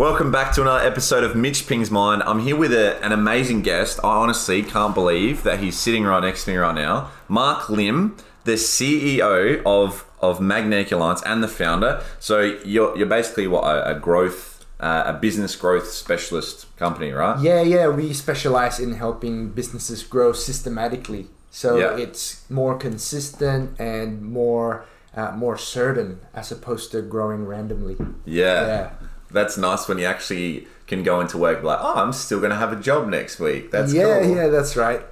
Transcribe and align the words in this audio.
Welcome 0.00 0.32
back 0.32 0.54
to 0.54 0.62
another 0.62 0.82
episode 0.82 1.24
of 1.24 1.36
Mitch 1.36 1.66
Ping's 1.68 1.90
Mind. 1.90 2.22
I'm 2.22 2.40
here 2.40 2.56
with 2.56 2.72
a, 2.72 2.98
an 3.04 3.12
amazing 3.12 3.60
guest. 3.60 4.00
I 4.02 4.16
honestly 4.16 4.62
can't 4.62 4.94
believe 4.94 5.42
that 5.42 5.60
he's 5.60 5.78
sitting 5.78 6.04
right 6.04 6.22
next 6.22 6.46
to 6.46 6.52
me 6.52 6.56
right 6.56 6.74
now. 6.74 7.10
Mark 7.28 7.68
Lim, 7.68 8.16
the 8.44 8.52
CEO 8.54 9.62
of 9.66 10.06
of 10.22 10.40
Magnetic 10.40 10.90
Alliance 10.90 11.20
and 11.26 11.42
the 11.42 11.48
founder. 11.48 12.02
So 12.18 12.40
you're 12.64 12.96
you're 12.96 13.08
basically 13.08 13.46
what 13.46 13.64
a, 13.64 13.94
a 13.94 14.00
growth 14.00 14.64
uh, 14.80 15.02
a 15.04 15.12
business 15.12 15.54
growth 15.54 15.88
specialist 15.88 16.74
company, 16.78 17.10
right? 17.12 17.38
Yeah, 17.38 17.60
yeah, 17.60 17.88
we 17.88 18.14
specialize 18.14 18.80
in 18.80 18.94
helping 18.94 19.50
businesses 19.50 20.02
grow 20.02 20.32
systematically. 20.32 21.26
So 21.50 21.76
Yeah. 21.76 21.98
it's 21.98 22.50
more 22.50 22.78
consistent 22.78 23.78
and 23.78 24.22
more 24.22 24.86
uh, 25.14 25.32
more 25.32 25.58
certain 25.58 26.20
as 26.32 26.50
opposed 26.50 26.90
to 26.92 27.02
growing 27.02 27.44
randomly. 27.44 27.96
Yeah. 28.24 28.66
Yeah. 28.66 28.90
That's 29.32 29.56
nice 29.56 29.88
when 29.88 29.98
you 29.98 30.06
actually 30.06 30.66
can 30.86 31.02
go 31.02 31.20
into 31.20 31.38
work 31.38 31.62
like, 31.62 31.78
oh, 31.80 31.94
I'm 31.96 32.12
still 32.12 32.38
going 32.40 32.50
to 32.50 32.56
have 32.56 32.72
a 32.72 32.80
job 32.80 33.08
next 33.08 33.38
week. 33.38 33.70
That's 33.70 33.92
yeah, 33.92 34.20
cool. 34.22 34.36
yeah, 34.36 34.48
that's 34.48 34.76
right. 34.76 35.02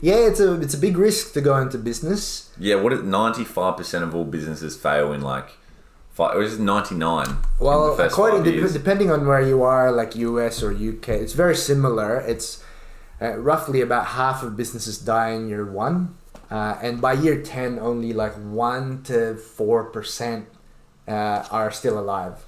Yeah, 0.00 0.16
it's 0.16 0.40
a 0.40 0.60
it's 0.60 0.74
a 0.74 0.78
big 0.78 0.96
risk 0.96 1.32
to 1.34 1.40
go 1.40 1.56
into 1.58 1.78
business. 1.78 2.50
Yeah, 2.58 2.76
what 2.76 2.92
is 2.92 3.00
95% 3.00 4.02
of 4.02 4.14
all 4.14 4.24
businesses 4.24 4.76
fail 4.76 5.12
in 5.12 5.22
like, 5.22 5.48
five, 6.12 6.36
or 6.36 6.42
is 6.42 6.54
it 6.54 6.60
99? 6.60 7.26
in 7.28 7.36
Well, 7.58 7.96
the 7.96 8.06
according 8.06 8.44
five 8.44 8.52
to, 8.52 8.52
years? 8.58 8.72
depending 8.72 9.10
on 9.10 9.26
where 9.26 9.40
you 9.40 9.62
are, 9.62 9.90
like 9.90 10.14
US 10.16 10.62
or 10.62 10.70
UK, 10.72 11.08
it's 11.08 11.32
very 11.32 11.56
similar. 11.56 12.16
It's 12.20 12.62
uh, 13.20 13.36
roughly 13.38 13.80
about 13.80 14.06
half 14.06 14.42
of 14.44 14.56
businesses 14.56 14.98
die 14.98 15.30
in 15.30 15.48
year 15.48 15.64
one, 15.64 16.14
uh, 16.50 16.78
and 16.80 17.00
by 17.00 17.14
year 17.14 17.42
ten, 17.42 17.78
only 17.80 18.12
like 18.12 18.34
one 18.34 19.02
to 19.04 19.34
four 19.36 19.84
percent 19.84 20.46
uh, 21.08 21.44
are 21.50 21.70
still 21.72 21.98
alive. 21.98 22.44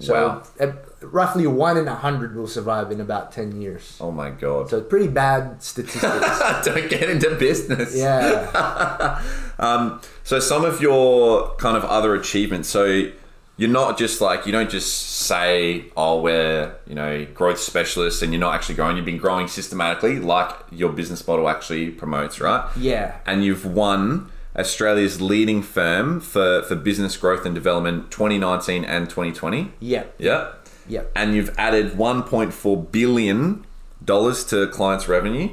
So 0.00 0.14
Wow. 0.14 0.42
uh, 0.58 0.72
roughly 1.02 1.46
one 1.46 1.76
in 1.76 1.86
a 1.86 1.94
hundred 1.94 2.34
will 2.34 2.46
survive 2.48 2.90
in 2.90 3.00
about 3.00 3.32
ten 3.32 3.60
years. 3.60 3.96
Oh 4.00 4.10
my 4.10 4.30
god. 4.30 4.70
So 4.70 4.80
pretty 4.80 5.08
bad 5.08 5.62
statistics. 5.62 6.38
Don't 6.64 6.88
get 6.90 7.08
into 7.10 7.34
business. 7.36 7.94
yeah, 7.96 9.22
Um, 9.58 10.00
so 10.24 10.38
some 10.40 10.64
of 10.64 10.80
your 10.80 11.54
kind 11.56 11.76
of 11.76 11.84
other 11.84 12.14
achievements. 12.14 12.68
So 12.68 13.10
you're 13.58 13.68
not 13.68 13.98
just 13.98 14.22
like 14.22 14.46
you 14.46 14.52
don't 14.52 14.70
just 14.70 14.90
say, 15.26 15.84
"Oh, 15.96 16.22
we're 16.22 16.74
you 16.86 16.94
know 16.94 17.26
growth 17.34 17.58
specialists," 17.60 18.22
and 18.22 18.32
you're 18.32 18.40
not 18.40 18.54
actually 18.54 18.76
growing. 18.76 18.96
You've 18.96 19.04
been 19.04 19.18
growing 19.18 19.48
systematically, 19.48 20.18
like 20.18 20.50
your 20.70 20.90
business 20.92 21.26
model 21.28 21.46
actually 21.46 21.90
promotes, 21.90 22.40
right? 22.40 22.64
yeah, 22.78 23.16
And 23.26 23.44
you've 23.44 23.66
won 23.66 24.30
Australia's 24.56 25.20
leading 25.20 25.62
firm 25.62 26.20
for 26.20 26.62
for 26.62 26.74
business 26.74 27.16
growth 27.16 27.46
and 27.46 27.54
development 27.54 28.10
2019 28.10 28.84
and 28.84 29.08
2020. 29.08 29.72
yeah, 29.80 30.04
Yeah. 30.18 30.48
yeah. 30.88 31.02
and 31.14 31.34
you've 31.34 31.54
added 31.56 31.92
1.4 31.92 32.90
billion 32.92 33.64
dollars 34.04 34.44
to 34.44 34.66
clients' 34.68 35.08
revenue, 35.08 35.50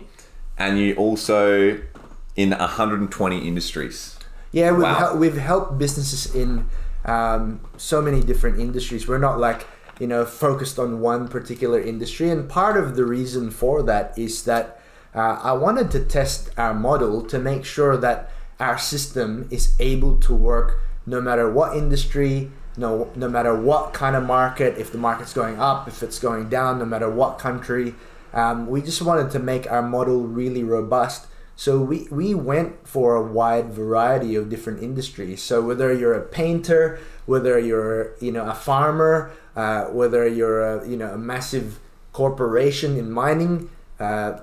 and 0.58 0.80
you 0.80 0.95
also 0.95 1.80
in 2.36 2.52
120 2.52 3.48
industries. 3.48 4.16
Yeah, 4.52 4.72
we've, 4.72 4.84
Wow. 4.84 4.94
hel- 4.94 5.17
we've 5.17 5.38
helped 5.38 5.78
businesses 5.78 6.34
in 6.34 6.66
um, 7.06 7.59
so 7.78 8.02
many 8.02 8.22
different 8.22 8.59
industries. 8.59 9.08
We're 9.08 9.17
not 9.17 9.39
like, 9.39 9.66
you 10.00 10.08
know, 10.08 10.26
focused 10.26 10.78
on 10.80 11.00
one 11.02 11.28
particular 11.28 11.80
industry. 11.80 12.30
And 12.30 12.48
part 12.50 12.78
of 12.78 12.95
the 12.95 13.06
reason 13.06 13.50
for 13.52 13.82
that 13.84 14.14
is 14.17 14.44
that 14.44 14.80
uh, 15.16 15.39
I 15.42 15.54
wanted 15.54 15.89
to 15.92 16.00
test 16.06 16.50
our 16.58 16.73
model 16.73 17.22
to 17.23 17.39
make 17.39 17.66
sure 17.66 17.98
that 17.98 18.30
our 18.59 18.77
system 18.77 19.47
is 19.52 19.73
able 19.80 20.17
to 20.19 20.33
work 20.33 20.80
no 21.05 21.22
matter 21.22 21.52
what 21.52 21.75
industry, 21.75 22.52
no, 22.75 23.11
no 23.16 23.30
matter 23.30 23.55
what 23.55 23.94
kind 23.94 24.16
of 24.16 24.23
market, 24.23 24.77
if 24.77 24.91
the 24.91 24.97
market's 24.97 25.33
going 25.33 25.59
up, 25.59 25.88
if 25.88 26.03
it's 26.03 26.19
going 26.19 26.49
down, 26.49 26.80
no 26.80 26.86
matter 26.86 27.09
what 27.09 27.39
country. 27.39 27.95
Um, 28.33 28.67
we 28.67 28.81
just 28.81 29.02
wanted 29.02 29.31
to 29.31 29.39
make 29.39 29.72
our 29.72 29.81
model 29.81 30.22
really 30.23 30.64
robust. 30.64 31.27
So 31.55 31.81
we, 31.81 32.08
we 32.11 32.36
went 32.36 32.88
for 32.88 33.16
a 33.16 33.23
wide 33.23 33.73
variety 33.73 34.36
of 34.36 34.49
different 34.49 34.83
industries. 34.83 35.42
So 35.42 35.61
whether 35.61 35.92
you're 35.92 36.14
a 36.14 36.21
painter, 36.21 36.99
whether 37.26 37.58
you're 37.58 38.14
you 38.20 38.32
know 38.32 38.45
a 38.45 38.53
farmer, 38.53 39.32
uh, 39.55 39.86
whether 39.86 40.27
you're 40.27 40.61
a, 40.61 40.87
you 40.87 40.95
know 40.98 41.14
a 41.14 41.17
massive 41.17 41.80
corporation 42.14 42.95
in 42.95 43.11
mining, 43.11 43.71
uh, 43.99 44.42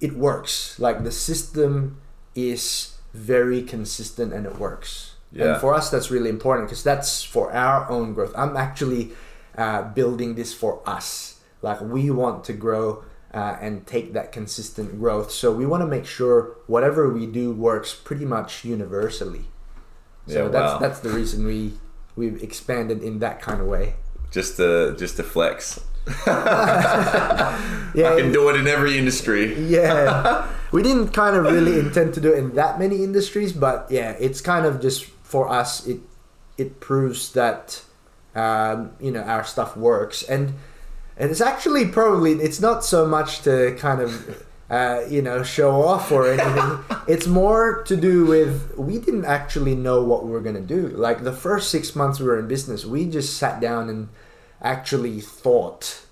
it 0.00 0.14
works. 0.14 0.78
Like 0.78 1.04
the 1.04 1.12
system 1.12 2.00
is 2.34 2.97
very 3.14 3.62
consistent 3.62 4.32
and 4.32 4.46
it 4.46 4.58
works. 4.58 5.14
Yeah. 5.32 5.52
And 5.52 5.60
for 5.60 5.74
us, 5.74 5.90
that's 5.90 6.10
really 6.10 6.30
important 6.30 6.68
because 6.68 6.82
that's 6.82 7.22
for 7.22 7.52
our 7.52 7.88
own 7.90 8.14
growth. 8.14 8.32
I'm 8.36 8.56
actually 8.56 9.12
uh, 9.56 9.82
building 9.82 10.34
this 10.34 10.54
for 10.54 10.80
us. 10.88 11.40
Like 11.60 11.80
we 11.80 12.10
want 12.10 12.44
to 12.44 12.52
grow 12.52 13.04
uh, 13.34 13.56
and 13.60 13.86
take 13.86 14.12
that 14.14 14.32
consistent 14.32 14.98
growth. 14.98 15.30
So 15.30 15.52
we 15.52 15.66
want 15.66 15.82
to 15.82 15.86
make 15.86 16.06
sure 16.06 16.56
whatever 16.66 17.12
we 17.12 17.26
do 17.26 17.52
works 17.52 17.92
pretty 17.94 18.24
much 18.24 18.64
universally. 18.64 19.46
So 20.26 20.44
Yeah, 20.44 20.48
that's 20.48 20.72
wow. 20.74 20.78
that's 20.78 21.00
the 21.00 21.10
reason 21.10 21.44
we 21.46 21.72
we've 22.16 22.42
expanded 22.42 23.02
in 23.02 23.18
that 23.20 23.40
kind 23.42 23.60
of 23.60 23.66
way. 23.66 23.94
Just 24.30 24.56
to 24.56 24.94
just 24.98 25.16
to 25.16 25.22
flex. 25.22 25.80
Yeah, 26.26 26.26
I 28.12 28.20
can 28.20 28.32
do 28.32 28.48
it 28.48 28.56
in 28.56 28.66
every 28.66 28.96
industry. 28.98 29.54
yeah 29.60 30.46
we 30.72 30.82
didn't 30.82 31.08
kind 31.08 31.36
of 31.36 31.44
really 31.44 31.78
intend 31.78 32.14
to 32.14 32.20
do 32.20 32.32
it 32.32 32.38
in 32.38 32.54
that 32.54 32.78
many 32.78 33.02
industries 33.02 33.52
but 33.52 33.86
yeah 33.90 34.12
it's 34.20 34.40
kind 34.40 34.66
of 34.66 34.80
just 34.80 35.04
for 35.04 35.48
us 35.48 35.86
it 35.86 36.00
it 36.58 36.80
proves 36.80 37.32
that 37.32 37.82
um, 38.34 38.92
you 39.00 39.10
know 39.10 39.22
our 39.22 39.44
stuff 39.44 39.76
works. 39.76 40.22
And 40.22 40.54
and 41.16 41.30
it's 41.30 41.40
actually 41.40 41.86
probably 41.86 42.32
it's 42.32 42.60
not 42.60 42.84
so 42.84 43.06
much 43.06 43.40
to 43.42 43.74
kind 43.78 44.00
of 44.00 44.44
uh, 44.70 45.02
you 45.08 45.22
know 45.22 45.42
show 45.42 45.82
off 45.82 46.12
or 46.12 46.30
anything. 46.30 46.84
It's 47.08 47.26
more 47.26 47.82
to 47.84 47.96
do 47.96 48.26
with 48.26 48.76
we 48.76 48.98
didn't 48.98 49.24
actually 49.24 49.74
know 49.74 50.04
what 50.04 50.26
we 50.26 50.30
were 50.30 50.42
going 50.42 50.56
to 50.56 50.60
do. 50.60 50.88
Like 50.88 51.24
the 51.24 51.32
first 51.32 51.70
six 51.70 51.96
months 51.96 52.20
we 52.20 52.26
were 52.26 52.38
in 52.38 52.46
business 52.46 52.84
we 52.84 53.06
just 53.06 53.38
sat 53.38 53.60
down 53.60 53.88
and 53.88 54.08
actually 54.60 55.20
thought. 55.20 56.04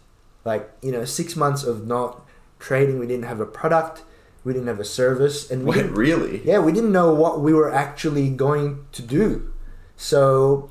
Like 0.45 0.71
you 0.81 0.93
know 0.93 1.05
six 1.05 1.37
months 1.37 1.65
of 1.65 1.87
not 1.87 2.27
trading 2.59 2.99
we 2.99 3.07
didn't 3.07 3.27
have 3.27 3.41
a 3.41 3.47
product 3.47 4.03
we 4.47 4.53
didn't 4.53 4.69
have 4.69 4.81
a 4.81 4.85
service 5.03 5.51
and 5.51 5.59
we 5.65 5.71
Wait, 5.71 5.77
didn't, 5.83 5.95
really? 5.95 6.41
yeah 6.45 6.59
we 6.59 6.73
didn't 6.73 6.93
know 6.93 7.13
what 7.13 7.41
we 7.41 7.53
were 7.53 7.73
actually 7.85 8.31
going 8.31 8.85
to 8.93 9.03
do 9.03 9.53
so 9.97 10.71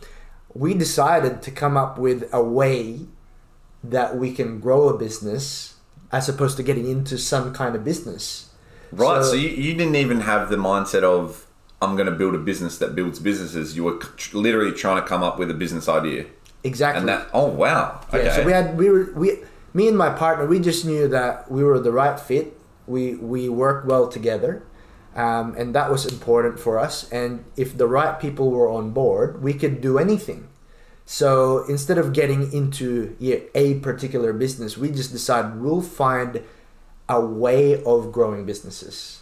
we 0.53 0.73
decided 0.73 1.41
to 1.41 1.51
come 1.51 1.75
up 1.83 1.99
with 1.99 2.19
a 2.31 2.41
way 2.41 3.01
that 3.83 4.17
we 4.17 4.31
can 4.31 4.59
grow 4.59 4.87
a 4.89 4.97
business 4.97 5.75
as 6.11 6.29
opposed 6.29 6.55
to 6.57 6.63
getting 6.63 6.87
into 6.89 7.17
some 7.17 7.53
kind 7.53 7.75
of 7.75 7.83
business 7.83 8.49
Right. 8.91 9.23
So, 9.23 9.31
So- 9.31 9.35
you, 9.35 9.49
you 9.49 9.73
didn't 9.73 9.95
even 9.97 10.21
have 10.21 10.49
the 10.49 10.55
mindset 10.57 11.03
of 11.03 11.45
I'm 11.81 11.95
going 11.97 12.05
to 12.05 12.17
build 12.21 12.33
a 12.35 12.37
business 12.51 12.77
that 12.77 12.95
builds 12.95 13.19
businesses. 13.19 13.75
You 13.75 13.83
were 13.83 13.99
literally 14.31 14.71
trying 14.71 15.01
to 15.01 15.07
come 15.07 15.21
up 15.23 15.37
with 15.37 15.51
a 15.51 15.53
business 15.53 15.89
idea, 15.89 16.25
exactly 16.63 16.99
and 17.01 17.09
that. 17.09 17.27
Oh 17.33 17.47
wow. 17.47 17.99
Okay. 18.13 18.25
Yeah, 18.25 18.35
so 18.35 18.45
we 18.45 18.51
had 18.53 18.77
we 18.77 18.89
were 18.89 19.11
we 19.13 19.43
me 19.73 19.87
and 19.89 19.97
my 19.97 20.09
partner 20.11 20.45
we 20.45 20.59
just 20.59 20.85
knew 20.85 21.07
that 21.09 21.51
we 21.51 21.63
were 21.63 21.79
the 21.79 21.91
right 21.91 22.17
fit. 22.19 22.57
We 22.87 23.15
we 23.15 23.49
work 23.49 23.85
well 23.85 24.07
together, 24.07 24.63
um, 25.15 25.55
and 25.57 25.73
that 25.75 25.91
was 25.91 26.05
important 26.05 26.59
for 26.59 26.77
us. 26.77 27.09
And 27.11 27.45
if 27.55 27.77
the 27.77 27.87
right 27.87 28.19
people 28.19 28.51
were 28.51 28.69
on 28.69 28.91
board, 28.91 29.41
we 29.41 29.53
could 29.53 29.81
do 29.81 29.97
anything. 29.97 30.47
So 31.05 31.65
instead 31.69 31.97
of 31.97 32.13
getting 32.13 32.51
into 32.51 33.15
yeah, 33.19 33.37
a 33.53 33.75
particular 33.75 34.33
business, 34.33 34.77
we 34.77 34.89
just 34.89 35.11
decided 35.11 35.61
we'll 35.61 35.81
find 35.81 36.41
a 37.07 37.23
way 37.23 37.83
of 37.83 38.11
growing 38.11 38.45
businesses, 38.45 39.21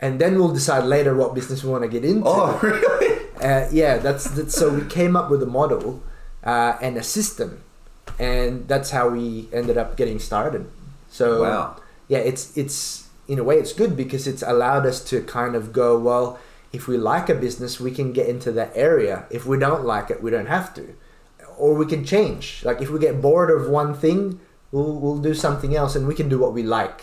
and 0.00 0.20
then 0.20 0.36
we'll 0.38 0.52
decide 0.52 0.84
later 0.84 1.14
what 1.14 1.34
business 1.34 1.62
we 1.62 1.70
want 1.70 1.82
to 1.82 1.88
get 1.88 2.04
into. 2.04 2.24
oh 2.26 2.58
really? 2.62 3.22
Uh, 3.40 3.68
yeah, 3.72 3.98
that's, 3.98 4.30
that's 4.30 4.54
so 4.54 4.72
we 4.72 4.84
came 4.86 5.16
up 5.16 5.30
with 5.30 5.42
a 5.42 5.46
model 5.46 6.02
uh, 6.44 6.76
and 6.80 6.96
a 6.96 7.02
system, 7.02 7.62
and 8.18 8.68
that's 8.68 8.90
how 8.90 9.08
we 9.08 9.48
ended 9.52 9.78
up 9.78 9.96
getting 9.96 10.18
started. 10.18 10.68
So 11.08 11.42
Wow. 11.42 11.76
Yeah, 12.12 12.18
it's 12.30 12.44
it's 12.62 12.78
in 13.32 13.38
a 13.38 13.44
way 13.48 13.56
it's 13.62 13.72
good 13.82 13.92
because 14.02 14.24
it's 14.32 14.42
allowed 14.52 14.84
us 14.90 14.98
to 15.10 15.16
kind 15.38 15.54
of 15.58 15.64
go 15.82 15.88
well. 16.08 16.26
If 16.78 16.82
we 16.90 16.96
like 17.12 17.26
a 17.28 17.34
business, 17.46 17.72
we 17.86 17.90
can 17.98 18.08
get 18.18 18.26
into 18.34 18.50
that 18.58 18.70
area. 18.88 19.16
If 19.38 19.42
we 19.50 19.56
don't 19.66 19.84
like 19.94 20.06
it, 20.14 20.18
we 20.24 20.30
don't 20.36 20.50
have 20.58 20.68
to, 20.78 20.84
or 21.62 21.70
we 21.80 21.86
can 21.92 22.02
change. 22.14 22.44
Like 22.68 22.78
if 22.84 22.88
we 22.92 22.98
get 22.98 23.14
bored 23.26 23.50
of 23.56 23.62
one 23.82 23.92
thing, 24.04 24.40
we'll 24.72 24.94
we'll 25.02 25.22
do 25.30 25.34
something 25.46 25.72
else, 25.80 25.92
and 25.96 26.04
we 26.10 26.14
can 26.20 26.28
do 26.34 26.38
what 26.44 26.52
we 26.58 26.62
like 26.80 27.00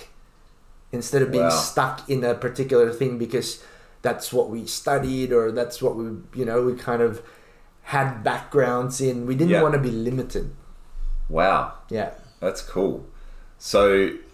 instead 0.92 1.22
of 1.26 1.30
being 1.32 1.50
Wow. 1.54 1.70
stuck 1.72 1.98
in 2.10 2.24
a 2.24 2.34
particular 2.46 2.88
thing 3.00 3.18
because 3.26 3.50
that's 4.02 4.28
what 4.34 4.48
we 4.54 4.66
studied 4.66 5.30
or 5.38 5.52
that's 5.60 5.78
what 5.84 5.94
we 6.00 6.06
you 6.40 6.46
know 6.50 6.58
we 6.70 6.74
kind 6.90 7.02
of 7.08 7.22
had 7.94 8.24
backgrounds 8.24 8.96
in 9.10 9.26
we 9.30 9.36
didn't 9.40 9.52
Yeah. 9.58 9.62
want 9.66 9.74
to 9.80 9.84
be 9.90 9.92
limited 10.10 10.46
Wow. 11.38 11.62
yeah 11.90 12.12
That's 12.40 12.62
cool. 12.76 13.06
So, 13.60 13.82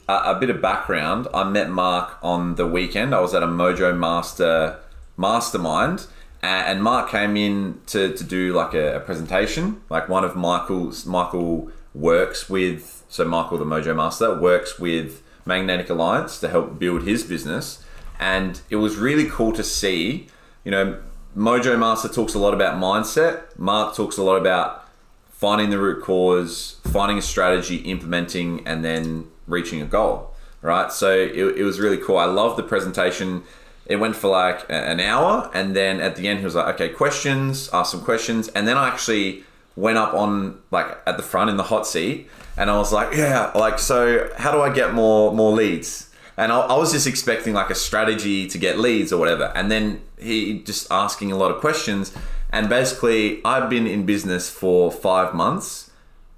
a, 0.07 0.36
bit 0.36 0.50
of 0.50 0.62
background. 0.62 1.28
I 1.34 1.44
met 1.44 1.69
Mark 1.69 2.18
on 2.22 2.56
the 2.56 2.68
weekend. 2.68 3.13
I 3.13 3.19
was 3.19 3.34
at 3.34 3.44
a 3.44 3.48
Mojo 3.48 3.98
Master 3.98 4.80
mastermind, 5.18 6.07
and 6.42 6.84
Mark 6.84 7.10
came 7.10 7.36
in 7.38 7.80
to, 7.88 8.13
to 8.13 8.24
do 8.24 8.54
like 8.54 8.74
a, 8.74 8.98
a 8.98 9.00
presentation. 9.00 9.81
Like 9.90 10.10
one 10.10 10.24
of 10.24 10.36
Michael's 10.36 11.06
Michael 11.06 11.72
works 11.94 12.50
with 12.50 13.04
so 13.07 13.24
Michael 13.25 13.57
the 13.57 13.66
Mojo 13.66 13.96
Master 13.96 14.36
works 14.36 14.78
with 14.78 15.24
Magnetic 15.46 15.90
Alliance 15.90 16.40
to 16.40 16.50
help 16.50 16.78
build 16.80 17.04
his 17.04 17.24
business, 17.24 17.84
and 18.19 18.62
it 18.69 18.78
was 18.78 18.98
really 18.98 19.28
cool 19.30 19.54
to 19.54 19.63
see. 19.63 20.28
You 20.63 20.72
know, 20.72 21.01
Mojo 21.36 21.78
Master 21.78 22.10
talks 22.10 22.34
a 22.34 22.40
lot 22.40 22.54
about 22.54 22.80
mindset. 22.81 23.58
Mark 23.58 23.96
talks 23.96 24.18
a 24.18 24.24
lot 24.24 24.36
about 24.36 24.88
finding 25.31 25.69
the 25.69 25.78
root 25.78 26.04
cause, 26.04 26.78
finding 26.92 27.18
a 27.18 27.22
strategy, 27.22 27.78
implementing, 27.78 28.66
and 28.68 28.84
then 28.84 29.30
reaching 29.47 29.81
a 29.81 29.86
goal. 29.86 30.31
Right. 30.62 30.92
So 30.92 31.12
it, 31.12 31.57
it 31.57 31.63
was 31.63 31.80
really 31.80 31.97
cool. 31.97 32.18
I 32.18 32.25
love 32.25 32.57
the 32.57 32.63
presentation. 32.63 33.44
It 33.86 33.97
went 33.97 34.15
for 34.15 34.30
like 34.30 34.65
an 34.68 35.00
hour, 35.00 35.51
and 35.53 35.75
then 35.75 36.01
at 36.01 36.15
the 36.15 36.27
end, 36.27 36.39
he 36.39 36.45
was 36.45 36.56
like, 36.56 36.74
"Okay, 36.74 36.89
questions. 36.89 37.69
Ask 37.71 37.92
some 37.92 38.01
questions." 38.01 38.47
And 38.50 38.68
then 38.68 38.75
I 38.75 38.88
actually 38.88 39.44
went 39.75 40.00
up 40.00 40.15
on 40.15 40.59
like 40.71 40.97
at 41.06 41.18
the 41.18 41.24
front 41.24 41.51
in 41.51 41.57
the 41.57 41.63
hot 41.63 41.86
seat, 41.86 42.27
and 42.57 42.71
I 42.71 42.77
was 42.77 42.92
like, 42.92 43.15
"Yeah, 43.15 43.51
like 43.53 43.77
so. 43.77 44.31
How 44.38 44.51
do 44.51 44.59
I 44.59 44.74
get 44.74 44.95
more 44.95 45.31
more 45.31 45.51
leads?" 45.51 46.09
And 46.36 46.51
I, 46.51 46.62
I 46.62 46.77
was 46.77 46.91
just 46.91 47.06
expecting 47.06 47.53
like 47.53 47.69
a 47.69 47.75
strategy 47.75 48.48
to 48.48 48.57
get 48.57 48.80
leads 48.80 49.13
or 49.13 49.19
whatever, 49.19 49.51
and 49.53 49.69
then 49.69 50.01
he 50.18 50.63
just 50.63 50.91
asking 50.91 51.31
a 51.31 51.38
lot 51.38 51.51
of 51.51 51.62
questions. 51.62 52.12
And 52.50 52.69
basically, 52.69 53.39
I've 53.45 53.69
been 53.69 53.86
in 53.86 54.07
business 54.07 54.50
for 54.50 54.91
five 54.91 55.36
months, 55.36 55.91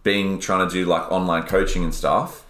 being 0.04 0.38
trying 0.40 0.68
to 0.68 0.74
do 0.74 0.84
like 0.84 1.10
online 1.10 1.44
coaching 1.44 1.86
and 1.86 1.96
stuff 1.96 2.44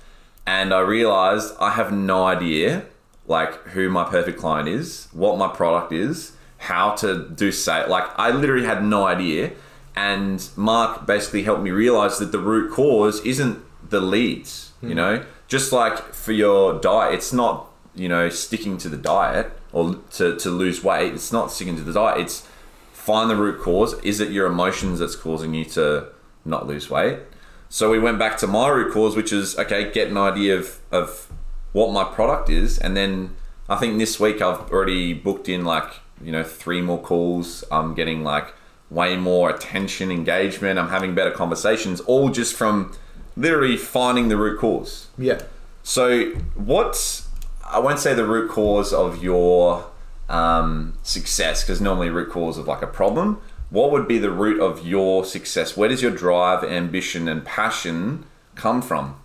and 0.47 0.73
I 0.73 0.79
realized 0.79 1.53
I 1.59 1.71
have 1.71 1.91
no 1.91 2.23
idea 2.23 2.85
like 3.27 3.53
who 3.67 3.89
my 3.89 4.05
perfect 4.05 4.39
client 4.39 4.69
is, 4.69 5.09
what 5.11 5.37
my 5.37 5.49
product 5.49 5.91
is, 5.91 6.31
how 6.57 6.95
to 6.95 7.27
do 7.27 7.51
sale. 7.51 7.89
Like 7.89 8.05
I 8.17 8.31
literally 8.31 8.65
had 8.65 8.83
no 8.83 9.05
idea. 9.05 9.51
And 9.93 10.47
Mark 10.55 11.05
basically 11.05 11.43
helped 11.43 11.63
me 11.63 11.71
realize 11.71 12.17
that 12.19 12.31
the 12.31 12.39
root 12.39 12.71
cause 12.71 13.19
isn't 13.25 13.63
the 13.89 13.99
leads, 13.99 14.71
you 14.81 14.89
hmm. 14.89 14.95
know? 14.95 15.25
Just 15.49 15.73
like 15.73 16.13
for 16.13 16.31
your 16.31 16.79
diet, 16.79 17.15
it's 17.15 17.33
not, 17.33 17.69
you 17.93 18.07
know, 18.07 18.29
sticking 18.29 18.77
to 18.77 18.89
the 18.89 18.97
diet 18.97 19.51
or 19.73 19.95
to, 20.11 20.37
to 20.37 20.49
lose 20.49 20.81
weight. 20.81 21.13
It's 21.13 21.33
not 21.33 21.51
sticking 21.51 21.75
to 21.75 21.83
the 21.83 21.93
diet. 21.93 22.21
It's 22.21 22.47
find 22.93 23.29
the 23.29 23.35
root 23.35 23.61
cause. 23.61 23.99
Is 24.01 24.21
it 24.21 24.31
your 24.31 24.47
emotions 24.47 24.99
that's 24.99 25.15
causing 25.15 25.53
you 25.53 25.65
to 25.65 26.09
not 26.45 26.67
lose 26.67 26.89
weight? 26.89 27.19
So 27.69 27.89
we 27.91 27.99
went 27.99 28.17
back 28.17 28.37
to 28.39 28.47
my 28.47 28.69
root 28.69 28.93
cause, 28.93 29.15
which 29.15 29.33
is 29.33 29.57
okay, 29.57 29.91
get 29.91 30.09
an 30.09 30.17
idea 30.17 30.57
of, 30.57 30.79
of 30.91 31.31
what 31.73 31.91
my 31.91 32.03
product 32.03 32.49
is, 32.49 32.77
and 32.77 32.95
then 32.95 33.35
I 33.69 33.75
think 33.75 33.97
this 33.97 34.19
week 34.19 34.41
I've 34.41 34.71
already 34.71 35.13
booked 35.13 35.49
in 35.49 35.65
like 35.65 35.91
you 36.21 36.31
know 36.31 36.43
three 36.43 36.81
more 36.81 37.01
calls. 37.01 37.63
I'm 37.71 37.93
getting 37.93 38.23
like 38.23 38.53
way 38.89 39.17
more 39.17 39.49
attention, 39.49 40.11
engagement. 40.11 40.79
I'm 40.79 40.89
having 40.89 41.13
better 41.13 41.31
conversations, 41.31 41.99
all 42.01 42.29
just 42.29 42.55
from 42.55 42.93
literally 43.35 43.77
finding 43.77 44.29
the 44.29 44.37
root 44.37 44.59
cause. 44.59 45.07
Yeah. 45.17 45.41
So 45.83 46.31
what's 46.55 47.27
I 47.65 47.79
won't 47.79 47.99
say 47.99 48.13
the 48.13 48.25
root 48.25 48.49
cause 48.49 48.93
of 48.93 49.21
your 49.21 49.89
um, 50.29 50.97
success 51.03 51.63
because 51.63 51.81
normally 51.81 52.09
root 52.09 52.29
cause 52.29 52.57
of 52.57 52.67
like 52.67 52.81
a 52.81 52.87
problem. 52.87 53.41
What 53.69 53.91
would 53.91 54.07
be 54.07 54.17
the 54.17 54.31
root 54.31 54.61
of 54.61 54.85
your 54.85 55.25
success? 55.25 55.75
Where 55.75 55.89
does 55.89 56.01
your 56.01 56.11
drive, 56.11 56.63
ambition, 56.63 57.27
and 57.27 57.43
passion 57.43 58.25
come 58.55 58.81
from? 58.81 59.19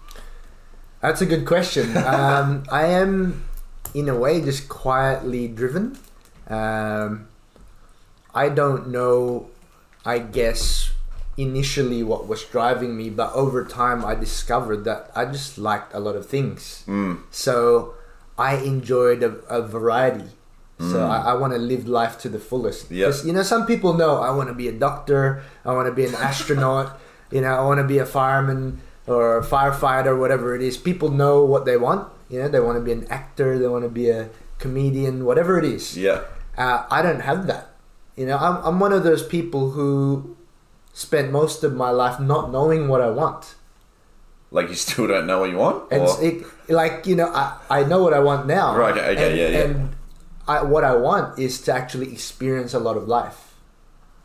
That's 1.01 1.21
a 1.21 1.27
good 1.27 1.47
question. 1.47 1.97
um, 2.07 2.65
I 2.71 2.87
am, 2.87 3.45
in 3.95 4.09
a 4.09 4.17
way, 4.17 4.41
just 4.41 4.69
quietly 4.69 5.49
driven. 5.49 5.99
Um, 6.49 7.29
I 8.35 8.49
don't 8.49 8.89
know, 8.89 9.51
I 10.05 10.19
guess, 10.19 10.91
initially 11.37 12.03
what 12.03 12.27
was 12.27 12.45
driving 12.45 12.97
me, 12.97 13.11
but 13.11 13.33
over 13.35 13.65
time 13.65 14.05
I 14.05 14.15
discovered 14.15 14.85
that 14.85 15.11
I 15.15 15.25
just 15.27 15.59
liked 15.59 15.95
a 15.95 16.01
lot 16.01 16.17
of 16.17 16.27
things. 16.27 16.85
So 17.31 17.95
I 18.37 18.57
enjoyed 18.57 19.23
a, 19.23 19.31
a 19.49 19.63
variety. 19.63 20.31
So 20.91 20.99
I, 21.07 21.31
I 21.31 21.35
want 21.35 21.53
to 21.53 21.59
live 21.61 21.87
life 21.87 22.19
to 22.23 22.29
the 22.29 22.39
fullest. 22.41 22.91
'Cause, 23.07 23.25
You 23.27 23.33
know, 23.33 23.43
some 23.45 23.67
people 23.67 23.93
know 23.95 24.19
I 24.19 24.31
want 24.35 24.49
to 24.49 24.55
be 24.55 24.67
a 24.67 24.73
doctor, 24.73 25.43
I 25.65 25.73
want 25.79 25.87
to 25.87 25.95
be 25.95 26.05
an 26.05 26.15
astronaut, 26.17 26.99
you 27.31 27.41
know, 27.41 27.55
I 27.55 27.63
want 27.63 27.79
to 27.79 27.87
be 27.87 27.99
a 27.99 28.07
fireman 28.07 28.81
or 29.07 29.39
a 29.39 29.45
firefighter, 29.45 30.19
whatever 30.19 30.55
it 30.57 30.63
is. 30.63 30.77
People 30.77 31.11
know 31.11 31.45
what 31.45 31.65
they 31.65 31.77
want. 31.77 32.09
You 32.29 32.41
know, 32.41 32.49
they 32.49 32.61
want 32.61 32.77
to 32.79 32.85
be 32.85 32.93
an 32.93 33.07
actor, 33.11 33.59
they 33.59 33.69
want 33.69 33.85
to 33.85 33.91
be 34.03 34.09
a 34.11 34.29
comedian, 34.59 35.25
whatever 35.25 35.59
it 35.59 35.65
is. 35.65 35.97
Yeah. 35.99 36.21
Uh, 36.59 36.85
I 36.91 37.03
don't 37.03 37.21
have 37.21 37.47
that. 37.47 37.65
You 38.17 38.27
know, 38.27 38.37
I'm, 38.39 38.57
I'm 38.67 38.77
one 38.81 38.93
of 38.93 39.03
those 39.05 39.23
people 39.23 39.71
who 39.73 40.37
spent 40.93 41.31
most 41.33 41.65
of 41.65 41.75
my 41.75 41.91
life 41.91 42.21
not 42.21 42.51
knowing 42.51 42.89
what 42.89 43.01
I 43.01 43.11
want. 43.11 43.55
Like 44.51 44.69
you 44.69 44.75
still 44.75 45.07
don't 45.07 45.27
know 45.27 45.41
what 45.41 45.51
you 45.51 45.57
want? 45.57 45.91
And 45.91 46.03
it, 46.21 46.45
like, 46.69 47.07
you 47.07 47.17
know, 47.17 47.29
I, 47.33 47.57
I 47.71 47.85
know 47.85 48.03
what 48.03 48.13
I 48.13 48.21
want 48.21 48.47
now. 48.47 48.77
Right, 48.77 48.93
okay, 48.97 49.13
okay, 49.13 49.29
and, 49.31 49.39
yeah, 49.39 49.49
yeah. 49.49 49.65
And 49.65 49.77
I, 50.53 50.63
what 50.75 50.85
I 50.93 50.95
want 51.09 51.39
is 51.47 51.61
to 51.67 51.71
actually 51.81 52.09
experience 52.13 52.73
a 52.75 52.79
lot 52.89 52.97
of 52.97 53.05
life, 53.19 53.41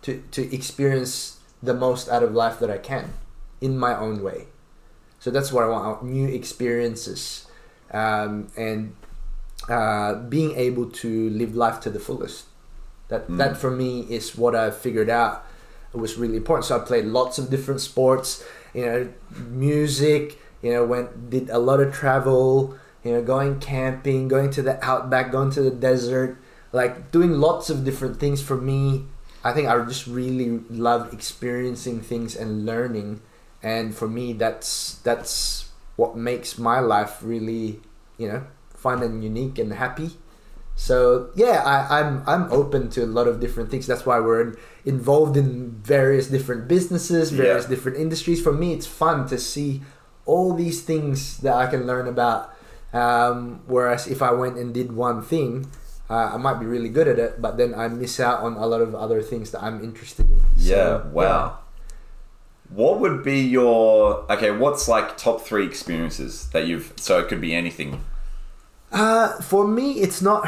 to, 0.04 0.12
to 0.36 0.42
experience 0.60 1.40
the 1.70 1.74
most 1.86 2.04
out 2.14 2.24
of 2.28 2.32
life 2.44 2.60
that 2.62 2.70
I 2.78 2.80
can 2.92 3.06
in 3.62 3.78
my 3.78 3.94
own 4.06 4.22
way. 4.22 4.40
So 5.20 5.32
that's 5.32 5.52
what 5.54 5.64
I 5.64 5.68
want 5.68 5.84
I 5.86 5.88
want 5.92 6.04
new 6.20 6.28
experiences 6.28 7.48
um, 7.92 8.48
and 8.56 8.96
uh, 9.68 10.14
being 10.36 10.52
able 10.56 10.88
to 11.04 11.30
live 11.32 11.56
life 11.56 11.80
to 11.82 11.90
the 11.90 12.00
fullest. 12.00 12.46
That, 13.10 13.28
Mm. 13.28 13.38
that 13.42 13.58
for 13.58 13.72
me 13.72 14.02
is 14.18 14.36
what 14.38 14.54
I 14.56 14.70
figured 14.86 15.10
out 15.10 15.46
it 15.94 15.98
was 15.98 16.18
really 16.18 16.36
important. 16.36 16.66
So 16.66 16.76
I 16.76 16.80
played 16.92 17.06
lots 17.06 17.40
of 17.40 17.50
different 17.50 17.80
sports, 17.82 18.44
you 18.74 18.86
know, 18.86 19.10
music, 19.50 20.38
you 20.62 20.72
know, 20.74 20.84
went 20.86 21.30
did 21.30 21.50
a 21.50 21.60
lot 21.60 21.80
of 21.80 21.94
travel, 21.94 22.76
you 23.08 23.14
know, 23.14 23.24
going 23.24 23.60
camping, 23.60 24.28
going 24.28 24.52
to 24.52 24.62
the 24.62 24.84
outback, 24.84 25.32
going 25.32 25.50
to 25.52 25.62
the 25.62 25.72
desert, 25.72 26.38
like 26.74 27.12
doing 27.12 27.40
lots 27.40 27.70
of 27.70 27.86
different 27.86 28.20
things 28.20 28.42
for 28.42 28.58
me. 28.58 29.06
I 29.44 29.54
think 29.54 29.68
I 29.70 29.80
just 29.86 30.08
really 30.08 30.60
love 30.70 31.14
experiencing 31.14 32.02
things 32.02 32.36
and 32.36 32.66
learning, 32.66 33.22
and 33.64 33.96
for 33.96 34.08
me, 34.08 34.34
that's 34.34 35.00
that's 35.08 35.70
what 35.96 36.18
makes 36.18 36.58
my 36.58 36.80
life 36.80 37.20
really, 37.24 37.80
you 38.18 38.28
know, 38.28 38.44
fun 38.76 39.02
and 39.02 39.24
unique 39.24 39.58
and 39.58 39.72
happy. 39.74 40.12
So 40.76 41.30
yeah, 41.36 41.64
I, 41.66 42.00
I'm 42.02 42.24
I'm 42.28 42.52
open 42.52 42.90
to 42.92 43.04
a 43.04 43.10
lot 43.10 43.28
of 43.28 43.40
different 43.40 43.72
things. 43.72 43.88
That's 43.88 44.06
why 44.06 44.20
we're 44.20 44.42
in, 44.42 44.58
involved 44.86 45.36
in 45.38 45.72
various 45.82 46.28
different 46.28 46.68
businesses, 46.68 47.32
various 47.32 47.64
Yeah. 47.64 47.70
different 47.70 47.98
industries. 47.98 48.42
For 48.44 48.54
me, 48.54 48.74
it's 48.74 48.86
fun 48.86 49.28
to 49.30 49.38
see 49.40 49.82
all 50.26 50.54
these 50.54 50.82
things 50.82 51.38
that 51.40 51.56
I 51.56 51.66
can 51.68 51.88
learn 51.88 52.08
about. 52.08 52.54
Um, 52.98 53.62
whereas 53.68 54.08
if 54.08 54.22
I 54.22 54.32
went 54.32 54.58
and 54.58 54.74
did 54.74 54.92
one 54.92 55.22
thing, 55.22 55.70
uh, 56.10 56.32
I 56.34 56.38
might 56.38 56.58
be 56.60 56.66
really 56.66 56.90
good 56.90 57.08
at 57.08 57.20
it, 57.20 57.42
but 57.42 57.58
then 57.58 57.76
I 57.76 57.88
miss 57.90 58.20
out 58.20 58.40
on 58.42 58.54
a 58.56 58.66
lot 58.66 58.82
of 58.82 58.96
other 58.96 59.22
things 59.22 59.52
that 59.52 59.62
I'm 59.62 59.84
interested 59.84 60.26
in. 60.32 60.40
Yeah, 60.58 60.74
So, 60.76 61.10
wow. 61.14 61.60
What 62.70 63.00
would 63.00 63.24
be 63.24 63.40
your 63.42 64.26
okay? 64.32 64.52
What's 64.52 64.88
like 64.90 65.16
top 65.18 65.42
three 65.42 65.66
experiences 65.66 66.50
that 66.52 66.68
you've? 66.68 66.92
So 66.98 67.18
it 67.20 67.30
could 67.30 67.40
be 67.40 67.56
anything. 67.56 68.04
Uh, 68.92 69.40
for 69.42 69.68
me, 69.68 70.00
it's 70.00 70.22
not 70.22 70.48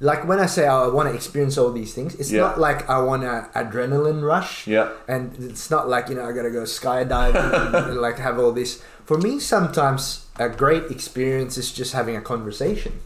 like 0.00 0.26
when 0.28 0.38
I 0.38 0.46
say 0.46 0.66
I 0.66 0.86
want 0.88 1.08
to 1.08 1.14
experience 1.14 1.58
all 1.58 1.72
these 1.72 1.92
things. 1.94 2.14
It's 2.16 2.30
Yeah. 2.30 2.42
not 2.42 2.60
like 2.60 2.88
I 2.88 2.98
want 3.02 3.24
an 3.24 3.46
adrenaline 3.54 4.22
rush. 4.22 4.66
Yeah. 4.66 4.90
and 5.08 5.34
it's 5.38 5.70
not 5.70 5.88
like 5.88 6.08
you 6.08 6.14
know 6.14 6.24
I 6.28 6.32
gotta 6.32 6.50
go 6.50 6.62
skydiving 6.62 7.50
and 7.74 7.96
like 8.06 8.18
have 8.18 8.38
all 8.38 8.52
this. 8.52 8.82
For 9.04 9.18
me, 9.18 9.40
sometimes 9.40 10.25
a 10.38 10.48
great 10.48 10.90
experience 10.90 11.56
is 11.56 11.72
just 11.72 11.92
having 11.92 12.16
a 12.16 12.20
conversation. 12.20 13.00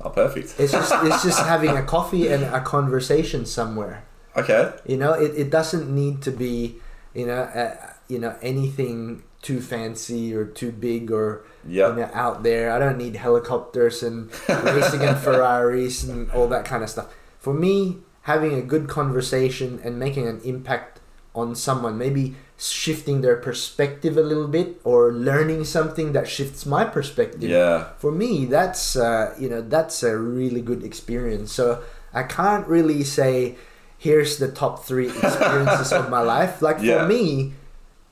Oh, 0.00 0.10
perfect. 0.10 0.54
It's 0.58 0.72
just 0.72 0.92
it's 1.04 1.22
just 1.22 1.40
having 1.40 1.76
a 1.76 1.82
coffee 1.82 2.28
and 2.28 2.42
a 2.44 2.60
conversation 2.60 3.46
somewhere. 3.46 4.04
Okay. 4.36 4.72
You 4.86 4.96
know, 4.96 5.12
it, 5.12 5.32
it 5.36 5.50
doesn't 5.50 5.92
need 5.94 6.22
to 6.22 6.30
be 6.30 6.76
you 7.14 7.26
know 7.26 7.42
uh, 7.42 7.76
you 8.08 8.18
know 8.18 8.36
anything 8.42 9.22
too 9.42 9.60
fancy 9.60 10.34
or 10.34 10.44
too 10.46 10.72
big 10.72 11.10
or 11.12 11.44
Yeah. 11.66 11.88
you 11.90 11.96
know 11.96 12.10
out 12.12 12.42
there. 12.42 12.72
I 12.72 12.78
don't 12.78 12.98
need 12.98 13.16
helicopters 13.16 14.02
and 14.02 14.30
racing 14.48 15.02
and 15.02 15.16
Ferraris 15.24 16.02
and 16.04 16.30
all 16.32 16.48
that 16.48 16.64
kind 16.64 16.82
of 16.82 16.90
stuff. 16.90 17.12
For 17.38 17.52
me, 17.54 17.98
having 18.22 18.54
a 18.54 18.62
good 18.62 18.88
conversation 18.88 19.80
and 19.84 19.98
making 19.98 20.26
an 20.26 20.40
impact 20.44 20.93
on 21.34 21.54
someone, 21.54 21.98
maybe 21.98 22.34
shifting 22.56 23.20
their 23.20 23.36
perspective 23.36 24.16
a 24.16 24.22
little 24.22 24.46
bit 24.46 24.80
or 24.84 25.12
learning 25.12 25.64
something 25.64 26.12
that 26.12 26.28
shifts 26.28 26.64
my 26.64 26.84
perspective. 26.84 27.50
Yeah. 27.50 27.88
For 27.98 28.12
me, 28.12 28.44
that's 28.46 28.94
uh, 28.96 29.34
you 29.38 29.48
know 29.50 29.60
that's 29.60 30.02
a 30.02 30.16
really 30.16 30.60
good 30.60 30.84
experience. 30.84 31.52
So 31.52 31.82
I 32.12 32.22
can't 32.22 32.66
really 32.66 33.02
say 33.04 33.56
here's 33.98 34.38
the 34.38 34.50
top 34.50 34.84
three 34.84 35.08
experiences 35.08 35.92
of 35.92 36.10
my 36.10 36.20
life. 36.36 36.62
Like 36.62 36.78
Yeah. 36.80 37.02
for 37.02 37.08
me, 37.08 37.54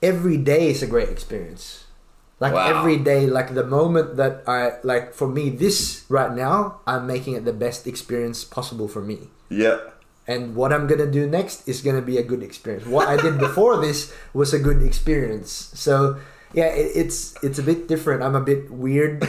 every 0.03 0.37
day 0.39 0.71
is 0.71 0.83
a 0.83 0.87
great 0.87 1.09
experience. 1.09 1.85
Like 2.41 2.55
Wow. 2.55 2.79
every 2.81 2.97
day, 2.99 3.27
like 3.31 3.55
the 3.55 3.63
moment 3.63 4.17
that 4.17 4.43
I 4.49 4.83
like 4.83 5.15
for 5.15 5.29
me, 5.29 5.51
this 5.51 6.03
right 6.09 6.33
now, 6.35 6.81
I'm 6.89 7.07
making 7.07 7.35
it 7.39 7.45
the 7.45 7.53
best 7.55 7.87
experience 7.87 8.43
possible 8.43 8.89
for 8.89 9.01
me. 9.01 9.31
Yeah. 9.49 9.79
And 10.29 10.55
what 10.55 10.73
I'm 10.73 10.87
gonna 10.87 11.11
do 11.11 11.27
next 11.27 11.67
is 11.69 11.81
gonna 11.83 12.01
be 12.03 12.17
a 12.19 12.23
good 12.23 12.43
experience. 12.43 12.87
What 12.87 13.09
I 13.09 13.17
did 13.21 13.39
before 13.39 13.81
this 13.81 14.13
was 14.33 14.55
a 14.55 14.59
good 14.59 14.83
experience. 14.83 15.51
So 15.75 16.19
yeah, 16.55 16.67
it, 16.67 16.93
it's 16.95 17.35
it's 17.43 17.59
a 17.59 17.63
bit 17.63 17.89
different. 17.89 18.23
I'm 18.23 18.37
a 18.37 18.41
bit 18.41 18.71
weird. 18.71 19.23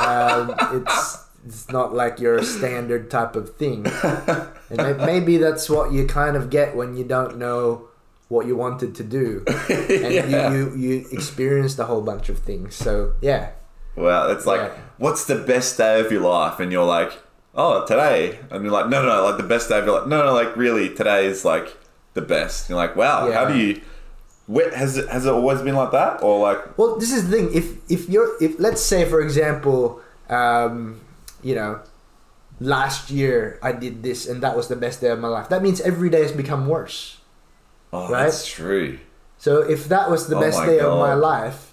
um, 0.00 0.54
it's 0.72 1.24
it's 1.46 1.70
not 1.70 1.94
like 1.94 2.20
your 2.20 2.42
standard 2.42 3.10
type 3.10 3.34
of 3.36 3.56
thing, 3.56 3.86
and 4.70 4.76
may- 4.76 4.92
maybe 5.06 5.38
that's 5.38 5.68
what 5.70 5.92
you 5.92 6.06
kind 6.06 6.36
of 6.36 6.50
get 6.50 6.76
when 6.76 6.96
you 6.96 7.04
don't 7.04 7.38
know 7.38 7.88
what 8.28 8.46
you 8.46 8.54
wanted 8.54 8.94
to 8.96 9.02
do, 9.04 9.42
and 9.70 10.12
Yeah. 10.30 10.52
you, 10.52 10.74
you 10.76 10.76
you 11.00 11.06
experienced 11.10 11.78
a 11.78 11.84
whole 11.84 12.02
bunch 12.02 12.28
of 12.28 12.38
things. 12.40 12.74
So 12.74 13.14
yeah, 13.22 13.50
Well, 13.96 14.30
it's 14.30 14.44
like, 14.46 14.60
Yeah. 14.60 14.76
what's 14.98 15.24
the 15.24 15.36
best 15.36 15.78
day 15.78 15.98
of 16.00 16.12
your 16.12 16.20
life? 16.22 16.60
And 16.60 16.70
you're 16.70 16.84
like, 16.84 17.12
oh, 17.58 17.84
today. 17.84 18.38
And 18.50 18.62
you're 18.64 18.72
like, 18.72 18.88
no, 18.88 19.02
no, 19.02 19.08
no, 19.16 19.24
like 19.28 19.36
the 19.36 19.42
best 19.54 19.68
day 19.68 19.78
of 19.80 19.84
your 19.84 19.98
life. 19.98 20.08
No, 20.08 20.24
no, 20.24 20.32
like 20.32 20.56
really, 20.56 20.94
today 20.94 21.26
is 21.26 21.44
like 21.44 21.76
the 22.14 22.22
best. 22.22 22.68
you're 22.70 22.78
like, 22.78 22.96
wow, 22.96 23.30
how 23.30 23.44
do 23.44 23.58
you? 23.58 23.82
Where, 24.46 24.70
has 24.74 24.96
it 24.96 25.08
has 25.10 25.26
it 25.26 25.32
always 25.32 25.60
been 25.60 25.74
like 25.74 25.90
that, 25.92 26.22
or 26.22 26.40
like, 26.40 26.78
Well, 26.78 26.96
this 26.96 27.12
is 27.12 27.28
the 27.28 27.36
thing. 27.36 27.52
If 27.52 27.76
if 27.90 28.08
you're 28.08 28.30
if 28.42 28.58
let's 28.58 28.80
say 28.80 29.04
for 29.04 29.20
example, 29.20 30.00
um, 30.30 31.00
you 31.42 31.54
know, 31.54 31.80
last 32.60 33.10
year 33.10 33.58
I 33.62 33.72
did 33.72 34.02
this 34.02 34.26
and 34.26 34.42
that 34.42 34.56
was 34.56 34.68
the 34.68 34.76
best 34.76 35.02
day 35.02 35.10
of 35.10 35.18
my 35.18 35.28
life. 35.28 35.50
That 35.50 35.62
means 35.62 35.82
every 35.82 36.08
day 36.08 36.22
has 36.22 36.32
become 36.32 36.66
worse. 36.66 37.18
oh, 37.92 38.08
Right? 38.08 38.24
that's 38.24 38.46
true. 38.48 38.98
So 39.36 39.60
if 39.60 39.86
that 39.88 40.10
was 40.10 40.28
the 40.28 40.36
Oh 40.36 40.40
best 40.40 40.64
day 40.64 40.80
of 40.80 40.98
my 40.98 41.12
life, 41.14 41.67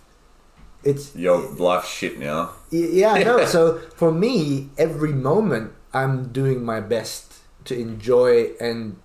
it's 0.85 1.15
Your 1.15 1.39
life's 1.57 1.89
shit 1.89 2.19
now. 2.19 2.51
yeah, 2.71 3.11
I 3.13 3.23
know. 3.23 3.43
so 3.55 3.79
for 3.95 4.11
me, 4.11 4.69
every 4.77 5.11
moment 5.13 5.73
I'm 5.93 6.29
doing 6.31 6.63
my 6.63 6.79
best 6.79 7.33
to 7.65 7.73
enjoy 7.77 8.51
and 8.61 8.97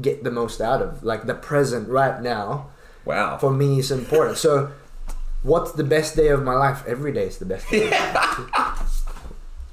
get 0.00 0.22
the 0.24 0.30
most 0.30 0.60
out 0.60 0.80
of. 0.82 1.02
Like 1.02 1.26
the 1.26 1.34
present 1.34 1.88
right 1.88 2.22
now 2.22 2.68
Wow. 3.04 3.38
for 3.38 3.50
me 3.50 3.78
is 3.78 3.90
important. 3.90 4.38
So 4.38 4.70
what's 5.42 5.72
the 5.72 5.84
best 5.84 6.16
day 6.16 6.28
of 6.28 6.42
my 6.42 6.54
life? 6.54 6.84
Every 6.86 7.12
day 7.12 7.26
is 7.26 7.38
the 7.38 7.46
best 7.46 7.68
day. 7.70 7.84
Of 7.86 7.90
my 7.90 8.12
life. 8.56 9.02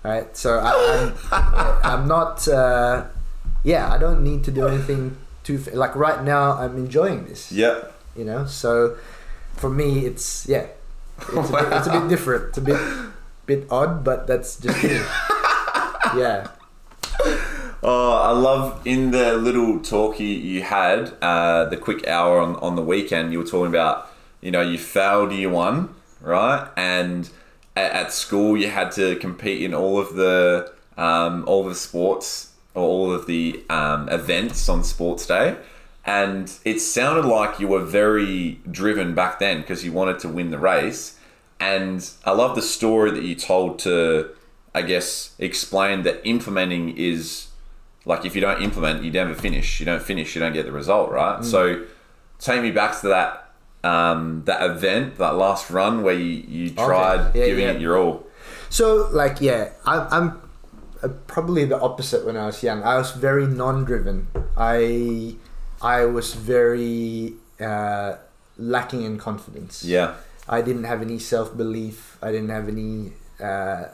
Right. 0.03 0.36
So 0.36 0.60
I, 0.60 1.13
I'm 1.31 1.79
I'm 1.83 2.07
not. 2.07 2.48
Uh, 2.48 3.05
yeah, 3.63 3.89
I 3.93 3.98
don't 3.98 4.22
need 4.24 4.43
to 4.45 4.51
do 4.51 4.67
anything 4.67 5.15
too. 5.43 5.57
Like 5.74 5.95
right 5.95 6.22
now, 6.24 6.57
I'm 6.60 6.75
enjoying 6.77 7.25
this. 7.25 7.51
Yep. 7.51 7.93
You 8.15 8.25
know. 8.25 8.45
So 8.45 8.98
for 9.55 9.69
me, 9.69 10.05
it's 10.05 10.45
yeah. 10.48 10.67
It's 11.17 11.50
a, 11.50 11.53
bit, 11.53 11.74
it's 11.74 11.88
a 11.88 12.00
bit 12.00 12.10
different. 12.10 12.50
It's 12.50 12.58
a 12.58 12.62
bit 12.62 13.12
bit 13.46 13.67
odd, 13.70 14.03
but 14.03 14.27
that's 14.27 14.60
just 14.60 14.84
me. 14.84 14.89
yeah. 16.15 16.48
Oh, 17.86 18.13
I 18.13 18.32
love 18.32 18.82
in 18.86 19.12
the 19.12 19.34
little 19.34 19.79
talk 19.82 20.20
you, 20.20 20.27
you 20.27 20.62
had, 20.63 21.13
uh, 21.22 21.65
the 21.65 21.75
quick 21.75 22.08
hour 22.08 22.39
on, 22.39 22.55
on 22.58 22.77
the 22.77 22.82
weekend, 22.82 23.34
you 23.34 23.39
were 23.39 23.46
talking 23.46 23.67
about, 23.67 24.10
you 24.39 24.51
know, 24.51 24.62
you 24.62 24.77
failed 24.77 25.34
year 25.34 25.50
one, 25.50 25.93
right? 26.22 26.70
And 26.77 27.29
at, 27.75 27.91
at 27.91 28.13
school, 28.13 28.55
you 28.55 28.70
had 28.70 28.91
to 28.93 29.17
compete 29.17 29.62
in 29.62 29.74
all 29.74 30.00
of 30.00 30.15
the 30.15 30.72
um, 30.96 31.43
all 31.48 31.63
of 31.63 31.70
the 31.70 31.75
sports 31.75 32.53
or 32.74 32.84
all 32.84 33.12
of 33.12 33.25
the 33.25 33.63
um, 33.70 34.08
events 34.10 34.70
on 34.70 34.84
sports 34.84 35.25
day. 35.25 35.58
And 36.05 36.51
it 36.65 36.79
sounded 36.79 37.25
like 37.25 37.60
you 37.60 37.67
were 37.67 37.83
very 37.83 38.60
driven 38.69 39.15
back 39.15 39.39
then 39.39 39.62
because 39.62 39.86
you 39.86 39.93
wanted 39.93 40.19
to 40.19 40.29
win 40.29 40.51
the 40.51 40.57
race. 40.57 41.17
And 41.60 42.10
I 42.25 42.31
love 42.31 42.55
the 42.55 42.62
story 42.62 43.12
that 43.12 43.24
you 43.24 43.36
told 43.36 43.79
to, 43.79 44.29
I 44.75 44.81
guess, 44.81 45.33
explain 45.39 46.03
that 46.03 46.19
implementing 46.27 46.98
is 46.98 47.48
like 48.05 48.25
if 48.25 48.36
you 48.36 48.41
don't 48.41 48.62
implement, 48.62 49.03
you 49.03 49.12
never 49.12 49.33
finish. 49.33 49.79
You 49.79 49.86
don't 49.86 50.01
finish, 50.01 50.36
you 50.36 50.41
don't 50.41 50.53
get 50.53 50.65
the 50.65 50.74
result, 50.74 51.10
right? 51.10 51.39
Mm. 51.39 51.45
So 51.45 51.86
take 52.39 52.62
me 52.62 52.72
back 52.72 53.00
to 53.01 53.07
that 53.07 53.39
um, 53.83 54.43
that 54.45 54.62
event, 54.69 55.17
that 55.17 55.36
last 55.36 55.69
run 55.69 56.03
where 56.03 56.13
you, 56.13 56.43
you 56.48 56.69
tried 56.72 57.36
Yeah, 57.36 57.45
giving 57.45 57.65
yeah. 57.65 57.72
it 57.72 57.81
your 57.81 57.98
all. 57.98 58.25
So 58.69 59.10
like 59.12 59.39
yeah, 59.41 59.69
I'm, 59.86 60.07
I'm 60.12 60.41
uh, 61.01 61.10
probably 61.27 61.65
the 61.65 61.79
opposite 61.79 62.25
when 62.25 62.38
I 62.38 62.45
was 62.45 62.63
young. 62.63 62.83
I 62.83 62.98
was 62.98 63.12
very 63.12 63.45
non-driven. 63.45 64.27
I 64.57 65.36
I 65.84 66.06
was 66.06 66.34
very 66.34 67.34
uh, 67.60 68.16
lacking 68.58 69.04
in 69.04 69.18
confidence. 69.18 69.84
Yeah. 69.84 70.16
I 70.48 70.62
didn't 70.62 70.86
have 70.86 71.02
any 71.02 71.20
self-belief. 71.20 72.18
I 72.22 72.32
didn't 72.32 72.50
have 72.50 72.68
any. 72.68 73.12
Uh, 73.40 73.86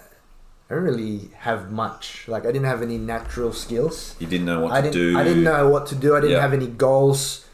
I 0.70 0.70
didn't 0.70 0.84
really 0.84 1.30
have 1.40 1.72
much. 1.72 2.28
Like 2.28 2.44
I 2.46 2.52
didn't 2.52 2.66
have 2.66 2.82
any 2.82 2.98
natural 2.98 3.54
skills. 3.54 4.16
You 4.20 4.28
didn't 4.28 4.46
know 4.46 4.62
what 4.62 4.72
I 4.72 4.82
to 4.82 4.92
didn't. 4.92 5.14
do. 5.14 5.20
I 5.20 5.24
didn't 5.24 5.44
know 5.44 5.70
what 5.70 5.88
to 5.88 5.96
do. 5.96 6.16
I 6.16 6.20
didn't 6.22 6.38
Yeah. 6.38 6.42
have 6.42 6.54
any 6.54 6.68
goals. 6.68 7.46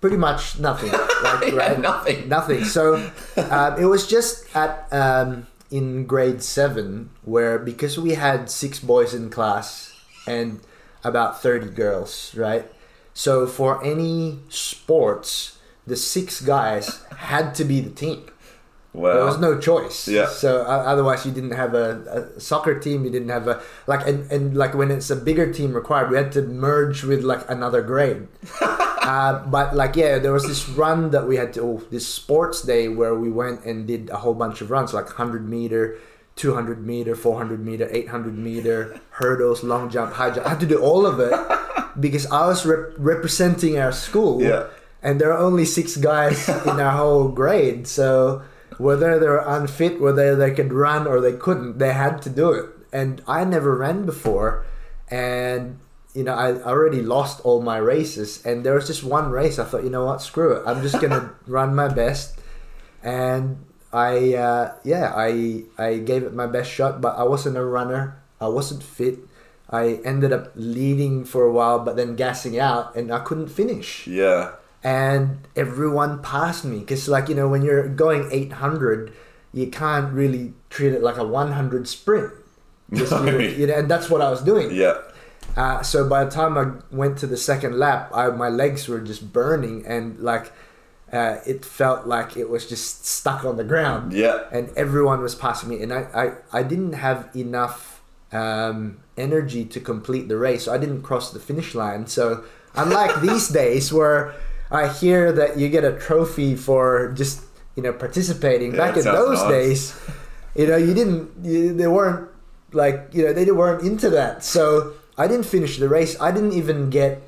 Pretty 0.00 0.16
much 0.16 0.58
nothing. 0.58 0.90
Like, 1.22 1.52
Yeah, 1.52 1.54
right? 1.54 1.78
nothing. 1.80 2.28
Nothing. 2.28 2.64
So 2.64 2.94
um, 3.50 3.78
it 3.78 3.86
was 3.86 4.08
just 4.08 4.44
at 4.56 4.90
um, 4.92 5.46
in 5.70 6.04
grade 6.06 6.42
seven 6.42 7.10
where 7.22 7.58
because 7.62 7.96
we 7.96 8.14
had 8.18 8.50
six 8.50 8.80
boys 8.80 9.14
in 9.14 9.30
class 9.30 9.94
and 10.26 10.58
about 11.04 11.40
thirty 11.42 11.70
girls, 11.70 12.34
right? 12.34 12.66
So 13.14 13.46
for 13.46 13.84
any 13.84 14.38
sports, 14.48 15.58
the 15.86 15.96
six 15.96 16.40
guys 16.40 17.04
had 17.16 17.54
to 17.56 17.64
be 17.64 17.80
the 17.80 17.90
team. 17.90 18.26
Well, 18.94 19.14
There 19.14 19.24
was 19.24 19.38
no 19.38 19.58
choice. 19.58 20.06
Yeah. 20.06 20.26
So 20.26 20.62
uh, 20.62 20.84
otherwise, 20.84 21.24
you 21.24 21.32
didn't 21.32 21.52
have 21.52 21.74
a, 21.74 22.28
a 22.36 22.40
soccer 22.40 22.78
team. 22.78 23.04
You 23.04 23.10
didn't 23.10 23.30
have 23.30 23.48
a 23.48 23.62
like 23.86 24.06
and, 24.06 24.30
and 24.30 24.54
like 24.54 24.74
when 24.74 24.90
it's 24.90 25.08
a 25.08 25.16
bigger 25.16 25.50
team 25.50 25.72
required, 25.72 26.10
we 26.10 26.16
had 26.16 26.30
to 26.32 26.42
merge 26.42 27.02
with 27.02 27.22
like 27.22 27.48
another 27.48 27.80
grade. 27.80 28.28
uh, 28.60 29.38
but 29.46 29.74
like 29.74 29.96
yeah, 29.96 30.18
there 30.18 30.32
was 30.32 30.46
this 30.46 30.68
run 30.68 31.10
that 31.10 31.26
we 31.26 31.36
had 31.36 31.54
to 31.54 31.62
oh, 31.62 31.82
this 31.90 32.06
sports 32.06 32.60
day 32.60 32.88
where 32.88 33.14
we 33.14 33.30
went 33.30 33.64
and 33.64 33.86
did 33.86 34.10
a 34.10 34.16
whole 34.16 34.34
bunch 34.34 34.60
of 34.60 34.70
runs 34.70 34.92
like 34.92 35.08
hundred 35.08 35.48
meter. 35.48 35.98
200 36.34 36.82
meter, 36.82 37.14
400 37.14 37.62
meter, 37.62 37.90
800 37.92 38.38
meter, 38.38 38.98
hurdles, 39.10 39.62
long 39.62 39.90
jump, 39.90 40.14
high 40.14 40.30
jump. 40.30 40.46
I 40.46 40.48
had 40.48 40.60
to 40.60 40.66
do 40.66 40.80
all 40.80 41.04
of 41.04 41.20
it 41.20 41.30
because 41.98 42.26
I 42.30 42.46
was 42.46 42.64
rep- 42.66 42.94
representing 42.98 43.78
our 43.78 43.92
school 43.92 44.42
Yeah. 44.42 44.66
and 45.02 45.20
there 45.20 45.32
are 45.32 45.38
only 45.38 45.64
six 45.64 45.96
guys 45.96 46.48
in 46.70 46.80
our 46.80 46.92
whole 46.92 47.28
grade. 47.28 47.86
So 47.86 48.42
whether 48.78 49.18
they're 49.18 49.38
unfit, 49.46 50.00
whether 50.00 50.34
they 50.36 50.50
could 50.52 50.72
run 50.72 51.06
or 51.06 51.20
they 51.20 51.34
couldn't, 51.34 51.78
they 51.78 51.92
had 51.92 52.22
to 52.22 52.30
do 52.30 52.50
it. 52.52 52.66
And 52.92 53.22
I 53.26 53.44
never 53.44 53.74
ran 53.76 54.04
before, 54.04 54.64
and 55.08 55.78
you 56.14 56.24
know 56.24 56.34
I 56.34 56.52
already 56.62 57.00
lost 57.00 57.40
all 57.40 57.62
my 57.62 57.78
races. 57.78 58.44
And 58.44 58.64
there 58.64 58.74
was 58.74 58.86
just 58.86 59.02
one 59.02 59.30
race. 59.30 59.58
I 59.58 59.64
thought, 59.64 59.82
you 59.84 59.88
know 59.90 60.04
what, 60.04 60.20
screw 60.20 60.52
it. 60.52 60.62
I'm 60.66 60.82
just 60.82 61.00
gonna 61.00 61.32
run 61.46 61.74
my 61.74 61.88
best. 61.88 62.36
And 63.02 63.64
I 63.92 64.34
uh, 64.34 64.74
yeah 64.84 65.12
I 65.16 65.64
I 65.78 65.98
gave 66.04 66.22
it 66.24 66.34
my 66.34 66.46
best 66.46 66.70
shot, 66.70 67.00
but 67.00 67.16
I 67.16 67.24
wasn't 67.24 67.56
a 67.56 67.64
runner. 67.64 68.20
I 68.40 68.48
wasn't 68.48 68.82
fit. 68.82 69.18
I 69.72 70.00
ended 70.04 70.32
up 70.32 70.52
leading 70.54 71.24
for 71.24 71.44
a 71.44 71.52
while, 71.52 71.78
but 71.78 71.96
then 71.96 72.14
gassing 72.14 72.58
out, 72.58 72.94
and 72.94 73.10
I 73.12 73.20
couldn't 73.20 73.48
finish 73.48 74.06
yeah. 74.06 74.52
and 74.84 75.38
everyone 75.56 76.20
passed 76.22 76.64
me 76.64 76.80
because 76.80 77.08
like 77.08 77.28
you 77.28 77.34
know 77.34 77.48
when 77.48 77.62
you're 77.62 77.88
going 77.88 78.28
800 78.30 79.12
you 79.54 79.66
can't 79.68 80.12
really 80.12 80.54
treat 80.70 80.92
it 80.92 81.02
like 81.02 81.16
a 81.18 81.24
100 81.24 81.86
sprint 81.88 82.32
'Cause 82.94 83.10
No. 83.12 83.24
you, 83.38 83.48
you 83.48 83.66
know, 83.68 83.74
and 83.74 83.88
that's 83.88 84.10
what 84.10 84.20
i 84.20 84.28
was 84.28 84.42
doing 84.42 84.68
Yeah. 84.72 84.98
uh, 85.56 85.82
so 85.82 86.08
by 86.08 86.24
the 86.24 86.30
time 86.30 86.58
i 86.58 86.64
went 86.94 87.16
to 87.18 87.26
the 87.26 87.36
second 87.36 87.78
lap 87.78 88.10
I, 88.14 88.28
my 88.30 88.48
legs 88.48 88.88
were 88.88 89.00
just 89.00 89.32
burning 89.32 89.84
and 89.86 90.18
like 90.18 90.52
uh, 91.12 91.36
it 91.46 91.64
felt 91.64 92.06
like 92.06 92.36
it 92.36 92.48
was 92.48 92.66
just 92.66 93.04
stuck 93.06 93.44
on 93.44 93.56
the 93.56 93.64
ground 93.64 94.12
Yeah. 94.12 94.44
and 94.50 94.70
everyone 94.76 95.20
was 95.22 95.34
passing 95.34 95.68
me 95.68 95.80
and 95.82 95.92
i, 95.92 96.02
I, 96.22 96.60
I 96.60 96.62
didn't 96.62 96.94
have 96.94 97.28
enough 97.36 97.91
um, 98.32 98.98
energy 99.16 99.64
to 99.66 99.80
complete 99.80 100.28
the 100.28 100.36
race. 100.36 100.64
So 100.64 100.72
i 100.72 100.78
didn't 100.78 101.02
cross 101.02 101.32
the 101.32 101.38
finish 101.40 101.74
line. 101.74 102.06
So 102.06 102.44
unlike 102.74 103.20
these 103.26 103.48
days 103.48 103.92
where 103.92 104.34
i 104.70 104.88
hear 104.88 105.32
that 105.32 105.58
you 105.58 105.68
get 105.68 105.84
a 105.84 105.92
trophy 105.98 106.56
for 106.56 107.12
just 107.12 107.42
you 107.76 107.82
know 107.82 107.92
participating 107.92 108.70
Yeah, 108.72 108.78
back 108.78 108.96
in 108.96 109.04
those 109.04 109.38
nice. 109.44 109.48
days 109.50 109.80
you 110.56 110.66
know 110.66 110.76
you 110.76 110.94
didn't 110.94 111.28
you, 111.44 111.74
they 111.74 111.86
weren't 111.86 112.28
like 112.72 113.08
you 113.12 113.24
know 113.24 113.32
they 113.34 113.50
weren't 113.52 113.82
into 113.84 114.08
that. 114.10 114.42
So 114.44 114.94
i 115.18 115.26
didn't 115.28 115.44
finish 115.44 115.76
the 115.78 115.88
race. 115.88 116.16
I 116.20 116.32
didn't 116.32 116.54
even 116.54 116.88
get 116.88 117.20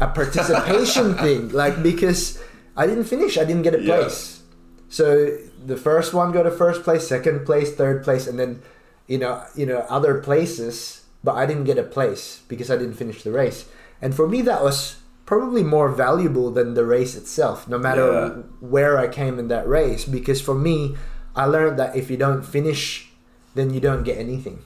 a 0.00 0.06
participation 0.06 1.14
thing 1.24 1.48
like 1.50 1.82
because 1.82 2.38
i 2.76 2.86
didn't 2.86 3.04
finish. 3.10 3.36
I 3.36 3.44
didn't 3.44 3.62
get 3.62 3.74
a 3.74 3.82
Yeah. 3.82 3.96
place. 4.06 4.40
So 4.88 5.36
the 5.64 5.76
first 5.76 6.12
one 6.14 6.30
got 6.32 6.46
a 6.46 6.50
first 6.50 6.82
place, 6.86 7.08
second 7.08 7.46
place, 7.46 7.74
third 7.74 8.04
place, 8.04 8.26
and 8.30 8.38
then 8.38 8.62
you 9.06 9.18
know 9.18 9.42
you 9.54 9.66
know 9.66 9.84
other 9.88 10.18
places. 10.20 10.98
But 11.24 11.36
I 11.36 11.46
didn't 11.46 11.64
get 11.70 11.78
a 11.78 11.84
place 11.84 12.42
because 12.48 12.68
I 12.68 12.76
didn't 12.76 12.94
finish 12.94 13.22
the 13.22 13.30
race. 13.30 13.66
And 14.02 14.12
for 14.12 14.26
me, 14.26 14.42
that 14.42 14.60
was 14.64 14.96
probably 15.24 15.62
more 15.62 15.88
valuable 15.88 16.50
than 16.50 16.74
the 16.74 16.84
race 16.84 17.14
itself. 17.14 17.68
No 17.68 17.78
matter 17.78 18.10
Yeah. 18.12 18.28
where 18.58 18.98
I 18.98 19.06
came 19.06 19.38
in 19.38 19.46
that 19.46 19.68
race, 19.68 20.04
because 20.04 20.40
for 20.42 20.54
me, 20.54 20.96
I 21.36 21.46
learned 21.46 21.78
that 21.78 21.94
if 21.94 22.10
you 22.10 22.16
don't 22.16 22.42
finish, 22.42 23.12
then 23.54 23.70
you 23.72 23.78
don't 23.78 24.02
get 24.02 24.18
anything 24.18 24.58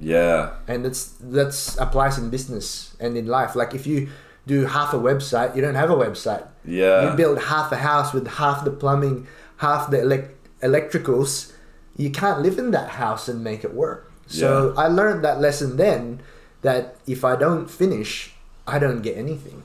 Yeah. 0.00 0.50
and 0.66 0.84
that's 0.84 1.14
that's 1.20 1.78
applies 1.78 2.18
in 2.18 2.28
business 2.30 2.96
and 2.98 3.16
in 3.16 3.26
life 3.26 3.54
like 3.54 3.74
if 3.74 3.86
you 3.86 4.08
do 4.46 4.64
half 4.66 4.92
a 4.92 4.98
website 4.98 5.54
you 5.54 5.62
don't 5.62 5.76
have 5.76 5.90
a 5.90 5.94
website 6.06 6.42
Yeah. 6.64 7.10
you 7.10 7.16
build 7.16 7.38
half 7.38 7.70
a 7.70 7.76
house 7.76 8.12
with 8.12 8.26
half 8.42 8.64
the 8.64 8.70
plumbing 8.72 9.26
half 9.58 9.90
the 9.90 10.00
elect- 10.00 10.34
electricals, 10.62 11.52
you 11.96 12.10
can't 12.10 12.40
live 12.42 12.58
in 12.58 12.70
that 12.72 12.90
house 12.90 13.28
and 13.28 13.42
make 13.44 13.64
it 13.64 13.74
work. 13.74 14.10
So 14.26 14.74
I 14.76 14.88
learned 14.88 15.22
that 15.24 15.40
lesson 15.40 15.76
then 15.76 16.20
that 16.62 16.96
if 17.06 17.24
I 17.24 17.36
don't 17.36 17.70
finish, 17.70 18.32
I 18.66 18.78
don't 18.78 19.02
get 19.02 19.16
anything. 19.18 19.64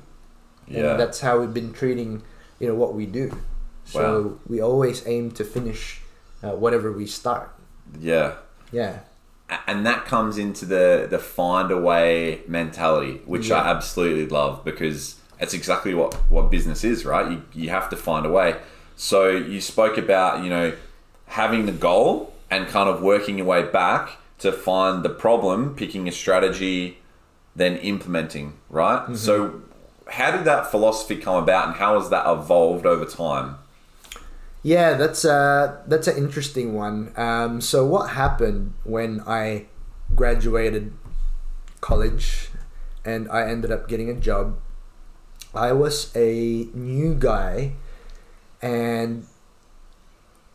Yeah. 0.68 0.92
And 0.92 1.00
that's 1.00 1.22
how 1.22 1.40
we've 1.40 1.54
been 1.54 1.72
treating, 1.74 2.22
you 2.60 2.68
know, 2.68 2.76
what 2.76 2.94
we 2.94 3.06
do. 3.06 3.32
So 3.86 4.22
Wow. 4.22 4.34
we 4.48 4.62
always 4.62 5.08
aim 5.08 5.32
to 5.32 5.44
finish 5.44 6.02
uh, 6.44 6.52
whatever 6.52 6.92
we 6.92 7.06
start. 7.08 7.50
yeah. 8.00 8.34
Yeah. 8.72 9.00
And 9.66 9.84
that 9.88 10.06
comes 10.06 10.38
into 10.38 10.64
the 10.68 11.08
the 11.10 11.18
find 11.18 11.72
a 11.72 11.78
way 11.80 12.42
mentality, 12.48 13.22
which 13.26 13.50
I 13.50 13.68
absolutely 13.68 14.28
love 14.28 14.64
because 14.64 15.16
it's 15.40 15.56
exactly 15.56 15.96
what 15.96 16.14
what 16.30 16.52
business 16.52 16.84
is, 16.84 17.04
right? 17.04 17.32
You 17.32 17.42
you 17.54 17.70
have 17.70 17.90
to 17.90 17.96
find 17.96 18.28
a 18.28 18.30
way. 18.30 18.58
So 18.96 19.28
you 19.30 19.60
spoke 19.60 19.98
about 19.98 20.44
you 20.44 20.52
know 20.52 20.74
having 21.30 21.66
the 21.66 21.72
goal 21.72 22.34
and 22.50 22.68
kind 22.68 22.90
of 22.90 23.02
working 23.02 23.38
your 23.38 23.48
way 23.48 23.64
back 23.64 24.18
to 24.40 24.52
find 24.52 25.04
the 25.04 25.10
problem, 25.10 25.76
picking 25.76 26.08
a 26.08 26.12
strategy, 26.12 26.98
then 27.56 27.78
implementing, 27.78 28.54
right? 28.70 29.04
Mm-hmm. 29.04 29.16
So 29.16 29.62
how 30.08 30.32
did 30.32 30.46
that 30.46 30.72
philosophy 30.72 31.16
come 31.16 31.36
about, 31.44 31.68
and 31.68 31.76
how 31.78 32.00
has 32.00 32.10
that 32.10 32.30
evolved 32.30 32.86
over 32.86 33.06
time? 33.06 33.58
Yeah, 34.64 34.96
that's 34.96 35.24
a, 35.24 35.82
that's 35.88 36.08
an 36.08 36.18
interesting 36.18 36.74
one. 36.74 37.14
Um, 37.16 37.62
so 37.62 37.86
what 37.86 38.12
happened 38.12 38.74
when 38.84 39.22
I 39.28 39.68
graduated 40.16 40.94
college 41.80 42.50
and 43.06 43.30
I 43.30 43.48
ended 43.48 43.72
up 43.72 43.88
getting 43.88 44.10
a 44.10 44.16
job? 44.16 44.58
I 45.54 45.72
was 45.74 46.12
a 46.16 46.68
new 46.74 47.16
guy, 47.16 47.74
and 48.62 49.26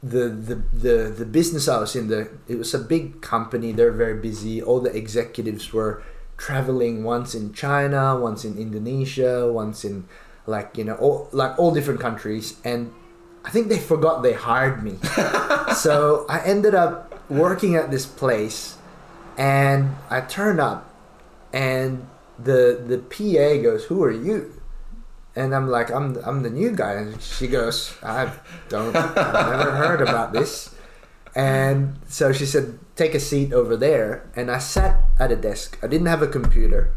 the 0.05 0.29
the 0.29 0.57
the 0.73 0.97
the 1.09 1.25
business 1.25 1.67
I 1.67 1.81
was 1.81 1.97
in 1.97 2.09
the 2.09 2.29
it 2.47 2.59
was 2.59 2.75
a 2.75 2.79
big 2.79 3.23
company. 3.23 3.73
They're 3.73 3.93
very 3.93 4.21
busy. 4.21 4.63
All 4.63 4.81
the 4.81 4.95
executives 4.95 5.73
were 5.73 6.03
traveling 6.37 7.05
once 7.05 7.35
in 7.35 7.53
China, 7.55 8.19
once 8.19 8.45
in 8.45 8.59
Indonesia, 8.59 9.51
once 9.51 9.85
in 9.85 10.05
like 10.47 10.77
you 10.77 10.85
know 10.85 10.97
all 10.97 11.29
like 11.33 11.59
all 11.59 11.73
different 11.73 12.01
countries 12.01 12.61
and 12.65 12.93
I 13.45 13.51
think 13.51 13.69
they 13.69 13.79
forgot 13.79 14.23
they 14.23 14.35
hired 14.35 14.83
me. 14.83 14.97
so 15.75 16.27
I 16.29 16.41
ended 16.45 16.75
up 16.75 17.13
working 17.31 17.75
at 17.75 17.91
this 17.91 18.07
place 18.07 18.77
and 19.37 19.97
I 20.11 20.21
turned 20.21 20.61
up 20.61 20.91
and 21.53 22.07
the 22.39 22.77
the 22.77 22.99
PA 22.99 23.63
goes, 23.63 23.85
"Who 23.85 24.03
are 24.05 24.11
you?" 24.11 24.61
And 25.37 25.55
I'm 25.55 25.69
like, 25.69 25.91
"I'm 25.91 26.17
I'm 26.25 26.43
the 26.43 26.51
new 26.51 26.71
guy." 26.71 26.93
And 26.93 27.21
she 27.21 27.49
goes, 27.49 27.95
"I 28.03 28.31
don't 28.69 28.95
I've 28.95 29.51
never 29.51 29.73
heard 29.83 30.01
about 30.01 30.33
this." 30.33 30.75
And 31.35 31.99
so 32.07 32.33
she 32.33 32.47
said, 32.47 32.79
"Take 32.95 33.15
a 33.15 33.21
seat 33.21 33.53
over 33.53 33.77
there." 33.77 34.31
And 34.37 34.51
I 34.51 34.59
sat 34.59 35.03
at 35.19 35.33
a 35.33 35.37
desk. 35.37 35.79
I 35.83 35.89
didn't 35.89 36.07
have 36.07 36.23
a 36.23 36.29
computer. 36.29 36.95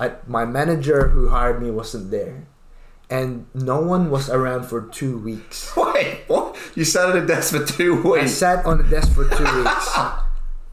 I, 0.00 0.12
my 0.26 0.44
manager 0.44 1.08
who 1.08 1.28
hired 1.28 1.62
me 1.62 1.70
wasn't 1.70 2.10
there. 2.10 2.46
And 3.10 3.46
no 3.54 3.80
one 3.80 4.10
was 4.10 4.28
around 4.30 4.64
for 4.64 4.82
two 4.88 5.18
weeks. 5.18 5.70
Wait, 5.76 6.24
what? 6.26 6.56
You 6.74 6.84
sat 6.84 7.10
at 7.10 7.16
a 7.16 7.26
desk 7.26 7.54
for 7.54 7.64
two 7.64 8.02
weeks? 8.02 8.24
I 8.24 8.26
sat 8.26 8.66
on 8.66 8.78
the 8.78 8.84
desk 8.84 9.12
for 9.12 9.28
two 9.28 9.44
weeks, 9.44 9.98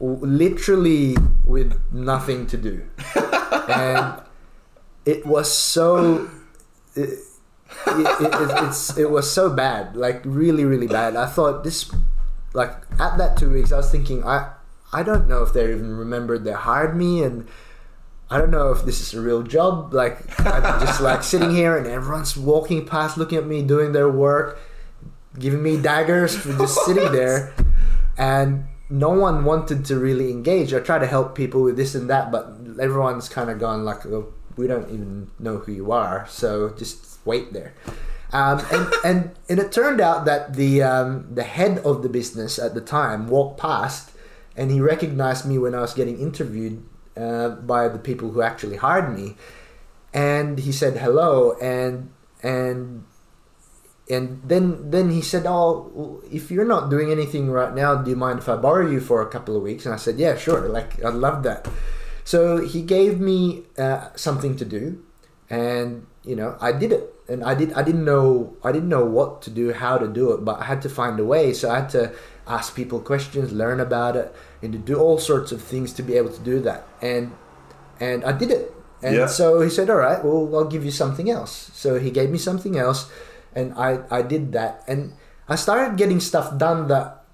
literally 0.00 1.16
with 1.44 1.78
nothing 1.92 2.46
to 2.48 2.56
do, 2.56 2.82
and 3.68 4.22
it 5.04 5.26
was 5.26 5.52
so. 5.52 6.28
It, 6.94 7.18
it, 7.86 8.20
it, 8.20 8.64
it's, 8.64 8.96
it 8.98 9.10
was 9.10 9.30
so 9.30 9.50
bad, 9.50 9.96
like 9.96 10.20
really, 10.24 10.64
really 10.64 10.86
bad. 10.86 11.16
I 11.16 11.26
thought 11.26 11.64
this, 11.64 11.90
like 12.52 12.70
at 13.00 13.16
that 13.18 13.36
two 13.36 13.50
weeks, 13.50 13.72
I 13.72 13.78
was 13.78 13.90
thinking, 13.90 14.24
I, 14.24 14.52
I 14.92 15.02
don't 15.02 15.28
know 15.28 15.42
if 15.42 15.52
they 15.52 15.64
even 15.64 15.96
remembered 15.96 16.44
they 16.44 16.52
hired 16.52 16.96
me, 16.96 17.22
and 17.22 17.48
I 18.30 18.38
don't 18.38 18.50
know 18.50 18.70
if 18.72 18.84
this 18.84 19.00
is 19.00 19.14
a 19.14 19.20
real 19.20 19.42
job. 19.42 19.94
Like 19.94 20.18
I'm 20.40 20.80
just 20.80 21.00
like 21.00 21.22
sitting 21.22 21.50
here, 21.50 21.76
and 21.76 21.86
everyone's 21.86 22.36
walking 22.36 22.86
past, 22.86 23.16
looking 23.16 23.38
at 23.38 23.46
me, 23.46 23.62
doing 23.62 23.92
their 23.92 24.10
work, 24.10 24.58
giving 25.38 25.62
me 25.62 25.80
daggers 25.80 26.36
for 26.36 26.52
just 26.52 26.78
sitting 26.84 27.10
there, 27.12 27.54
and 28.18 28.66
no 28.90 29.08
one 29.08 29.44
wanted 29.44 29.86
to 29.86 29.98
really 29.98 30.30
engage. 30.30 30.74
I 30.74 30.80
try 30.80 30.98
to 30.98 31.06
help 31.06 31.34
people 31.34 31.62
with 31.62 31.76
this 31.76 31.94
and 31.94 32.10
that, 32.10 32.30
but 32.30 32.54
everyone's 32.78 33.28
kind 33.28 33.48
of 33.48 33.58
gone 33.58 33.86
like, 33.86 34.04
oh, 34.04 34.34
we 34.56 34.66
don't 34.66 34.90
even 34.90 35.30
know 35.38 35.58
who 35.58 35.72
you 35.72 35.92
are, 35.92 36.26
so 36.28 36.70
just 36.70 37.18
wait 37.24 37.52
there. 37.52 37.74
Um, 38.32 38.60
and, 38.72 38.92
and 39.04 39.30
and 39.48 39.58
it 39.58 39.72
turned 39.72 40.00
out 40.00 40.24
that 40.24 40.54
the 40.54 40.82
um, 40.82 41.34
the 41.34 41.42
head 41.42 41.78
of 41.78 42.02
the 42.02 42.08
business 42.08 42.58
at 42.58 42.74
the 42.74 42.80
time 42.80 43.28
walked 43.28 43.60
past, 43.60 44.12
and 44.56 44.70
he 44.70 44.80
recognized 44.80 45.46
me 45.46 45.58
when 45.58 45.74
I 45.74 45.80
was 45.80 45.94
getting 45.94 46.18
interviewed 46.18 46.82
uh, 47.16 47.50
by 47.50 47.88
the 47.88 47.98
people 47.98 48.30
who 48.30 48.42
actually 48.42 48.76
hired 48.76 49.16
me, 49.16 49.36
and 50.12 50.58
he 50.58 50.72
said 50.72 50.96
hello, 50.96 51.56
and 51.60 52.10
and 52.42 53.04
and 54.10 54.42
then 54.44 54.90
then 54.90 55.10
he 55.10 55.20
said, 55.20 55.44
"Oh, 55.46 56.22
if 56.30 56.50
you're 56.50 56.66
not 56.66 56.90
doing 56.90 57.10
anything 57.10 57.50
right 57.50 57.74
now, 57.74 57.96
do 57.96 58.10
you 58.10 58.16
mind 58.16 58.38
if 58.38 58.48
I 58.48 58.56
borrow 58.56 58.88
you 58.88 59.00
for 59.00 59.22
a 59.22 59.28
couple 59.28 59.56
of 59.56 59.62
weeks?" 59.62 59.86
And 59.86 59.94
I 59.94 59.98
said, 59.98 60.18
"Yeah, 60.18 60.36
sure. 60.36 60.68
Like 60.68 61.02
I'd 61.04 61.14
love 61.14 61.42
that." 61.44 61.68
So 62.24 62.58
he 62.64 62.82
gave 62.82 63.20
me 63.20 63.64
uh, 63.78 64.08
something 64.14 64.56
to 64.56 64.64
do, 64.64 65.02
and 65.50 66.06
you 66.24 66.36
know 66.36 66.56
I 66.60 66.72
did 66.72 66.92
it, 66.92 67.12
and 67.28 67.42
I 67.42 67.54
did 67.54 67.72
I 67.72 67.82
didn't 67.82 68.04
know 68.04 68.56
I 68.62 68.70
didn't 68.72 68.88
know 68.88 69.04
what 69.04 69.42
to 69.42 69.50
do, 69.50 69.72
how 69.72 69.98
to 69.98 70.06
do 70.06 70.32
it, 70.32 70.44
but 70.44 70.60
I 70.60 70.64
had 70.64 70.82
to 70.82 70.88
find 70.88 71.18
a 71.18 71.24
way. 71.24 71.52
So 71.52 71.70
I 71.70 71.80
had 71.80 71.90
to 71.90 72.12
ask 72.46 72.74
people 72.74 73.00
questions, 73.00 73.52
learn 73.52 73.80
about 73.80 74.16
it, 74.16 74.34
and 74.62 74.72
to 74.72 74.78
do 74.78 74.96
all 74.98 75.18
sorts 75.18 75.52
of 75.52 75.62
things 75.62 75.92
to 75.94 76.02
be 76.02 76.14
able 76.16 76.30
to 76.30 76.40
do 76.42 76.60
that. 76.60 76.86
And 77.00 77.32
and 78.00 78.24
I 78.24 78.32
did 78.32 78.50
it. 78.50 78.72
And 79.02 79.16
Yeah. 79.16 79.26
so 79.26 79.60
he 79.60 79.68
said, 79.68 79.90
"All 79.90 79.98
right, 79.98 80.22
well, 80.24 80.48
I'll 80.54 80.70
give 80.70 80.84
you 80.84 80.92
something 80.92 81.28
else." 81.28 81.70
So 81.74 81.98
he 81.98 82.10
gave 82.10 82.30
me 82.30 82.38
something 82.38 82.78
else, 82.78 83.10
and 83.54 83.74
I 83.74 84.00
I 84.10 84.22
did 84.22 84.52
that, 84.52 84.84
and 84.86 85.12
I 85.48 85.56
started 85.56 85.98
getting 85.98 86.20
stuff 86.20 86.56
done 86.56 86.86
that 86.86 87.24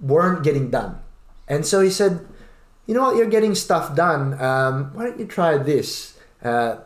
weren't 0.00 0.42
getting 0.42 0.70
done. 0.70 0.98
And 1.48 1.66
so 1.66 1.80
he 1.80 1.90
said, 1.90 2.26
"You 2.86 2.94
know 2.94 3.02
what? 3.02 3.16
You're 3.16 3.26
getting 3.26 3.54
stuff 3.54 3.94
done. 3.94 4.40
Um, 4.40 4.90
why 4.94 5.04
don't 5.04 5.18
you 5.18 5.26
try 5.26 5.58
this? 5.58 6.18
Uh, 6.42 6.76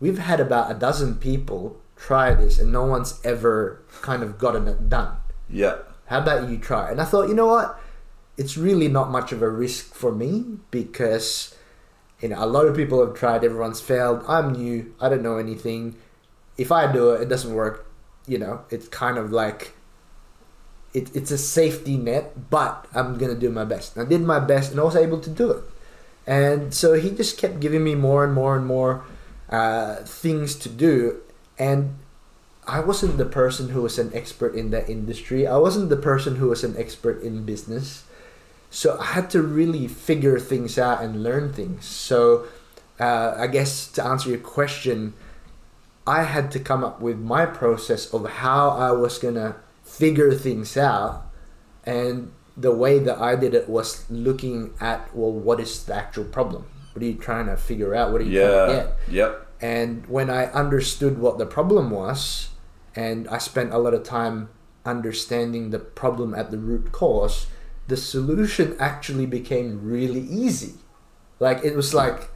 we've 0.00 0.18
had 0.18 0.40
about 0.40 0.70
a 0.70 0.74
dozen 0.74 1.16
people 1.16 1.80
try 1.96 2.34
this, 2.34 2.58
and 2.58 2.72
no 2.72 2.84
one's 2.84 3.20
ever 3.24 3.82
kind 4.02 4.22
of 4.22 4.38
gotten 4.38 4.68
it 4.68 4.88
done. 4.88 5.16
Yeah. 5.48 5.76
How 6.06 6.20
about 6.20 6.48
you 6.48 6.58
try?" 6.58 6.90
And 6.90 7.00
I 7.00 7.04
thought, 7.04 7.28
you 7.28 7.34
know 7.34 7.46
what? 7.46 7.80
It's 8.36 8.56
really 8.56 8.88
not 8.88 9.10
much 9.10 9.32
of 9.32 9.42
a 9.42 9.48
risk 9.48 9.94
for 9.94 10.12
me 10.12 10.58
because 10.70 11.54
you 12.20 12.28
know 12.30 12.42
a 12.42 12.46
lot 12.46 12.66
of 12.66 12.74
people 12.74 13.04
have 13.04 13.14
tried 13.14 13.44
everyone's 13.44 13.82
failed 13.82 14.24
i'm 14.26 14.52
new 14.52 14.94
i 14.98 15.10
don't 15.10 15.22
know 15.22 15.36
anything 15.36 15.94
if 16.56 16.72
i 16.72 16.90
do 16.90 17.10
it 17.10 17.20
it 17.20 17.28
doesn't 17.28 17.52
work 17.52 17.86
you 18.26 18.38
know 18.38 18.64
it's 18.70 18.88
kind 18.88 19.18
of 19.18 19.30
like 19.30 19.74
it, 20.94 21.14
it's 21.14 21.30
a 21.32 21.38
safety 21.38 21.96
net 21.96 22.48
but 22.48 22.86
i'm 22.94 23.18
gonna 23.18 23.34
do 23.34 23.50
my 23.50 23.64
best. 23.64 23.96
And 23.96 24.06
i 24.06 24.08
did 24.08 24.22
my 24.22 24.38
best 24.38 24.70
and 24.70 24.80
i 24.80 24.84
was 24.84 24.96
able 24.96 25.20
to 25.20 25.30
do 25.30 25.50
it. 25.50 25.64
And 26.26 26.72
so 26.72 26.94
he 26.94 27.10
just 27.10 27.36
kept 27.36 27.60
giving 27.60 27.84
me 27.84 27.94
more 27.94 28.24
and 28.24 28.32
more 28.32 28.56
and 28.56 28.64
more 28.64 29.04
uh, 29.50 29.96
things 29.96 30.54
to 30.56 30.70
do. 30.70 31.20
And 31.58 31.98
i 32.66 32.80
wasn't 32.80 33.18
the 33.18 33.26
person 33.26 33.68
who 33.70 33.82
was 33.82 33.98
an 33.98 34.10
expert 34.14 34.54
in 34.54 34.70
that 34.70 34.88
industry. 34.88 35.46
I 35.46 35.58
wasn't 35.58 35.90
the 35.90 35.96
person 35.96 36.36
who 36.36 36.48
was 36.48 36.64
an 36.64 36.76
expert 36.78 37.22
in 37.22 37.44
business. 37.44 38.04
So 38.70 38.98
I 38.98 39.04
had 39.04 39.30
to 39.30 39.42
really 39.42 39.86
figure 39.86 40.38
things 40.40 40.78
out 40.78 41.02
and 41.02 41.22
learn 41.22 41.52
things. 41.52 41.84
So 41.84 42.46
uh, 42.98 43.34
I 43.36 43.46
guess 43.46 43.88
to 43.92 44.04
answer 44.04 44.30
your 44.30 44.38
question, 44.38 45.14
I 46.06 46.22
had 46.24 46.50
to 46.52 46.58
come 46.58 46.82
up 46.82 47.00
with 47.00 47.18
my 47.18 47.46
process 47.46 48.12
of 48.12 48.26
how 48.26 48.70
I 48.70 48.90
was 48.92 49.18
gonna 49.18 49.56
figure 49.84 50.32
things 50.34 50.76
out, 50.76 51.30
and 51.84 52.32
the 52.56 52.72
way 52.72 52.98
that 52.98 53.18
I 53.18 53.36
did 53.36 53.54
it 53.54 53.68
was 53.68 54.08
looking 54.10 54.72
at 54.80 55.14
well, 55.14 55.32
what 55.32 55.60
is 55.60 55.84
the 55.84 55.94
actual 55.94 56.24
problem? 56.24 56.66
What 56.92 57.02
are 57.02 57.06
you 57.06 57.14
trying 57.14 57.46
to 57.46 57.56
figure 57.56 57.94
out? 57.94 58.12
What 58.12 58.20
are 58.20 58.24
you 58.24 58.40
trying 58.40 58.50
to 58.50 58.72
Yeah. 58.72 58.82
get? 58.82 58.96
Yep. 59.08 59.46
And 59.60 60.06
when 60.06 60.30
I 60.30 60.46
understood 60.52 61.18
what 61.18 61.38
the 61.38 61.46
problem 61.46 61.90
was, 61.90 62.50
and 62.94 63.26
I 63.28 63.38
spent 63.38 63.72
a 63.72 63.78
lot 63.78 63.94
of 63.94 64.04
time 64.04 64.48
understanding 64.84 65.70
the 65.70 65.78
problem 65.78 66.34
at 66.34 66.50
the 66.50 66.58
root 66.58 66.92
cause, 66.92 67.46
the 67.88 67.96
solution 67.96 68.76
actually 68.78 69.26
became 69.26 69.80
really 69.82 70.20
easy. 70.20 70.74
Like 71.40 71.64
it 71.64 71.74
was 71.74 71.92
like, 71.92 72.30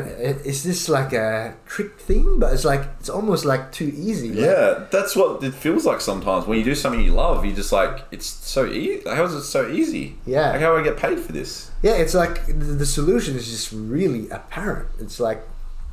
is 0.00 0.62
this 0.64 0.88
like 0.88 1.12
a 1.12 1.54
trick 1.66 1.98
thing? 1.98 2.38
But 2.38 2.52
it's 2.52 2.64
like 2.64 2.82
it's 3.00 3.08
almost 3.08 3.44
like 3.44 3.72
too 3.72 3.92
easy. 3.94 4.30
Like, 4.30 4.38
Yeah, 4.38 4.86
that's 4.90 5.14
what 5.14 5.42
it 5.42 5.54
feels 5.54 5.84
like 5.84 6.00
sometimes. 6.00 6.46
When 6.46 6.58
you 6.58 6.64
do 6.64 6.74
something 6.74 7.00
you 7.00 7.12
love, 7.12 7.44
you 7.44 7.52
just 7.52 7.72
like 7.72 8.04
it's 8.10 8.26
so 8.26 8.66
easy. 8.66 9.02
How 9.08 9.24
is 9.24 9.34
it 9.34 9.42
so 9.42 9.68
easy? 9.68 10.16
Yeah. 10.26 10.50
Like 10.52 10.60
how 10.60 10.72
do 10.74 10.80
I 10.80 10.82
get 10.82 10.96
paid 10.96 11.18
for 11.20 11.32
this? 11.32 11.70
Yeah, 11.82 11.94
it's 11.94 12.14
like 12.14 12.46
the, 12.46 12.52
the 12.82 12.86
solution 12.86 13.36
is 13.36 13.48
just 13.48 13.72
really 13.72 14.28
apparent. 14.30 14.88
It's 15.00 15.18
like 15.20 15.42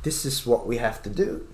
this 0.02 0.24
is 0.24 0.46
what 0.46 0.66
we 0.66 0.78
have 0.78 1.02
to 1.02 1.10
do, 1.10 1.46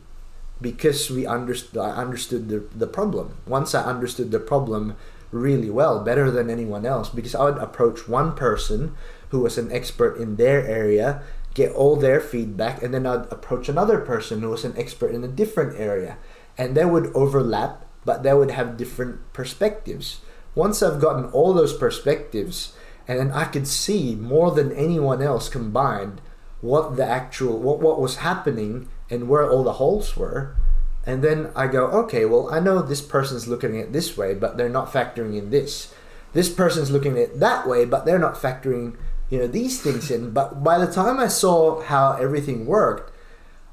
because 0.61 1.11
we 1.11 1.27
understood 1.27 1.79
I 1.81 1.91
understood 1.91 2.49
the, 2.49 2.65
the 2.75 2.87
problem. 2.87 3.37
Once 3.47 3.75
I 3.75 3.83
understood 3.83 4.31
the 4.31 4.41
problem 4.41 4.97
really 5.33 5.69
well, 5.71 6.05
better 6.05 6.31
than 6.31 6.49
anyone 6.49 6.87
else, 6.87 7.09
because 7.09 7.35
I 7.35 7.45
would 7.45 7.59
approach 7.59 8.09
one 8.09 8.35
person 8.35 8.95
who 9.31 9.41
was 9.41 9.59
an 9.59 9.73
expert 9.73 10.17
in 10.19 10.37
their 10.37 10.65
area, 10.65 11.21
get 11.57 11.73
all 11.73 11.97
their 11.97 12.21
feedback, 12.21 12.83
and 12.83 12.93
then 12.93 13.07
I'd 13.07 13.33
approach 13.33 13.69
another 13.69 13.99
person 13.99 14.43
who 14.43 14.51
was 14.51 14.65
an 14.65 14.77
expert 14.77 15.15
in 15.15 15.25
a 15.25 15.29
different 15.29 15.81
area. 15.81 16.19
And 16.59 16.77
they 16.77 16.85
would 16.85 17.11
overlap, 17.15 17.87
but 18.05 18.23
they 18.23 18.35
would 18.35 18.51
have 18.51 18.77
different 18.77 19.33
perspectives. 19.33 20.21
Once 20.55 20.83
I've 20.83 21.01
gotten 21.01 21.25
all 21.33 21.55
those 21.55 21.75
perspectives, 21.75 22.77
and 23.09 23.19
then 23.19 23.33
I 23.33 23.45
could 23.45 23.67
see 23.67 24.15
more 24.15 24.51
than 24.51 24.71
anyone 24.71 25.23
else 25.23 25.49
combined 25.49 26.21
what 26.61 26.97
the 26.97 27.07
actual 27.07 27.59
what, 27.59 27.81
what 27.81 28.01
was 28.01 28.17
happening 28.17 28.89
and 29.09 29.27
where 29.29 29.49
all 29.51 29.65
the 29.65 29.75
holes 29.75 30.17
were 30.17 30.57
and 31.05 31.23
then 31.23 31.51
i 31.55 31.67
go 31.67 31.87
okay 31.89 32.25
well 32.25 32.49
i 32.51 32.59
know 32.59 32.81
this 32.81 33.03
person's 33.03 33.47
looking 33.47 33.79
at 33.79 33.87
it 33.87 33.93
this 33.93 34.17
way 34.17 34.35
but 34.35 34.57
they're 34.57 34.69
not 34.69 34.91
factoring 34.91 35.37
in 35.37 35.51
this 35.51 35.95
this 36.33 36.49
person's 36.49 36.91
looking 36.91 37.13
at 37.13 37.19
it 37.19 37.41
that 37.41 37.69
way 37.69 37.85
but 37.85 38.05
they're 38.05 38.19
not 38.19 38.35
factoring 38.35 38.97
you 39.31 39.39
know 39.39 39.47
these 39.47 39.81
things 39.83 40.11
in 40.11 40.31
but 40.31 40.63
by 40.63 40.79
the 40.79 40.91
time 40.91 41.19
i 41.19 41.27
saw 41.27 41.81
how 41.83 42.13
everything 42.13 42.65
worked 42.67 43.13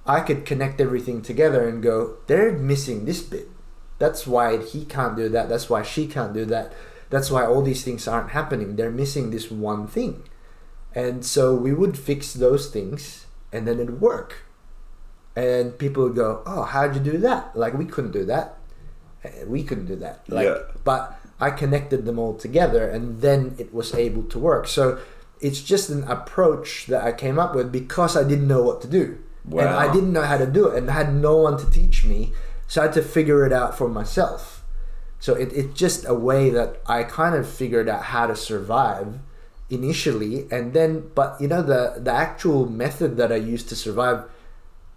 i 0.06 0.20
could 0.20 0.46
connect 0.46 0.82
everything 0.82 1.22
together 1.22 1.68
and 1.68 1.82
go 1.84 2.18
they're 2.28 2.52
missing 2.52 3.06
this 3.06 3.22
bit. 3.22 3.48
That's 4.00 4.28
why 4.28 4.58
he 4.58 4.84
can't 4.84 5.16
do 5.16 5.30
that. 5.30 5.48
That's 5.48 5.70
why 5.70 5.82
she 5.84 6.08
can't 6.08 6.34
do 6.34 6.44
that. 6.46 6.74
That's 7.10 7.30
why 7.32 7.46
all 7.46 7.62
these 7.62 7.84
things 7.86 8.06
aren't 8.08 8.32
happening. 8.32 8.76
They're 8.76 8.92
missing 8.92 9.30
this 9.32 9.50
one 9.50 9.88
thing. 9.88 10.24
And 10.94 11.24
so 11.24 11.56
we 11.56 11.72
would 11.72 11.98
fix 11.98 12.34
those 12.34 12.70
things 12.70 13.28
and 13.54 13.66
then 13.66 13.80
it'd 13.80 14.02
work. 14.02 14.44
And 15.38 15.78
people 15.78 16.04
would 16.04 16.16
go 16.16 16.42
oh 16.46 16.64
how'd 16.64 16.96
you 16.96 17.02
do 17.02 17.18
that? 17.20 17.56
Like 17.56 17.74
we 17.76 17.86
couldn't 17.86 18.12
do 18.12 18.26
that. 18.26 18.58
Eh, 19.24 19.46
we 19.48 19.64
couldn't 19.64 19.86
do 19.86 19.96
that. 19.98 20.28
Like 20.28 20.48
Yeah. 20.48 20.58
but 20.84 21.20
i 21.40 21.50
connected 21.50 22.04
them 22.06 22.18
all 22.20 22.36
together 22.36 22.90
and 22.90 23.22
then 23.22 23.56
it 23.58 23.74
was 23.74 23.94
able 23.94 24.24
to 24.24 24.38
work. 24.40 24.68
So 24.68 25.00
it's 25.40 25.62
just 25.62 25.90
an 25.90 26.04
approach 26.06 26.86
that 26.88 27.04
i 27.04 27.12
came 27.12 27.38
up 27.40 27.56
with 27.56 27.72
because 27.72 28.16
i 28.16 28.24
didn't 28.24 28.48
know 28.48 28.64
what 28.64 28.82
to 28.82 28.88
do. 28.88 29.18
And 29.68 29.76
i 29.76 29.92
didn't 29.92 30.14
know 30.14 30.24
how 30.24 30.38
to 30.38 30.46
do 30.46 30.68
it 30.68 30.78
and 30.78 30.90
i 30.90 30.94
had 30.94 31.14
no 31.14 31.38
one 31.38 31.58
to 31.58 31.70
teach 31.70 32.06
me 32.06 32.32
so 32.68 32.82
i 32.82 32.86
had 32.86 32.94
to 32.94 33.02
figure 33.02 33.46
it 33.46 33.54
out 33.54 33.78
for 33.78 33.90
myself. 33.90 34.64
So 35.20 35.36
it, 35.36 35.54
it's 35.54 35.78
just 35.80 36.06
a 36.08 36.14
way 36.14 36.50
that 36.50 36.82
i 36.86 37.04
kind 37.04 37.36
of 37.36 37.48
figured 37.48 37.90
out 37.90 38.04
how 38.04 38.28
to 38.28 38.36
survive 38.36 39.20
initially 39.70 40.46
and 40.52 40.74
then 40.74 41.10
but 41.16 41.40
you 41.40 41.48
know 41.48 41.62
the 41.62 41.96
the 41.98 42.12
actual 42.12 42.70
method 42.70 43.18
that 43.18 43.32
i 43.32 43.36
used 43.36 43.70
to 43.70 43.76
survive 43.76 44.26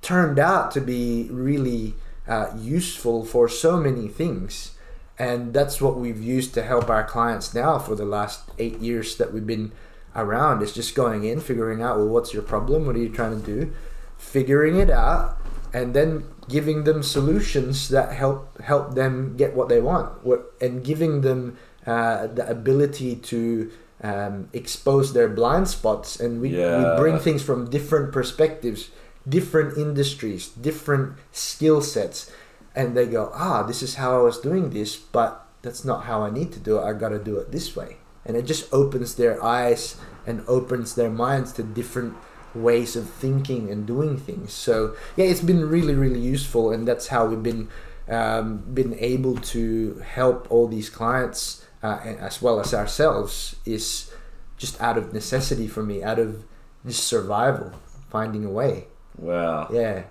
turned 0.02 0.38
out 0.38 0.70
to 0.70 0.80
be 0.80 1.28
really 1.30 1.94
uh, 2.28 2.52
useful 2.56 3.24
for 3.24 3.48
so 3.48 3.76
many 3.76 4.08
things. 4.08 4.72
And 5.18 5.54
that's 5.54 5.80
what 5.80 5.96
we've 5.96 6.22
used 6.22 6.54
to 6.54 6.62
help 6.62 6.90
our 6.90 7.04
clients 7.04 7.54
now 7.54 7.78
for 7.78 7.94
the 7.94 8.04
last 8.04 8.50
eight 8.58 8.78
years 8.78 9.16
that 9.16 9.32
we've 9.32 9.46
been 9.46 9.72
around. 10.16 10.62
Is 10.62 10.72
just 10.72 10.94
going 10.94 11.24
in 11.24 11.40
figuring 11.40 11.82
out 11.82 11.98
well 11.98 12.08
what's 12.08 12.32
your 12.34 12.42
problem? 12.42 12.86
What 12.86 12.96
are 12.96 13.04
you 13.06 13.10
trying 13.10 13.40
to 13.40 13.46
do? 13.46 13.72
Figuring 14.18 14.76
it 14.78 14.90
out 14.90 15.36
and 15.72 15.92
then 15.94 16.24
giving 16.48 16.84
them 16.84 17.02
solutions 17.02 17.88
that 17.90 18.12
help 18.12 18.60
help 18.62 18.94
them 18.94 19.36
get 19.36 19.54
what 19.54 19.68
they 19.68 19.80
want. 19.80 20.24
What, 20.24 20.52
and 20.60 20.82
giving 20.82 21.20
them 21.20 21.58
uh, 21.86 22.26
the 22.28 22.48
ability 22.48 23.16
to 23.16 23.70
um, 24.02 24.48
expose 24.52 25.12
their 25.12 25.28
blind 25.28 25.68
spots. 25.68 26.18
And 26.18 26.40
we, 26.40 26.50
Yeah. 26.50 26.78
we 26.78 27.00
bring 27.00 27.18
things 27.18 27.42
from 27.42 27.68
different 27.70 28.12
perspectives 28.12 28.90
different 29.28 29.76
industries 29.76 30.48
different 30.48 31.18
skill 31.32 31.82
sets. 31.82 32.30
And 32.76 32.96
they 32.96 33.06
go 33.06 33.30
ah 33.34 33.62
this 33.64 33.82
is 33.82 33.96
how 33.96 34.18
i 34.18 34.22
was 34.22 34.38
doing 34.38 34.70
this 34.70 34.94
but 34.96 35.46
that's 35.62 35.82
not 35.84 36.04
how 36.04 36.22
i 36.22 36.30
need 36.30 36.52
to 36.52 36.60
do 36.60 36.78
it. 36.78 36.82
I 36.84 36.92
gotta 36.92 37.18
do 37.18 37.36
it 37.38 37.50
this 37.50 37.74
way 37.74 37.96
and 38.26 38.36
it 38.36 38.44
just 38.44 38.72
opens 38.72 39.14
their 39.14 39.42
eyes 39.42 39.96
and 40.26 40.44
opens 40.46 40.94
their 40.94 41.10
minds 41.10 41.52
to 41.52 41.62
different 41.62 42.14
ways 42.54 42.96
of 42.96 43.08
thinking 43.08 43.70
and 43.70 43.86
doing 43.86 44.16
things. 44.16 44.52
So 44.52 44.94
yeah 45.16 45.26
it's 45.26 45.40
been 45.40 45.68
really 45.68 45.94
really 45.94 46.20
useful 46.20 46.72
and 46.72 46.86
that's 46.86 47.08
how 47.08 47.26
we've 47.26 47.42
been 47.42 47.68
um, 48.08 48.58
been 48.72 48.94
able 48.98 49.36
to 49.36 50.02
help 50.06 50.46
all 50.50 50.68
these 50.68 50.90
clients 50.90 51.64
uh, 51.82 51.98
as 52.02 52.40
well 52.40 52.60
as 52.60 52.72
ourselves 52.72 53.56
is 53.64 54.12
just 54.58 54.80
out 54.80 54.96
of 54.96 55.12
necessity 55.12 55.66
for 55.66 55.82
me 55.82 56.02
out 56.02 56.18
of 56.18 56.44
just 56.86 57.04
survival 57.04 57.72
finding 58.08 58.44
a 58.44 58.50
way. 58.50 58.86
Wow. 59.18 59.68
yeah. 59.72 60.04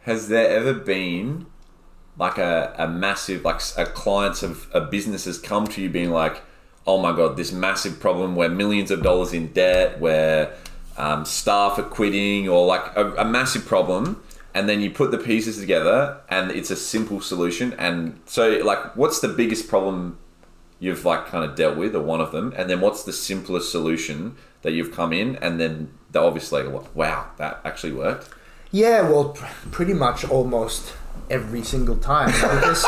Has 0.00 0.28
there 0.28 0.48
ever 0.48 0.74
been 0.74 1.46
like 2.16 2.38
a, 2.38 2.74
a 2.78 2.88
massive 2.88 3.44
like 3.44 3.60
a 3.76 3.86
clients 3.86 4.42
of 4.42 4.68
a 4.72 4.80
business 4.80 5.24
has 5.24 5.38
come 5.38 5.66
to 5.68 5.80
you 5.80 5.90
being 5.90 6.10
like, 6.10 6.42
oh 6.86 7.00
my 7.00 7.14
god, 7.14 7.36
this 7.36 7.52
massive 7.52 8.00
problem 8.00 8.34
where 8.36 8.48
millions 8.48 8.90
of 8.90 9.02
dollars 9.02 9.32
in 9.32 9.52
debt, 9.52 10.00
where 10.00 10.54
um, 10.96 11.24
staff 11.24 11.78
are 11.78 11.84
quitting, 11.84 12.48
or 12.48 12.66
like 12.66 12.84
a, 12.96 13.12
a 13.14 13.24
massive 13.24 13.66
problem, 13.66 14.22
and 14.54 14.68
then 14.68 14.80
you 14.80 14.90
put 14.90 15.10
the 15.10 15.18
pieces 15.18 15.58
together 15.58 16.20
and 16.28 16.50
it's 16.50 16.70
a 16.70 16.76
simple 16.76 17.20
solution. 17.20 17.72
And 17.74 18.20
so, 18.26 18.58
like, 18.64 18.96
what's 18.96 19.20
the 19.20 19.28
biggest 19.28 19.68
problem 19.68 20.18
you've 20.80 21.04
like 21.04 21.26
kind 21.26 21.44
of 21.44 21.54
dealt 21.54 21.76
with, 21.76 21.94
or 21.94 22.02
one 22.02 22.20
of 22.20 22.32
them, 22.32 22.52
and 22.56 22.68
then 22.68 22.80
what's 22.80 23.04
the 23.04 23.12
simplest 23.12 23.70
solution 23.70 24.36
that 24.62 24.72
you've 24.72 24.92
come 24.92 25.12
in, 25.12 25.36
and 25.36 25.60
then 25.60 25.92
the 26.10 26.20
obviously, 26.20 26.66
wow, 26.94 27.26
that 27.36 27.60
actually 27.64 27.92
worked. 27.92 28.28
Yeah, 28.72 29.02
well, 29.02 29.30
pr- 29.30 29.46
pretty 29.70 29.94
much 29.94 30.24
almost 30.24 30.94
every 31.28 31.62
single 31.62 31.96
time. 31.96 32.28
Because 32.60 32.84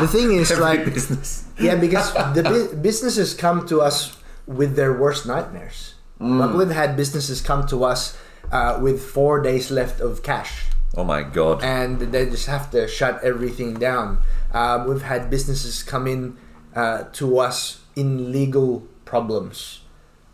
the 0.00 0.08
thing 0.08 0.32
is, 0.32 0.50
Every 0.50 0.64
like, 0.64 0.84
business. 0.94 1.44
yeah, 1.58 1.76
because 1.76 2.12
the 2.34 2.42
bu- 2.42 2.76
businesses 2.76 3.34
come 3.34 3.66
to 3.66 3.80
us 3.80 4.16
with 4.46 4.76
their 4.76 4.92
worst 4.92 5.26
nightmares. 5.26 5.94
Like 6.20 6.54
we've 6.54 6.70
had 6.70 6.96
businesses 6.96 7.40
come 7.40 7.66
to 7.66 7.82
us 7.84 8.16
uh, 8.52 8.78
with 8.80 9.02
four 9.02 9.40
days 9.42 9.70
left 9.72 9.98
of 10.00 10.22
cash, 10.22 10.66
Oh 10.96 11.02
my 11.02 11.22
god. 11.22 11.64
and 11.64 11.98
they 11.98 12.26
just 12.30 12.46
have 12.46 12.70
to 12.70 12.86
shut 12.86 13.18
everything 13.24 13.74
down. 13.74 14.18
Um, 14.52 14.86
we've 14.86 15.02
had 15.02 15.30
businesses 15.30 15.82
come 15.82 16.06
in 16.06 16.36
uh, 16.76 17.04
to 17.14 17.38
us 17.38 17.80
in 17.96 18.30
legal 18.30 18.86
problems, 19.04 19.80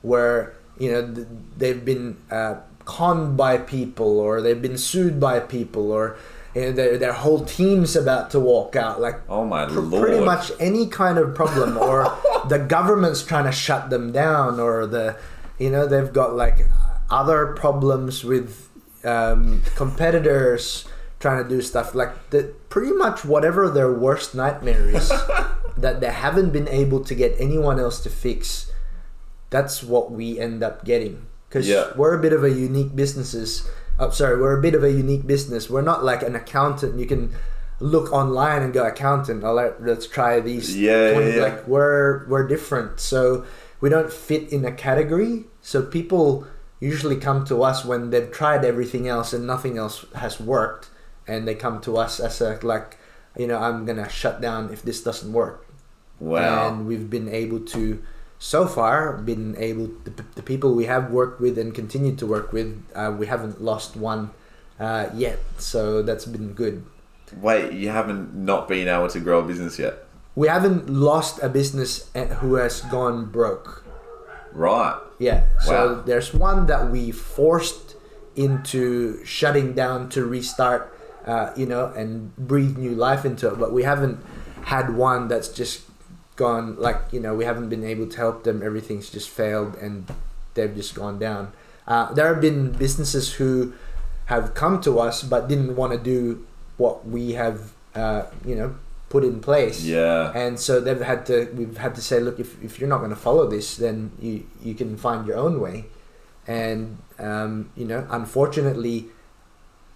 where 0.03 0.53
you 0.79 0.93
know 0.93 1.03
th- 1.15 1.27
they've 1.57 1.85
been 1.85 2.19
uh, 2.31 2.57
conned 2.85 3.37
by 3.39 3.57
people, 3.57 4.21
or 4.21 4.43
they've 4.43 4.61
been 4.61 4.77
sued 4.77 5.19
by 5.19 5.41
people, 5.41 5.91
or 5.91 6.17
know, 6.55 6.73
their 6.73 6.99
their 6.99 7.13
whole 7.13 7.45
team's 7.45 7.95
about 7.97 8.31
to 8.31 8.41
walk 8.41 8.75
out. 8.77 9.01
Like 9.01 9.21
Oh 9.29 9.45
my 9.45 9.67
pr- 9.67 9.81
lord! 9.81 10.03
pretty 10.09 10.25
much 10.25 10.51
any 10.59 10.87
kind 10.87 11.19
of 11.19 11.35
problem 11.35 11.77
or 11.79 12.05
the 12.49 12.59
government's 12.59 13.23
trying 13.23 13.45
to 13.45 13.53
shut 13.53 13.91
them 13.91 14.13
down 14.13 14.59
or 14.61 14.87
the 14.87 15.17
you 15.59 15.71
know 15.71 15.87
they've 15.87 16.13
got 16.13 16.35
like 16.35 16.67
other 17.11 17.55
problems 17.55 18.25
with 18.25 18.69
um, 19.05 19.63
competitors 19.77 20.85
trying 21.21 21.43
to 21.43 21.49
do 21.49 21.61
stuff 21.61 21.95
like 21.95 22.31
the 22.31 22.55
pretty 22.69 22.93
much 22.93 23.25
whatever 23.25 23.69
their 23.69 23.93
worst 23.93 24.35
nightmare 24.35 24.89
is 24.89 25.09
that 25.77 26.01
they 26.01 26.11
haven't 26.11 26.51
been 26.51 26.69
able 26.69 27.03
to 27.05 27.15
get 27.15 27.35
anyone 27.41 27.79
else 27.81 28.01
to 28.01 28.09
fix 28.11 28.71
that's 29.51 29.83
what 29.83 30.11
we 30.13 30.39
end 30.39 30.63
up 30.63 30.85
getting 30.85 31.27
because 31.49 31.67
Yeah. 31.69 31.91
we're 31.97 32.15
a 32.15 32.21
bit 32.21 32.33
of 32.33 32.45
a 32.45 32.51
unique 32.51 32.95
businesses 32.95 33.69
oh, 33.99 34.11
sorry 34.11 34.41
we're 34.41 34.59
a 34.59 34.63
bit 34.63 34.75
of 34.75 34.85
a 34.85 34.93
unique 34.93 35.27
business. 35.27 35.69
We're 35.69 35.83
not 35.83 36.05
like 36.05 36.23
an 36.23 36.35
accountant. 36.35 36.99
You 36.99 37.07
can 37.07 37.35
look 37.81 38.13
online 38.13 38.63
and 38.63 38.73
go 38.73 38.85
accountant 38.85 39.45
oh, 39.45 39.53
let, 39.55 39.81
let's 39.85 40.07
try 40.07 40.41
these 40.41 40.77
Yeah, 40.77 41.13
20 41.13 41.29
yeah, 41.29 41.37
yeah. 41.37 41.43
like 41.43 41.69
we're 41.69 42.27
we're 42.29 42.47
different. 42.47 43.01
So 43.01 43.45
we 43.81 43.89
don't 43.89 44.13
fit 44.13 44.53
in 44.53 44.65
a 44.65 44.73
category. 44.73 45.45
So 45.61 45.83
people 45.83 46.47
usually 46.81 47.17
come 47.17 47.45
to 47.47 47.63
us 47.63 47.85
when 47.85 48.11
they've 48.11 48.31
tried 48.31 48.65
everything 48.65 49.09
else 49.09 49.33
and 49.33 49.47
nothing 49.47 49.79
else 49.79 50.05
has 50.15 50.41
worked 50.41 50.91
and 51.27 51.47
they 51.47 51.55
come 51.55 51.81
to 51.83 51.97
us 51.97 52.21
as 52.21 52.41
a 52.41 52.59
like 52.63 52.97
you 53.37 53.47
know 53.47 53.59
i'm 53.59 53.85
gonna 53.85 54.09
shut 54.09 54.41
down 54.41 54.73
if 54.73 54.83
this 54.83 55.03
doesn't 55.03 55.33
work. 55.33 55.67
Wow. 56.21 56.69
and 56.69 56.87
we've 56.87 57.09
been 57.09 57.29
able 57.29 57.61
to 57.61 58.03
so 58.39 58.67
far 58.67 59.17
been 59.19 59.57
able 59.59 59.89
the, 60.05 60.13
the 60.35 60.43
people 60.43 60.75
we 60.75 60.85
have 60.87 61.11
worked 61.11 61.41
with 61.41 61.59
and 61.59 61.75
continue 61.75 62.15
to 62.17 62.27
work 62.27 62.53
with 62.53 62.83
uh, 62.95 63.15
we 63.19 63.27
haven't 63.27 63.61
lost 63.63 63.97
one 63.97 64.31
uh, 64.81 65.09
yet. 65.15 65.39
So 65.59 66.03
that's 66.03 66.25
been 66.25 66.53
good. 66.55 66.85
Wait, 67.37 67.73
you 67.73 67.89
haven't 67.91 68.35
not 68.35 68.69
been 68.69 68.89
able 68.89 69.09
to 69.09 69.21
grow 69.21 69.41
a 69.41 69.43
business 69.43 69.79
yet, 69.79 70.05
we 70.35 70.49
haven't 70.49 70.89
lost 70.89 71.43
a 71.43 71.49
business 71.49 72.09
uh, 72.15 72.27
who 72.41 72.55
has 72.55 72.81
gone 72.83 73.27
broke. 73.27 73.85
Right? 74.53 74.99
yeah. 75.19 75.45
So 75.61 75.73
Wow. 75.97 76.03
there's 76.07 76.33
one 76.33 76.67
that 76.67 76.91
we 76.91 77.11
forced 77.11 77.97
into 78.37 79.23
shutting 79.25 79.75
down 79.75 80.09
to 80.11 80.25
restart 80.25 80.95
uh, 81.27 81.51
you 81.57 81.67
know 81.67 81.87
and 81.97 82.35
breathe 82.37 82.79
new 82.79 82.95
life 82.95 83.25
into 83.25 83.49
it 83.51 83.59
but 83.59 83.73
we 83.73 83.83
haven't 83.83 84.19
had 84.63 84.95
one 84.95 85.27
that's 85.29 85.49
just 85.49 85.83
gone 86.45 86.67
like 86.87 87.01
you 87.15 87.21
know 87.25 87.33
we 87.41 87.45
haven't 87.51 87.69
been 87.69 87.85
able 87.85 88.07
to 88.15 88.17
help 88.17 88.37
them 88.47 88.63
everything's 88.69 89.11
just 89.17 89.29
failed 89.29 89.73
and 89.85 90.07
they've 90.55 90.75
just 90.83 90.95
gone 90.95 91.19
down 91.19 91.53
uh, 91.93 92.05
there 92.17 92.29
have 92.33 92.41
been 92.49 92.71
businesses 92.87 93.27
who 93.39 93.73
have 94.33 94.55
come 94.55 94.81
to 94.81 94.93
us 95.07 95.23
but 95.33 95.49
didn't 95.53 95.75
want 95.75 95.91
to 95.93 95.99
do 95.99 96.47
what 96.77 96.97
we 97.09 97.33
have, 97.33 97.73
uh, 97.95 98.23
you 98.45 98.55
know, 98.55 98.69
put 99.09 99.25
in 99.25 99.41
place. 99.41 99.83
Yeah. 99.83 100.31
And 100.43 100.61
so 100.61 100.81
they've 100.85 101.01
had 101.13 101.25
to 101.27 101.49
we've 101.59 101.79
had 101.79 101.95
to 101.97 102.03
say, 102.03 102.21
look, 102.21 102.39
if, 102.39 102.63
if 102.63 102.79
you're 102.79 102.91
not 102.95 102.99
going 103.05 103.11
to 103.19 103.23
follow 103.29 103.47
this, 103.57 103.77
then 103.85 104.13
you 104.21 104.45
you 104.63 104.75
can 104.75 104.97
find 104.97 105.27
your 105.27 105.39
own 105.39 105.55
way. 105.67 105.87
And 106.47 106.99
um, 107.19 107.71
you 107.75 107.87
know, 107.91 108.07
unfortunately, 108.11 109.07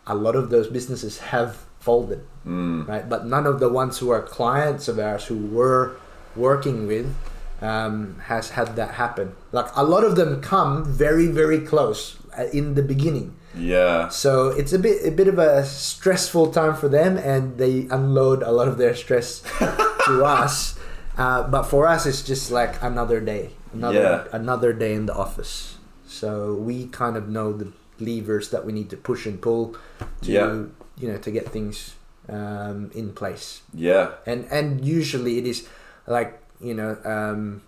a 0.06 0.14
lot 0.14 0.34
of 0.34 0.48
those 0.50 0.66
businesses 0.78 1.18
have 1.32 1.52
folded, 1.78 2.22
Mm. 2.46 2.88
right? 2.88 3.06
But 3.08 3.26
none 3.26 3.46
of 3.46 3.60
the 3.60 3.68
ones 3.68 3.98
who 4.00 4.10
are 4.10 4.22
clients 4.22 4.88
of 4.88 4.98
ours 4.98 5.24
who 5.30 5.38
were 5.58 5.94
working 6.36 6.86
with 6.86 7.14
um, 7.60 8.18
has 8.26 8.50
had 8.50 8.76
that 8.76 8.94
happen. 8.94 9.34
Like 9.52 9.66
a 9.76 9.84
lot 9.84 10.04
of 10.04 10.16
them 10.16 10.40
come 10.40 10.84
very 10.84 11.26
very 11.28 11.60
close 11.60 12.16
uh, 12.38 12.44
in 12.52 12.74
the 12.74 12.82
beginning. 12.82 13.34
Yeah. 13.54 14.08
So 14.08 14.48
it's 14.48 14.72
a 14.72 14.78
bit 14.78 15.06
a 15.06 15.10
bit 15.10 15.28
of 15.28 15.38
a 15.38 15.64
stressful 15.64 16.52
time 16.52 16.74
for 16.74 16.88
them, 16.88 17.16
and 17.18 17.58
they 17.58 17.86
unload 17.90 18.42
a 18.42 18.50
lot 18.50 18.68
of 18.68 18.78
their 18.78 18.94
stress 18.94 19.42
to 20.06 20.24
us. 20.24 20.78
Uh, 21.18 21.42
but 21.46 21.64
for 21.64 21.86
us, 21.86 22.06
it's 22.06 22.22
just 22.22 22.50
like 22.50 22.82
another 22.82 23.20
day, 23.20 23.50
another 23.74 24.00
Yeah. 24.00 24.24
another 24.32 24.72
day 24.72 24.94
in 24.94 25.04
the 25.06 25.14
office. 25.14 25.76
So 26.06 26.54
we 26.54 26.86
kind 26.86 27.16
of 27.16 27.28
know 27.28 27.52
the 27.52 27.72
levers 28.00 28.48
that 28.50 28.64
we 28.64 28.72
need 28.72 28.88
to 28.90 28.96
push 28.96 29.26
and 29.26 29.40
pull 29.40 29.76
to 30.22 30.32
Yeah. 30.32 30.64
you 30.98 31.12
know 31.12 31.18
to 31.18 31.30
get 31.30 31.50
things 31.50 31.94
um, 32.28 32.90
in 32.94 33.12
place. 33.12 33.60
Yeah. 33.74 34.12
And 34.26 34.46
and 34.50 34.82
usually 34.84 35.36
it 35.38 35.46
is 35.46 35.68
like 36.06 36.40
you 36.60 36.74
know 36.74 36.96
um, 37.04 37.62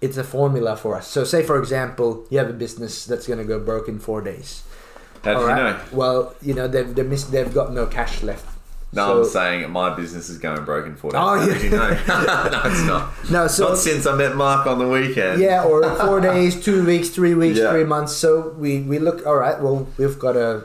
it's 0.00 0.16
a 0.16 0.24
formula 0.24 0.76
for 0.76 0.96
us. 0.96 1.06
So 1.08 1.24
say 1.24 1.42
for 1.42 1.58
example, 1.58 2.26
you 2.30 2.38
have 2.38 2.50
a 2.50 2.52
business 2.54 3.04
that's 3.06 3.26
going 3.26 3.38
to 3.38 3.44
go 3.44 3.58
broke 3.60 3.88
in 3.88 3.98
four 3.98 4.20
days. 4.20 4.62
How 5.24 5.34
do 5.34 5.40
you 5.40 5.46
Alright. 5.46 5.76
know? 5.76 5.96
Well, 5.96 6.34
you 6.42 6.54
know 6.54 6.66
they've 6.66 6.92
they've, 6.94 7.06
missed, 7.06 7.30
they've 7.30 7.52
got 7.54 7.72
no 7.72 7.86
cash 7.86 8.22
left. 8.22 8.46
No, 8.94 9.20
I'm 9.20 9.24
saying 9.24 9.70
my 9.70 9.94
business 9.94 10.28
is 10.28 10.36
going 10.36 10.66
broken 10.66 10.96
for 10.96 11.12
days. 11.12 11.20
Oh, 11.22 11.42
yeah. 11.46 11.62
you 11.62 11.70
know? 11.70 11.88
no, 11.88 12.62
it's 12.66 12.82
not. 12.82 13.30
No, 13.30 13.46
so 13.46 13.68
not 13.70 13.78
since 13.78 14.06
I 14.06 14.14
met 14.14 14.36
Mark 14.36 14.66
on 14.66 14.78
the 14.78 14.86
weekend. 14.86 15.40
yeah, 15.40 15.64
or 15.64 15.82
four 15.96 16.20
days, 16.20 16.62
two 16.62 16.84
weeks, 16.84 17.08
three 17.08 17.32
weeks, 17.34 17.58
Yeah. 17.58 17.70
three 17.70 17.84
months. 17.84 18.12
So 18.12 18.50
we 18.58 18.82
we 18.82 18.98
look 18.98 19.24
all 19.26 19.36
right. 19.36 19.58
Well, 19.58 19.88
we've 19.96 20.18
got 20.18 20.32
to 20.32 20.64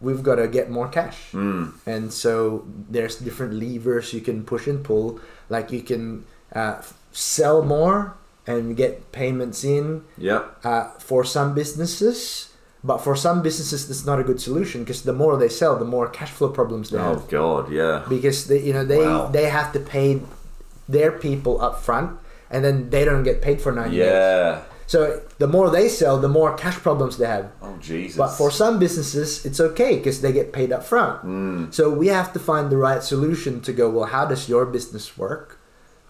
we've 0.00 0.22
got 0.22 0.36
to 0.36 0.46
get 0.48 0.70
more 0.70 0.88
cash, 0.88 1.32
Mm. 1.32 1.72
and 1.86 2.12
so 2.12 2.64
there's 2.90 3.16
different 3.16 3.54
levers 3.54 4.12
you 4.12 4.20
can 4.20 4.44
push 4.44 4.66
and 4.66 4.82
pull. 4.84 5.18
Like 5.48 5.72
you 5.72 5.82
can 5.82 6.24
uh, 6.54 6.76
sell 7.12 7.62
more 7.62 8.14
and 8.46 8.76
get 8.76 9.12
payments 9.12 9.64
in 9.64 10.02
Yep. 10.16 10.42
uh, 10.64 10.84
for 10.98 11.24
some 11.24 11.54
businesses. 11.54 12.48
But 12.84 12.98
for 12.98 13.16
some 13.16 13.42
businesses, 13.42 13.88
that's 13.88 14.06
not 14.06 14.20
a 14.20 14.22
good 14.22 14.40
solution 14.40 14.84
because 14.84 15.02
the 15.02 15.12
more 15.12 15.36
they 15.36 15.48
sell, 15.48 15.76
the 15.76 15.84
more 15.84 16.06
cash 16.08 16.30
flow 16.30 16.48
problems 16.48 16.90
they 16.90 16.98
have. 16.98 17.16
Oh 17.18 17.26
God, 17.28 17.72
yeah. 17.72 18.04
because 18.08 18.46
they 18.46 18.60
you 18.62 18.72
know 18.72 18.84
they 18.84 18.98
Wow. 19.04 19.26
they 19.32 19.50
have 19.50 19.72
to 19.72 19.80
pay 19.80 20.20
their 20.88 21.10
people 21.10 21.60
up 21.60 21.82
front 21.82 22.16
and 22.50 22.64
then 22.64 22.88
they 22.90 23.04
don't 23.04 23.24
get 23.24 23.42
paid 23.42 23.60
for 23.60 23.72
nine 23.72 23.90
days 23.90 23.98
Yeah. 23.98 24.62
So 24.92 24.98
the 25.42 25.46
more 25.54 25.68
they 25.70 25.86
sell 26.00 26.16
the 26.26 26.32
more 26.38 26.50
cash 26.62 26.78
problems 26.86 27.14
they 27.18 27.26
have. 27.36 27.46
Oh 27.62 27.76
Jesus. 27.90 28.16
but 28.22 28.30
for 28.40 28.50
some 28.50 28.74
businesses 28.84 29.28
it's 29.46 29.60
okay 29.68 29.92
because 29.98 30.18
they 30.22 30.32
get 30.40 30.48
paid 30.58 30.70
up 30.76 30.82
front 30.92 31.16
Mm. 31.24 31.62
so 31.76 31.82
we 32.02 32.06
have 32.18 32.30
to 32.36 32.40
find 32.50 32.64
the 32.72 32.80
right 32.88 33.02
solution 33.12 33.52
to 33.66 33.72
go 33.80 33.86
well 33.94 34.08
how 34.16 34.24
does 34.32 34.48
your 34.52 34.64
business 34.76 35.06
work? 35.24 35.46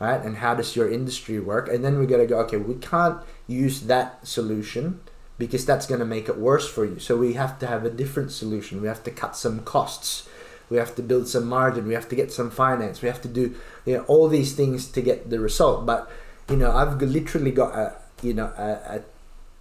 Right? 0.07 0.21
And 0.27 0.35
how 0.45 0.55
does 0.61 0.71
your 0.79 0.89
industry 0.99 1.39
work? 1.53 1.67
And 1.73 1.81
then 1.85 1.95
we 1.99 2.05
got 2.13 2.21
to 2.25 2.27
go 2.33 2.39
okay 2.45 2.57
we 2.73 2.77
can't 2.93 3.19
use 3.65 3.77
that 3.93 4.09
solution 4.37 4.85
because 5.43 5.65
that's 5.71 5.87
going 5.91 6.03
to 6.07 6.11
make 6.17 6.27
it 6.33 6.39
worse 6.51 6.67
for 6.75 6.85
you. 6.91 6.99
So 7.07 7.11
we 7.25 7.31
have 7.43 7.55
to 7.63 7.67
have 7.73 7.83
a 7.85 7.91
different 8.03 8.31
solution. 8.43 8.81
We 8.83 8.89
have 8.95 9.03
to 9.09 9.13
cut 9.23 9.33
some 9.45 9.57
costs. 9.75 10.29
We 10.71 10.77
have 10.83 10.95
to 10.99 11.03
build 11.11 11.27
some 11.35 11.47
margin. 11.59 11.83
We 11.91 11.95
have 11.95 12.09
to 12.13 12.17
get 12.23 12.31
some 12.39 12.51
finance. 12.65 12.97
We 13.03 13.09
have 13.13 13.23
to 13.27 13.29
do 13.41 13.45
you 13.87 13.95
know 13.97 14.03
all 14.13 14.27
these 14.39 14.53
things 14.61 14.79
to 14.95 15.01
get 15.03 15.19
the 15.33 15.41
result. 15.49 15.79
But 15.93 16.01
you 16.51 16.57
know 16.57 16.71
i've 16.81 16.95
literally 17.03 17.51
got 17.63 17.73
a 17.85 17.87
you 18.23 18.35
know 18.35 18.53
a, 18.59 18.97
a 18.97 19.01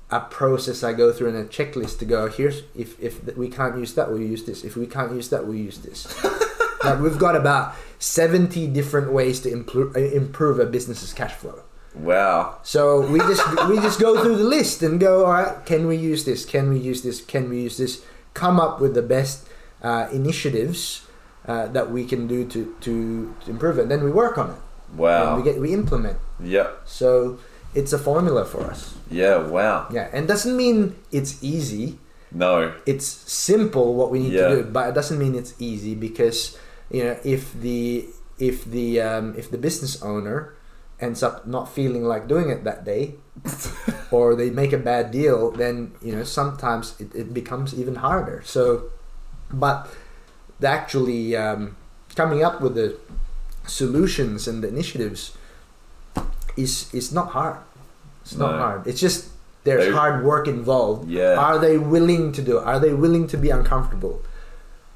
a 0.10 0.20
process 0.22 0.84
I 0.84 0.93
go 0.93 1.12
through 1.12 1.30
and 1.30 1.38
a 1.38 1.46
checklist 1.46 2.00
to 2.00 2.06
go. 2.06 2.28
Here's 2.30 2.63
if 2.76 2.98
if 3.02 3.36
we 3.38 3.50
can't 3.50 3.78
use 3.78 3.93
that, 3.96 4.12
we 4.12 4.26
use 4.26 4.43
this. 4.46 4.63
If 4.63 4.76
we 4.78 4.88
can't 4.88 5.12
use 5.13 5.30
that, 5.30 5.46
we 5.48 5.58
use 5.58 5.80
this. 5.80 6.08
like 6.84 7.00
we've 7.00 7.20
got 7.20 7.36
about 7.36 7.76
seventy 8.00 8.67
different 8.67 9.12
ways 9.12 9.39
to 9.41 9.52
improve 9.52 9.96
improve 9.98 10.60
a 10.60 10.65
business's 10.65 11.13
cash 11.13 11.34
flow. 11.34 11.62
wow. 11.96 12.58
So 12.63 13.02
we 13.12 13.20
just 13.20 13.43
we 13.70 13.76
just 13.78 14.00
go 14.00 14.22
through 14.24 14.38
the 14.38 14.43
list 14.58 14.82
and 14.84 15.00
go. 15.00 15.26
All 15.26 15.34
right, 15.34 15.65
can 15.65 15.88
we 15.88 15.98
use 15.98 16.24
this? 16.26 16.46
Can 16.46 16.70
we 16.70 16.80
use 16.80 17.02
this? 17.04 17.22
Can 17.22 17.50
we 17.50 17.62
use 17.62 17.78
this? 17.78 18.04
Come 18.34 18.60
up 18.60 18.80
with 18.80 18.93
the 18.93 19.02
best 19.02 19.48
uh, 19.82 20.08
initiatives 20.13 21.06
uh, 21.48 21.67
that 21.67 21.91
we 21.91 22.06
can 22.06 22.28
do 22.28 22.46
to, 22.48 22.76
to 22.82 23.34
to 23.43 23.50
improve 23.52 23.78
it. 23.80 23.84
And 23.84 23.91
then 23.91 24.04
we 24.04 24.12
work 24.12 24.38
on 24.38 24.52
it. 24.52 24.60
And 24.89 25.00
Wow. 25.00 25.36
we 25.38 25.43
get 25.43 25.60
we 25.60 25.74
implement. 25.74 26.17
Yep. 26.39 26.84
So 26.86 27.39
it's 27.75 27.93
a 27.93 27.97
formula 27.99 28.45
for 28.45 28.62
us. 28.63 28.95
Yeah. 29.10 29.38
Wow. 29.38 29.88
Yeah, 29.91 30.10
and 30.13 30.27
doesn't 30.27 30.56
mean 30.56 30.95
it's 31.12 31.41
easy. 31.43 31.99
No. 32.30 32.73
it's 32.86 33.08
simple 33.08 33.95
what 33.95 34.12
we 34.12 34.19
need 34.19 34.34
Yeah. 34.34 34.49
to 34.49 34.56
do 34.58 34.63
but 34.69 34.89
it 34.89 34.93
doesn't 34.93 35.17
mean 35.17 35.34
it's 35.34 35.53
easy 35.60 35.95
because 35.95 36.58
you 36.91 37.06
know 37.06 37.15
if 37.23 37.53
the 37.62 38.03
if 38.38 38.65
the 38.65 38.99
um, 38.99 39.34
if 39.38 39.49
the 39.49 39.58
business 39.58 40.03
owner 40.03 40.53
ends 40.99 41.23
up 41.23 41.47
not 41.47 41.71
feeling 41.71 42.03
like 42.03 42.27
doing 42.27 42.49
it 42.49 42.65
that 42.65 42.84
day 42.84 43.15
or 44.12 44.36
they 44.36 44.49
make 44.49 44.73
a 44.73 44.77
bad 44.77 45.10
deal 45.10 45.51
then 45.51 45.93
you 46.03 46.12
know 46.13 46.23
sometimes 46.25 46.99
it, 46.99 47.15
it 47.15 47.34
becomes 47.34 47.71
even 47.73 47.95
harder 47.95 48.41
so 48.43 48.91
but 49.53 49.88
the 50.60 50.67
actually 50.67 51.34
um, 51.34 51.77
coming 52.13 52.43
up 52.43 52.60
with 52.60 52.75
the 52.75 52.97
solutions 53.65 54.47
and 54.49 54.63
the 54.63 54.67
initiatives 54.67 55.37
is 56.58 56.93
is 56.93 57.12
not 57.13 57.28
hard 57.30 57.58
it's 58.24 58.36
not 58.36 58.52
No. 58.52 58.58
hard 58.58 58.88
it's 58.88 59.00
just 59.00 59.30
there's 59.63 59.86
They- 59.86 59.91
hard 59.91 60.24
work 60.24 60.48
involved 60.48 61.10
Yeah. 61.10 61.36
are 61.36 61.60
they 61.60 61.78
willing 61.78 62.32
to 62.34 62.41
do 62.41 62.58
it? 62.58 62.63
Are 62.63 62.80
they 62.80 62.93
willing 62.93 63.28
to 63.28 63.38
be 63.38 63.50
uncomfortable? 63.50 64.22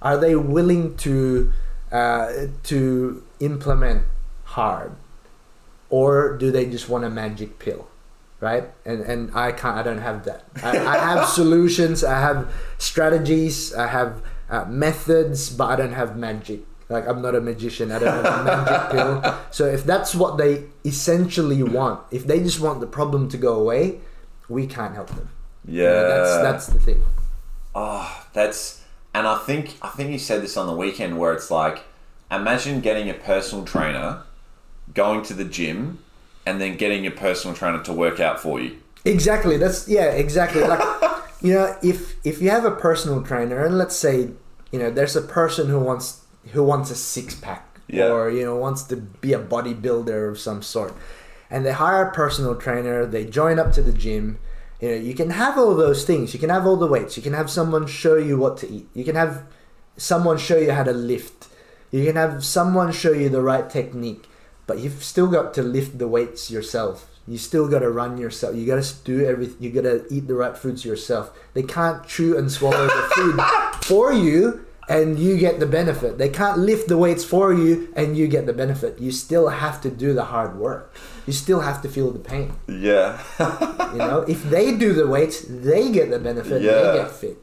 Are 0.02 0.18
they 0.18 0.36
willing 0.36 0.96
to 1.06 1.52
uh, 1.92 2.28
to 2.72 3.22
implement 3.42 4.06
hard, 4.56 4.92
or 5.90 6.38
do 6.38 6.52
they 6.52 6.66
just 6.66 6.88
want 6.88 7.04
a 7.04 7.10
magic 7.10 7.60
pill, 7.60 7.88
right? 8.40 8.66
And 8.86 9.02
and 9.02 9.20
I 9.36 9.52
can't. 9.52 9.76
I 9.78 9.84
don't 9.84 10.00
have 10.10 10.24
that. 10.24 10.46
I, 10.64 10.72
I 10.96 10.98
have 10.98 11.28
solutions. 11.40 12.04
I 12.04 12.20
have 12.28 12.48
strategies. 12.78 13.74
I 13.76 13.88
have 13.88 14.22
uh, 14.50 14.66
methods, 14.66 15.50
but 15.50 15.68
I 15.68 15.76
don't 15.76 15.94
have 15.94 16.16
magic. 16.16 16.62
Like 16.92 17.08
I'm 17.08 17.22
not 17.22 17.36
a 17.36 17.42
magician. 17.42 17.92
I 17.92 18.00
don't 18.00 18.14
have 18.24 18.26
a 18.26 18.44
magic 18.44 18.92
pill. 18.92 19.36
So 19.52 19.66
if 19.66 19.84
that's 19.84 20.14
what 20.14 20.38
they 20.38 20.66
essentially 20.86 21.64
want, 21.64 22.02
if 22.12 22.26
they 22.28 22.40
just 22.40 22.60
want 22.60 22.80
the 22.80 22.88
problem 22.88 23.30
to 23.30 23.38
go 23.38 23.54
away, 23.60 24.00
we 24.50 24.68
can't 24.68 24.94
help 24.96 25.10
them. 25.10 25.30
You 25.66 25.84
Yeah. 25.84 25.92
know, 25.94 26.08
that's 26.10 26.42
that's 26.44 26.66
the 26.68 26.80
thing. 26.80 27.04
Oh, 27.74 28.26
that's 28.34 28.82
and 29.14 29.28
I 29.28 29.38
think 29.40 29.78
I 29.82 29.90
think 29.90 30.12
you 30.12 30.20
said 30.20 30.42
this 30.42 30.58
on 30.58 30.68
the 30.68 30.74
weekend 30.76 31.18
where 31.20 31.34
it's 31.34 31.50
like 31.52 31.84
imagine 32.30 32.82
getting 32.82 33.10
a 33.10 33.14
personal 33.14 33.66
trainer, 33.66 34.24
going 34.94 35.22
to 35.24 35.34
the 35.34 35.46
gym, 35.46 36.00
and 36.46 36.60
then 36.62 36.78
getting 36.78 37.04
your 37.04 37.14
personal 37.14 37.56
trainer 37.56 37.82
to 37.84 37.94
work 37.94 38.20
out 38.20 38.40
for 38.40 38.60
you. 38.60 38.78
Exactly. 39.06 39.58
That's 39.58 39.88
yeah. 39.88 40.12
Exactly. 40.12 40.62
Like 40.64 40.82
you 41.42 41.54
know, 41.54 41.76
if 41.82 42.16
if 42.26 42.42
you 42.42 42.50
have 42.50 42.66
a 42.66 42.72
personal 42.72 43.22
trainer, 43.24 43.66
and 43.66 43.78
let's 43.78 43.96
say 43.96 44.30
you 44.72 44.80
know 44.80 44.90
there's 44.92 45.16
a 45.16 45.22
person 45.22 45.68
who 45.68 45.80
wants 45.80 46.21
who 46.54 46.64
wants 46.64 46.90
a 46.92 46.96
six 46.96 47.36
pack, 47.36 47.80
Yeah. 47.88 48.10
or 48.12 48.30
you 48.30 48.44
know 48.46 48.56
wants 48.56 48.84
to 48.84 48.96
be 48.98 49.34
a 49.34 49.40
bodybuilder 49.40 50.30
of 50.30 50.40
some 50.40 50.62
sort, 50.62 50.94
and 51.50 51.66
they 51.66 51.72
hire 51.74 52.04
a 52.06 52.12
personal 52.12 52.56
trainer. 52.56 53.06
They 53.06 53.26
join 53.26 53.60
up 53.60 53.72
to 53.74 53.82
the 53.82 53.94
gym. 53.94 54.40
You 54.80 54.90
know, 54.90 54.96
you 54.96 55.14
can 55.14 55.30
have 55.32 55.58
all 55.60 55.76
those 55.76 56.04
things. 56.06 56.34
You 56.34 56.40
can 56.40 56.50
have 56.50 56.66
all 56.66 56.76
the 56.78 56.88
weights. 56.88 57.16
You 57.16 57.22
can 57.24 57.34
have 57.34 57.50
someone 57.52 57.86
show 57.86 58.16
you 58.16 58.38
what 58.38 58.58
to 58.58 58.68
eat. 58.70 58.88
You 58.96 59.04
can 59.04 59.16
have 59.16 59.44
someone 59.98 60.38
show 60.40 60.58
you 60.58 60.72
how 60.72 60.84
to 60.84 60.92
lift. 60.94 61.48
You 61.92 62.04
can 62.06 62.16
have 62.16 62.44
someone 62.44 62.92
show 62.92 63.12
you 63.12 63.30
the 63.30 63.42
right 63.44 63.70
technique, 63.70 64.26
but 64.66 64.80
you've 64.80 65.04
still 65.04 65.28
got 65.28 65.54
to 65.56 65.62
lift 65.62 66.00
the 66.00 66.08
weights 66.08 66.50
yourself. 66.50 67.08
You 67.28 67.38
still 67.38 67.68
got 67.68 67.80
to 67.80 67.92
run 67.92 68.18
yourself. 68.18 68.56
You 68.56 68.66
got 68.66 68.82
to 68.82 68.96
do 69.04 69.24
everything. 69.24 69.58
You 69.60 69.70
got 69.70 69.84
to 69.84 70.06
eat 70.10 70.28
the 70.28 70.34
right 70.34 70.58
foods 70.58 70.84
yourself. 70.84 71.30
They 71.54 71.62
can't 71.64 72.08
chew 72.08 72.36
and 72.36 72.52
swallow 72.52 72.88
the 72.88 73.12
food 73.14 73.40
for 73.84 74.12
you, 74.12 74.66
and 74.90 75.20
you 75.20 75.38
get 75.38 75.60
the 75.60 75.66
benefit. 75.66 76.18
They 76.18 76.30
can't 76.30 76.60
lift 76.60 76.88
the 76.88 76.98
weights 76.98 77.24
for 77.24 77.54
you, 77.54 77.92
and 77.96 78.18
you 78.18 78.28
get 78.28 78.46
the 78.46 78.54
benefit. 78.54 79.00
You 79.00 79.12
still 79.12 79.50
have 79.50 79.82
to 79.82 79.90
do 79.90 80.14
the 80.14 80.26
hard 80.26 80.58
work. 80.58 80.94
You 81.26 81.34
still 81.34 81.62
have 81.62 81.82
to 81.84 81.90
feel 81.90 82.12
the 82.12 82.20
pain. 82.20 82.54
Yeah. 82.68 83.22
You 83.92 83.98
know, 83.98 84.26
if 84.28 84.44
they 84.44 84.76
do 84.76 84.94
the 84.94 85.08
weights, 85.08 85.42
they 85.48 85.92
get 85.92 86.10
the 86.10 86.20
benefit. 86.20 86.62
Yeah. 86.62 86.72
They 86.72 86.98
get 87.00 87.12
fit. 87.12 87.38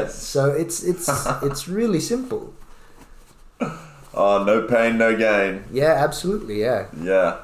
Right? 0.00 0.10
So 0.10 0.50
it's 0.50 0.82
it's 0.82 1.08
it's 1.42 1.68
really 1.68 2.00
simple. 2.00 2.54
Oh, 4.14 4.44
no 4.44 4.66
pain, 4.66 4.98
no 4.98 5.16
gain. 5.16 5.64
Yeah, 5.72 5.94
absolutely. 5.94 6.60
Yeah. 6.60 6.88
Yeah. 7.00 7.38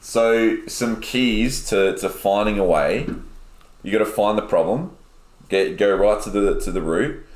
So 0.00 0.66
some 0.66 1.00
keys 1.00 1.64
to, 1.70 1.96
to 1.96 2.08
finding 2.08 2.58
a 2.58 2.64
way. 2.64 3.08
You 3.82 3.92
got 3.92 3.98
to 3.98 4.06
find 4.06 4.38
the 4.38 4.42
problem, 4.42 4.96
get 5.48 5.76
go 5.76 5.94
right 5.96 6.22
to 6.22 6.30
the 6.30 6.60
to 6.60 6.70
the 6.70 6.82
root. 6.82 7.26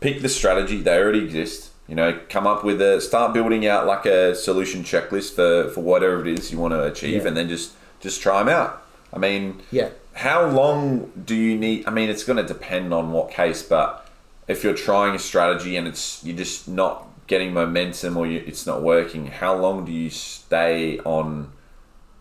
Pick 0.00 0.22
the 0.22 0.28
strategy. 0.28 0.80
They 0.80 0.96
already 0.98 1.24
exist. 1.24 1.70
You 1.88 1.94
know, 1.94 2.18
come 2.28 2.46
up 2.46 2.64
with 2.64 2.82
a 2.82 3.00
start 3.00 3.32
building 3.32 3.66
out 3.66 3.86
like 3.86 4.04
a 4.04 4.34
solution 4.34 4.82
checklist 4.84 5.34
for 5.34 5.70
for 5.70 5.80
whatever 5.82 6.20
it 6.26 6.38
is 6.38 6.52
you 6.52 6.58
want 6.58 6.72
to 6.74 6.84
achieve, 6.84 7.22
Yeah. 7.22 7.28
and 7.28 7.36
then 7.36 7.48
just 7.48 7.72
just 8.00 8.20
try 8.22 8.38
them 8.40 8.48
out. 8.48 8.82
I 9.12 9.18
mean, 9.18 9.62
Yeah. 9.70 9.88
how 10.12 10.44
long 10.46 11.10
do 11.24 11.34
you 11.34 11.56
need? 11.56 11.86
I 11.86 11.90
mean, 11.90 12.10
it's 12.10 12.24
going 12.24 12.36
to 12.36 12.42
depend 12.42 12.92
on 12.92 13.10
what 13.12 13.30
case, 13.30 13.62
but 13.62 14.06
if 14.46 14.62
you're 14.62 14.74
trying 14.74 15.14
a 15.14 15.18
strategy 15.18 15.76
and 15.76 15.88
it's 15.88 16.22
you're 16.24 16.36
just 16.36 16.68
not 16.68 17.06
getting 17.26 17.52
momentum 17.54 18.16
or 18.16 18.26
you, 18.26 18.42
it's 18.46 18.66
not 18.66 18.82
working, 18.82 19.26
how 19.26 19.54
long 19.54 19.84
do 19.84 19.92
you 19.92 20.10
stay 20.10 20.98
on 21.04 21.50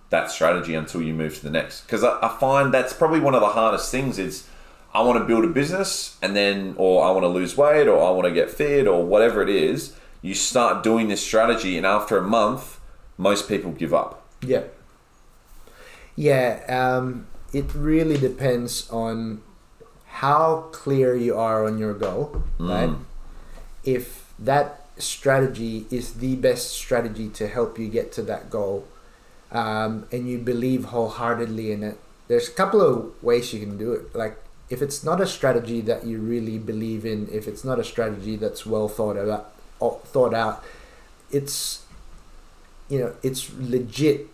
that 0.09 0.31
strategy 0.31 0.73
until 0.75 1.01
you 1.01 1.13
move 1.13 1.35
to 1.35 1.43
the 1.43 1.49
next? 1.49 1.81
Because 1.81 2.03
I, 2.05 2.17
I 2.21 2.29
find 2.39 2.73
that's 2.73 2.93
probably 2.93 3.19
one 3.19 3.35
of 3.35 3.41
the 3.41 3.47
hardest 3.47 3.91
things. 3.91 4.17
Is 4.17 4.45
I 4.97 5.01
want 5.01 5.19
to 5.19 5.25
build 5.25 5.45
a 5.45 5.47
business 5.61 6.17
and 6.23 6.35
then, 6.35 6.73
or 6.75 7.05
I 7.05 7.11
want 7.11 7.23
to 7.23 7.27
lose 7.27 7.55
weight, 7.55 7.87
or 7.87 8.01
I 8.01 8.09
want 8.09 8.25
to 8.25 8.33
get 8.33 8.49
fit, 8.49 8.87
or 8.87 9.05
whatever 9.05 9.43
it 9.43 9.49
is. 9.49 9.95
You 10.23 10.33
start 10.33 10.81
doing 10.81 11.07
this 11.07 11.21
strategy, 11.21 11.77
and 11.77 11.85
after 11.85 12.17
a 12.17 12.23
month, 12.23 12.79
most 13.15 13.47
people 13.47 13.71
give 13.71 13.93
up. 13.93 14.25
Yeah. 14.41 14.63
Yeah, 16.15 16.63
um, 16.67 17.27
it 17.53 17.65
really 17.75 18.17
depends 18.17 18.89
on 18.89 19.43
how 20.07 20.65
clear 20.71 21.15
you 21.15 21.37
are 21.37 21.67
on 21.67 21.77
your 21.77 21.93
goal, 21.93 22.41
right? 22.57 22.89
If 23.83 24.33
that 24.39 24.81
strategy 24.97 25.85
is 25.91 26.15
the 26.15 26.35
best 26.37 26.71
strategy 26.71 27.29
to 27.37 27.47
help 27.47 27.77
you 27.77 27.87
get 27.87 28.11
to 28.13 28.23
that 28.23 28.49
goal, 28.49 28.87
um, 29.51 30.07
and 30.11 30.27
you 30.27 30.39
believe 30.39 30.85
wholeheartedly 30.85 31.71
in 31.71 31.83
it, 31.83 31.99
there's 32.27 32.49
a 32.49 32.51
couple 32.51 32.81
of 32.81 33.13
ways 33.21 33.53
you 33.53 33.59
can 33.59 33.77
do 33.77 33.93
it. 33.93 34.15
Like, 34.15 34.37
if 34.69 34.81
it's 34.81 35.03
not 35.03 35.21
a 35.21 35.27
strategy 35.27 35.81
that 35.81 36.05
you 36.05 36.19
really 36.19 36.57
believe 36.57 37.05
in, 37.05 37.29
if 37.31 37.47
it's 37.47 37.63
not 37.63 37.79
a 37.79 37.83
strategy 37.83 38.35
that's 38.35 38.65
well 38.65 38.87
thought 38.87 39.17
out, 39.17 39.53
thought 40.07 40.33
out, 40.33 40.63
it's 41.31 41.85
you 42.89 42.99
know 42.99 43.13
it's 43.23 43.51
legit 43.59 44.27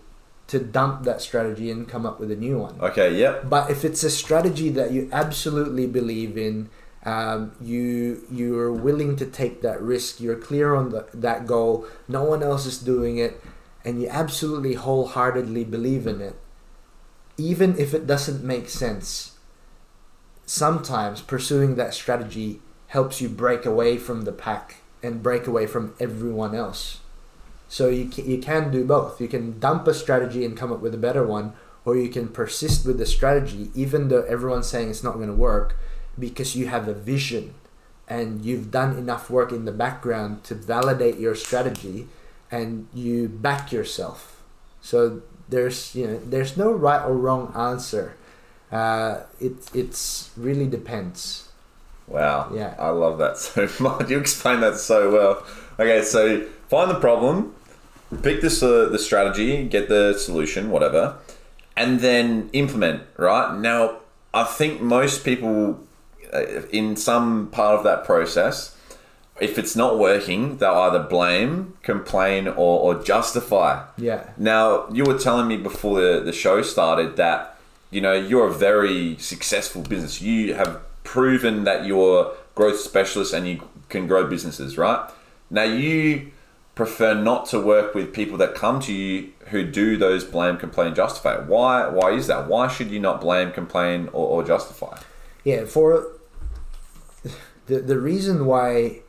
to 0.48 0.60
dump 0.60 1.04
that 1.04 1.22
strategy 1.22 1.72
and 1.72 1.88
come 1.88 2.06
up 2.06 2.20
with 2.20 2.32
a 2.32 2.36
new 2.36 2.60
one. 2.60 2.76
Okay, 2.80 3.16
yep. 3.18 3.50
But 3.50 3.70
if 3.70 3.86
it's 3.86 4.04
a 4.04 4.10
strategy 4.10 4.70
that 4.70 4.92
you 4.92 5.10
absolutely 5.12 5.88
believe 5.88 6.38
in, 6.38 6.70
um, 7.06 7.54
you 7.62 8.26
you're 8.32 8.72
willing 8.72 9.16
to 9.18 9.26
take 9.26 9.62
that 9.62 9.82
risk, 9.82 10.20
you're 10.20 10.38
clear 10.38 10.74
on 10.74 10.90
the, 10.90 11.06
that 11.14 11.46
goal, 11.46 11.86
no 12.08 12.24
one 12.24 12.42
else 12.42 12.66
is 12.66 12.78
doing 12.80 13.18
it, 13.18 13.42
and 13.86 14.02
you 14.02 14.08
absolutely 14.10 14.74
wholeheartedly 14.74 15.64
believe 15.66 16.08
in 16.08 16.22
it, 16.22 16.36
even 17.38 17.78
if 17.78 17.94
it 17.94 18.08
doesn't 18.08 18.44
make 18.44 18.70
sense, 18.70 19.33
sometimes 20.46 21.22
pursuing 21.22 21.76
that 21.76 21.94
strategy 21.94 22.62
helps 22.88 23.22
you 23.22 23.30
break 23.30 23.66
away 23.66 23.98
from 23.98 24.24
the 24.24 24.32
pack 24.32 24.78
and 25.02 25.24
break 25.24 25.48
away 25.48 25.66
from 25.66 25.94
everyone 26.00 26.56
else. 26.56 27.00
So 27.68 27.90
you 27.90 28.06
can, 28.06 28.30
you 28.30 28.38
can 28.38 28.72
do 28.72 28.86
both. 28.86 29.20
You 29.20 29.28
can 29.28 29.60
dump 29.60 29.88
a 29.88 29.94
strategy 29.94 30.46
and 30.46 30.56
come 30.56 30.72
up 30.72 30.80
with 30.80 30.94
a 30.94 30.98
better 30.98 31.26
one, 31.26 31.54
or 31.86 31.96
you 31.96 32.10
can 32.10 32.28
persist 32.28 32.86
with 32.86 32.98
the 32.98 33.06
strategy 33.06 33.72
even 33.74 34.08
though 34.10 34.22
everyone's 34.24 34.68
saying 34.68 34.90
it's 34.90 35.04
not 35.04 35.16
going 35.16 35.28
to 35.28 35.34
work 35.34 35.76
because 36.18 36.56
you 36.56 36.68
have 36.68 36.88
a 36.88 36.94
vision 36.94 37.56
and 38.08 38.46
you've 38.46 38.70
done 38.70 38.98
enough 38.98 39.30
work 39.30 39.52
in 39.52 39.66
the 39.66 39.72
background 39.72 40.44
to 40.44 40.56
validate 40.56 41.18
your 41.18 41.36
strategy 41.36 42.08
and 42.52 42.88
you 42.94 43.28
back 43.28 43.72
yourself. 43.72 44.44
So 44.82 45.24
there's 45.50 45.96
you 45.96 46.08
know 46.08 46.20
there's 46.24 46.56
no 46.56 46.72
right 46.72 47.04
or 47.04 47.16
wrong 47.16 47.52
answer. 47.56 48.16
Uh, 48.74 49.22
it 49.40 49.54
it's 49.74 50.32
really 50.36 50.68
depends. 50.68 51.50
Wow. 52.08 52.52
Yeah. 52.54 52.76
I 52.80 52.90
love 52.90 53.20
that 53.20 53.38
so 53.48 53.70
much. 53.80 54.10
You 54.10 54.20
explain 54.20 54.62
that 54.62 54.78
so 54.78 55.12
well. 55.12 55.46
Okay, 55.80 56.04
so 56.04 56.46
find 56.70 56.90
the 56.90 57.00
problem, 57.00 57.56
pick 58.22 58.42
this 58.42 58.62
uh, 58.64 58.90
the 58.90 59.00
strategy, 59.00 59.68
get 59.68 59.90
the 59.90 60.14
solution, 60.18 60.72
whatever, 60.72 61.18
and 61.78 62.00
then 62.00 62.50
implement. 62.54 63.04
Right 63.18 63.58
now, 63.58 64.00
I 64.34 64.44
think 64.44 64.82
most 64.82 65.24
people, 65.24 65.80
uh, 66.34 66.66
in 66.72 66.96
some 66.96 67.50
part 67.52 67.78
of 67.78 67.84
that 67.84 68.04
process, 68.06 68.76
if 69.40 69.58
it's 69.58 69.76
not 69.76 69.98
working, 69.98 70.58
they'll 70.58 70.74
either 70.74 71.04
blame, 71.04 71.74
complain, 71.82 72.48
or, 72.48 72.80
or 72.80 73.04
justify. 73.04 73.84
Yeah. 73.98 74.30
Now, 74.38 74.88
you 74.92 75.04
were 75.04 75.18
telling 75.18 75.48
me 75.48 75.58
before 75.58 76.02
the, 76.02 76.20
the 76.22 76.34
show 76.34 76.62
started 76.62 77.16
that, 77.18 77.53
you 77.94 78.02
know, 78.02 78.14
you're 78.14 78.48
a 78.48 78.54
very 78.54 79.18
successful 79.18 79.82
business. 79.82 80.22
You 80.22 80.56
have 80.56 80.82
proven 81.04 81.64
that 81.66 81.86
you're 81.86 82.34
growth 82.56 82.80
specialist 82.80 83.34
and 83.34 83.48
you 83.48 83.68
can 83.90 84.08
grow 84.08 84.28
businesses, 84.28 84.78
right? 84.78 85.10
Now, 85.50 85.64
you 85.64 86.32
prefer 86.76 87.14
not 87.14 87.46
to 87.48 87.60
work 87.60 87.94
with 87.94 88.14
people 88.14 88.38
that 88.38 88.56
come 88.56 88.80
to 88.80 88.94
you 88.94 89.32
who 89.50 89.64
do 89.64 89.98
those 89.98 90.24
blame, 90.24 90.58
complain, 90.58 90.96
justify. 90.96 91.38
Why? 91.38 91.88
Why 91.88 92.12
is 92.12 92.28
that? 92.28 92.48
Why 92.48 92.68
should 92.68 92.90
you 92.90 93.00
not 93.00 93.22
blame, 93.22 93.52
complain, 93.52 94.08
or, 94.08 94.28
or 94.28 94.44
justify? 94.44 94.98
Yeah, 95.44 95.66
for 95.66 96.08
the 97.68 97.80
the 97.80 98.00
reason 98.00 98.46
why 98.46 99.02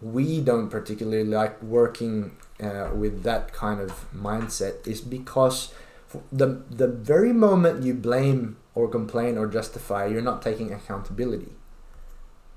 we 0.00 0.40
don't 0.40 0.70
particularly 0.70 1.24
like 1.24 1.62
working 1.62 2.36
uh, 2.62 2.90
with 2.94 3.22
that 3.24 3.52
kind 3.52 3.80
of 3.80 4.06
mindset 4.14 4.86
is 4.86 5.02
because 5.02 5.74
the 6.32 6.62
the 6.70 6.88
very 6.88 7.32
moment 7.32 7.82
you 7.82 7.94
blame 7.94 8.56
or 8.74 8.88
complain 8.88 9.38
or 9.38 9.46
justify, 9.46 10.06
you're 10.06 10.22
not 10.22 10.42
taking 10.42 10.72
accountability, 10.72 11.52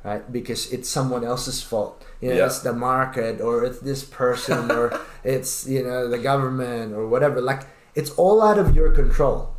right? 0.03 0.31
Because 0.31 0.71
it's 0.71 0.89
someone 0.89 1.23
else's 1.23 1.61
fault. 1.61 2.03
You 2.21 2.29
know, 2.29 2.35
Yeah. 2.37 2.45
it's 2.47 2.59
the 2.59 2.73
market 2.73 3.41
or 3.41 3.63
it's 3.63 3.79
this 3.79 4.03
person 4.03 4.71
or 4.71 4.99
it's 5.23 5.67
you 5.67 5.83
know 5.83 6.07
the 6.09 6.17
government 6.19 6.93
or 6.93 7.07
whatever. 7.07 7.41
Like 7.41 7.63
it's 7.95 8.11
all 8.11 8.41
out 8.41 8.57
of 8.57 8.75
your 8.75 8.91
control. 8.91 9.49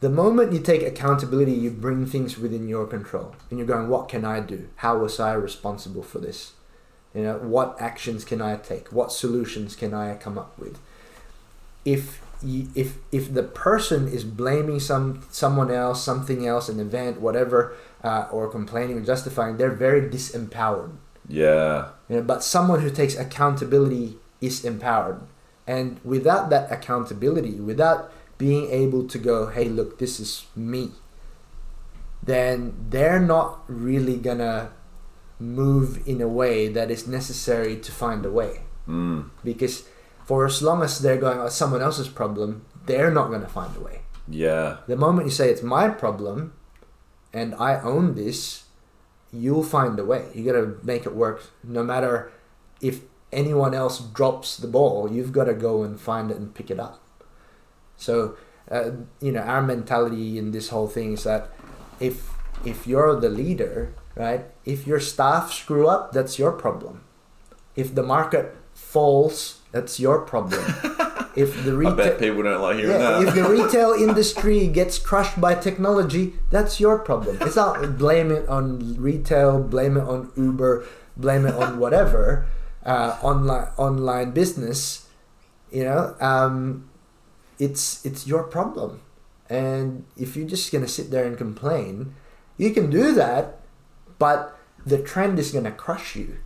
The 0.00 0.10
moment 0.10 0.52
you 0.52 0.60
take 0.60 0.82
accountability, 0.82 1.52
you 1.52 1.70
bring 1.70 2.04
things 2.06 2.36
within 2.36 2.68
your 2.68 2.86
control, 2.86 3.34
and 3.48 3.58
you're 3.58 3.66
going, 3.68 3.88
"What 3.88 4.08
can 4.08 4.24
I 4.24 4.40
do? 4.40 4.68
How 4.76 4.98
was 4.98 5.18
I 5.18 5.32
responsible 5.34 6.02
for 6.02 6.18
this? 6.18 6.52
You 7.14 7.22
know, 7.22 7.38
what 7.38 7.76
actions 7.80 8.24
can 8.24 8.42
I 8.42 8.56
take? 8.56 8.88
What 8.92 9.12
solutions 9.12 9.76
can 9.76 9.94
I 9.94 10.16
come 10.16 10.36
up 10.36 10.58
with?" 10.58 10.78
If 11.84 12.20
if 12.44 12.98
if 13.10 13.32
the 13.32 13.42
person 13.42 14.08
is 14.08 14.24
blaming 14.24 14.80
some 14.80 15.22
someone 15.30 15.70
else, 15.70 16.02
something 16.02 16.46
else, 16.46 16.68
an 16.68 16.78
event, 16.78 17.20
whatever, 17.20 17.74
uh, 18.02 18.28
or 18.30 18.48
complaining 18.50 18.98
or 18.98 19.00
justifying, 19.00 19.56
they're 19.56 19.70
very 19.70 20.02
disempowered. 20.02 20.92
Yeah. 21.28 21.88
You 22.08 22.16
know, 22.16 22.22
but 22.22 22.44
someone 22.44 22.80
who 22.80 22.90
takes 22.90 23.16
accountability 23.16 24.18
is 24.40 24.64
empowered. 24.64 25.22
And 25.66 25.98
without 26.04 26.50
that 26.50 26.70
accountability, 26.70 27.60
without 27.60 28.12
being 28.36 28.70
able 28.70 29.08
to 29.08 29.18
go, 29.18 29.46
hey, 29.46 29.64
look, 29.64 29.98
this 29.98 30.20
is 30.20 30.44
me, 30.54 30.92
then 32.22 32.74
they're 32.90 33.20
not 33.20 33.64
really 33.68 34.18
gonna 34.18 34.70
move 35.40 36.06
in 36.06 36.20
a 36.20 36.28
way 36.28 36.68
that 36.68 36.90
is 36.90 37.06
necessary 37.06 37.76
to 37.76 37.90
find 37.90 38.26
a 38.26 38.30
way. 38.30 38.60
Mm. 38.86 39.30
Because 39.42 39.84
for 40.24 40.46
as 40.46 40.62
long 40.62 40.82
as 40.82 40.98
they're 41.00 41.18
going, 41.18 41.38
oh, 41.38 41.48
someone 41.48 41.82
else's 41.82 42.08
problem, 42.08 42.64
they're 42.86 43.10
not 43.10 43.30
gonna 43.30 43.48
find 43.48 43.76
a 43.76 43.80
way. 43.80 44.00
Yeah. 44.28 44.78
The 44.86 44.96
moment 44.96 45.26
you 45.26 45.32
say 45.32 45.50
it's 45.50 45.62
my 45.62 45.88
problem 45.88 46.54
and 47.32 47.54
I 47.56 47.80
own 47.80 48.14
this, 48.14 48.64
you'll 49.32 49.64
find 49.64 49.98
a 49.98 50.04
way. 50.04 50.26
You 50.34 50.44
gotta 50.44 50.76
make 50.82 51.06
it 51.06 51.14
work 51.14 51.42
no 51.62 51.82
matter 51.82 52.32
if 52.80 53.02
anyone 53.32 53.74
else 53.74 54.00
drops 54.00 54.56
the 54.56 54.68
ball, 54.68 55.10
you've 55.10 55.32
gotta 55.32 55.54
go 55.54 55.82
and 55.82 56.00
find 56.00 56.30
it 56.30 56.36
and 56.36 56.54
pick 56.54 56.70
it 56.70 56.80
up. 56.80 57.00
So, 57.96 58.36
uh, 58.70 58.90
you 59.20 59.32
know, 59.32 59.40
our 59.40 59.62
mentality 59.62 60.38
in 60.38 60.52
this 60.52 60.68
whole 60.68 60.88
thing 60.88 61.12
is 61.12 61.24
that 61.24 61.50
if 62.00 62.30
if 62.64 62.86
you're 62.86 63.20
the 63.20 63.28
leader, 63.28 63.92
right? 64.14 64.46
If 64.64 64.86
your 64.86 65.00
staff 65.00 65.52
screw 65.52 65.86
up, 65.86 66.12
that's 66.12 66.38
your 66.38 66.52
problem. 66.52 67.04
If 67.76 67.94
the 67.94 68.02
market 68.02 68.56
falls, 68.72 69.60
that's 69.74 69.98
your 69.98 70.20
problem. 70.20 70.62
if 71.34 71.64
the 71.64 71.72
I 71.72 71.74
retail 71.74 71.96
bet 71.96 72.18
people 72.20 72.44
don't 72.44 72.62
like 72.62 72.76
hearing 72.76 72.92
yeah, 72.92 73.18
that. 73.18 73.26
if 73.26 73.34
the 73.34 73.42
retail 73.58 73.90
industry 73.90 74.68
gets 74.68 75.00
crushed 75.00 75.40
by 75.40 75.56
technology, 75.56 76.34
that's 76.48 76.78
your 76.78 76.96
problem. 77.00 77.38
It's 77.40 77.56
not 77.56 77.98
blame 77.98 78.30
it 78.30 78.48
on 78.48 78.94
retail, 78.94 79.60
blame 79.60 79.96
it 79.96 80.04
on 80.04 80.30
Uber, 80.36 80.86
blame 81.16 81.44
it 81.44 81.54
on 81.54 81.80
whatever 81.80 82.46
uh, 82.86 83.18
online 83.20 83.68
online 83.76 84.30
business. 84.30 85.08
You 85.72 85.84
know, 85.84 86.14
um, 86.20 86.88
it's 87.58 88.06
it's 88.06 88.28
your 88.28 88.44
problem. 88.44 89.00
And 89.50 90.04
if 90.16 90.36
you're 90.36 90.46
just 90.46 90.70
gonna 90.70 90.86
sit 90.86 91.10
there 91.10 91.26
and 91.26 91.36
complain, 91.36 92.14
you 92.56 92.70
can 92.70 92.90
do 92.90 93.12
that, 93.12 93.58
but 94.20 94.56
the 94.86 95.02
trend 95.02 95.40
is 95.40 95.50
gonna 95.50 95.72
crush 95.72 96.14
you. 96.14 96.38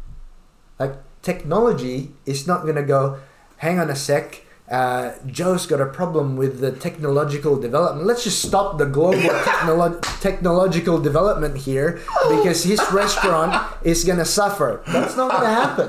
Like 0.78 0.96
technology 1.22 2.12
is 2.26 2.46
not 2.46 2.66
gonna 2.66 2.82
go. 2.82 3.18
Hang 3.58 3.78
on 3.78 3.90
a 3.90 3.96
sec. 3.96 4.44
uh, 4.70 5.12
Joe's 5.26 5.64
got 5.66 5.80
a 5.80 5.86
problem 5.86 6.36
with 6.36 6.60
the 6.60 6.70
technological 6.72 7.56
development. 7.56 8.06
Let's 8.06 8.24
just 8.24 8.42
stop 8.44 8.76
the 8.76 8.84
global 8.84 9.16
technolo- 9.48 9.98
technological 10.20 10.98
development 11.00 11.56
here 11.56 12.00
because 12.28 12.64
his 12.64 12.78
restaurant 12.92 13.56
is 13.82 14.04
going 14.04 14.18
to 14.18 14.26
suffer. 14.26 14.82
That's 14.86 15.16
not 15.16 15.30
going 15.32 15.44
to 15.48 15.48
happen. 15.64 15.86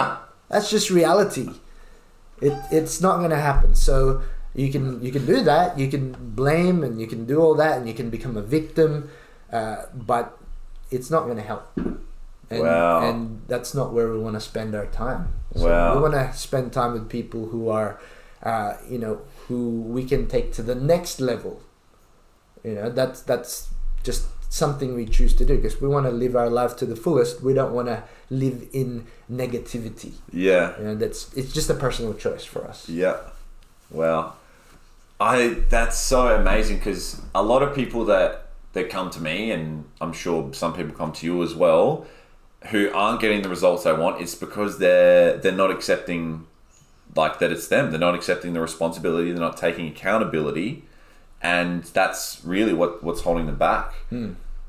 That's 0.48 0.70
just 0.70 0.90
reality. 0.90 1.50
It, 2.42 2.54
it's 2.72 3.02
not 3.02 3.18
going 3.18 3.32
to 3.32 3.44
happen. 3.52 3.76
So 3.76 4.22
you 4.56 4.72
can 4.72 5.04
you 5.04 5.12
can 5.12 5.26
do 5.26 5.44
that. 5.44 5.78
You 5.78 5.90
can 5.92 6.16
blame 6.34 6.82
and 6.82 7.02
you 7.02 7.08
can 7.08 7.26
do 7.28 7.42
all 7.44 7.56
that 7.56 7.78
and 7.78 7.86
you 7.86 7.94
can 7.94 8.10
become 8.10 8.38
a 8.38 8.42
victim, 8.42 9.10
uh, 9.52 9.92
but 9.94 10.38
it's 10.90 11.12
not 11.12 11.26
going 11.26 11.36
to 11.36 11.44
help. 11.44 11.68
And, 12.50 12.62
Wow. 12.64 13.02
and 13.02 13.42
that's 13.48 13.74
not 13.76 13.94
where 13.94 14.12
we 14.12 14.18
want 14.20 14.36
to 14.36 14.40
spend 14.42 14.74
our 14.76 14.88
time. 14.88 15.30
So 15.56 15.68
Wow. 15.70 15.96
we 15.96 16.02
want 16.02 16.14
to 16.16 16.34
spend 16.38 16.74
time 16.74 16.94
with 16.94 17.08
people 17.10 17.48
who 17.48 17.70
are, 17.70 18.00
uh, 18.44 18.74
you 18.90 18.98
know, 18.98 19.22
who 19.48 19.82
we 19.82 20.04
can 20.04 20.28
take 20.28 20.52
to 20.54 20.64
the 20.64 20.76
next 20.76 21.20
level. 21.20 21.62
You 22.64 22.76
know, 22.76 22.90
that's 22.90 23.22
that's 23.22 23.70
just 24.04 24.28
something 24.52 24.96
we 24.96 25.06
choose 25.06 25.36
to 25.36 25.46
do 25.46 25.56
because 25.58 25.80
we 25.80 25.88
want 25.88 26.06
to 26.08 26.12
live 26.12 26.36
our 26.36 26.50
life 26.50 26.76
to 26.78 26.86
the 26.86 26.96
fullest. 26.96 27.42
We 27.44 27.54
don't 27.54 27.74
want 27.74 27.88
to 27.88 28.04
live 28.32 28.68
in 28.74 29.06
negativity. 29.32 30.14
Yeah. 30.34 30.78
You 30.80 30.86
know, 30.86 30.96
that's 30.96 31.32
it's 31.36 31.54
just 31.54 31.70
a 31.70 31.74
personal 31.76 32.14
choice 32.16 32.44
for 32.46 32.66
us. 32.66 32.90
Yeah. 32.90 33.18
Wow. 33.92 34.34
I 35.20 35.58
that's 35.70 35.98
so 36.00 36.28
amazing 36.36 36.78
because 36.78 37.22
a 37.36 37.44
lot 37.44 37.62
of 37.62 37.76
people 37.76 38.06
that 38.06 38.48
that 38.74 38.90
come 38.90 39.10
to 39.12 39.22
me 39.22 39.52
and 39.52 39.86
I'm 40.02 40.14
sure 40.14 40.54
some 40.54 40.74
people 40.74 40.94
come 40.96 41.12
to 41.14 41.26
you 41.26 41.44
as 41.44 41.54
well 41.56 42.06
who 42.68 42.92
aren't 42.92 43.22
getting 43.22 43.42
the 43.42 43.50
results 43.50 43.84
they 43.84 43.94
want 43.94 44.22
it's 44.22 44.36
because 44.36 44.80
they're 44.80 45.38
they're 45.38 45.52
not 45.52 45.72
accepting 45.72 46.46
like 47.16 47.40
that 47.40 47.52
it's 47.52 47.68
them. 47.68 47.92
They're 47.92 48.00
not 48.00 48.16
accepting 48.16 48.54
the 48.54 48.62
responsibility. 48.62 49.32
They're 49.32 49.40
not 49.40 49.58
taking 49.58 49.88
accountability. 49.88 50.84
And 51.42 51.84
that's 51.84 52.42
really 52.44 52.74
what 52.74 53.04
what's 53.04 53.22
holding 53.22 53.46
them 53.46 53.58
back. 53.58 53.94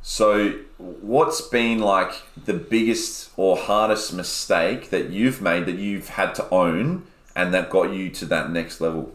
So 0.03 0.59
what's 0.79 1.41
been 1.43 1.81
like 1.81 2.13
the 2.45 2.55
biggest 2.55 3.31
or 3.37 3.57
hardest 3.57 4.15
mistake 4.15 4.91
that 4.91 5.11
you've 5.11 5.43
made 5.43 5.67
that 5.67 5.77
you've 5.77 6.11
had 6.11 6.35
to 6.37 6.49
own 6.51 7.05
and 7.37 7.53
that 7.53 7.71
got 7.71 7.93
you 7.93 8.09
to 8.11 8.25
that 8.27 8.51
next 8.51 8.81
level? 8.81 9.13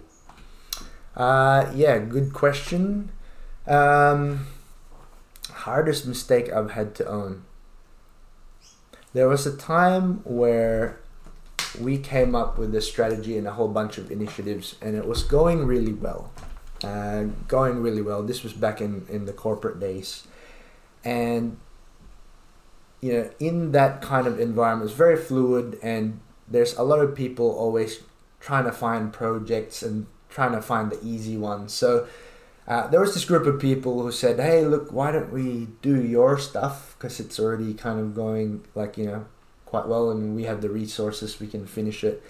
Uh, 1.16 1.72
yeah, 1.74 1.98
good 1.98 2.34
question. 2.34 3.12
Um, 3.66 4.48
hardest 5.50 6.06
mistake 6.06 6.52
I've 6.52 6.72
had 6.72 6.94
to 6.96 7.08
own. 7.08 7.46
There 9.16 9.30
was 9.30 9.48
a 9.48 9.56
time 9.56 10.20
where 10.26 11.00
we 11.80 11.98
came 11.98 12.36
up 12.36 12.58
with 12.58 12.76
a 12.76 12.82
strategy 12.82 13.38
and 13.38 13.48
a 13.48 13.52
whole 13.52 13.70
bunch 13.70 13.98
of 13.98 14.12
initiatives, 14.12 14.76
and 14.82 14.94
it 14.94 15.08
was 15.08 15.24
going 15.24 15.66
really 15.66 15.94
well. 15.94 16.34
Uh, 16.84 17.28
going 17.48 17.82
really 17.82 18.02
well. 18.02 18.24
This 18.24 18.44
was 18.44 18.52
back 18.52 18.82
in, 18.82 19.06
in 19.08 19.24
the 19.24 19.32
corporate 19.32 19.80
days. 19.80 20.28
And, 21.06 21.56
you 23.00 23.14
know, 23.14 23.30
in 23.40 23.72
that 23.72 24.02
kind 24.02 24.28
of 24.28 24.38
environment, 24.38 24.90
it's 24.90 24.98
very 24.98 25.16
fluid, 25.16 25.80
and 25.82 26.20
there's 26.50 26.76
a 26.76 26.84
lot 26.84 27.00
of 27.00 27.16
people 27.16 27.50
always 27.52 28.04
trying 28.42 28.66
to 28.66 28.74
find 28.74 29.14
projects 29.14 29.82
and 29.82 30.08
trying 30.28 30.52
to 30.52 30.62
find 30.62 30.92
the 30.92 31.00
easy 31.02 31.38
ones. 31.38 31.72
So 31.72 32.06
uh, 32.68 32.88
there 32.88 33.00
was 33.00 33.14
this 33.14 33.24
group 33.24 33.48
of 33.48 33.62
people 33.62 34.04
who 34.04 34.12
said, 34.12 34.42
"Hey, 34.42 34.66
look, 34.66 34.92
why 34.92 35.14
don't 35.14 35.32
we 35.32 35.70
do 35.82 36.04
your 36.04 36.38
stuff? 36.38 36.95
Because 37.06 37.20
it's 37.20 37.40
already 37.40 37.76
kind 37.76 38.00
of 38.00 38.16
going 38.16 38.66
like 38.74 38.98
you 38.98 39.06
know 39.06 39.26
quite 39.70 39.88
well, 39.88 40.10
and 40.10 40.36
we 40.36 40.46
have 40.50 40.62
the 40.62 40.72
resources, 40.72 41.40
we 41.40 41.46
can 41.46 41.68
finish 41.68 42.04
it." 42.04 42.24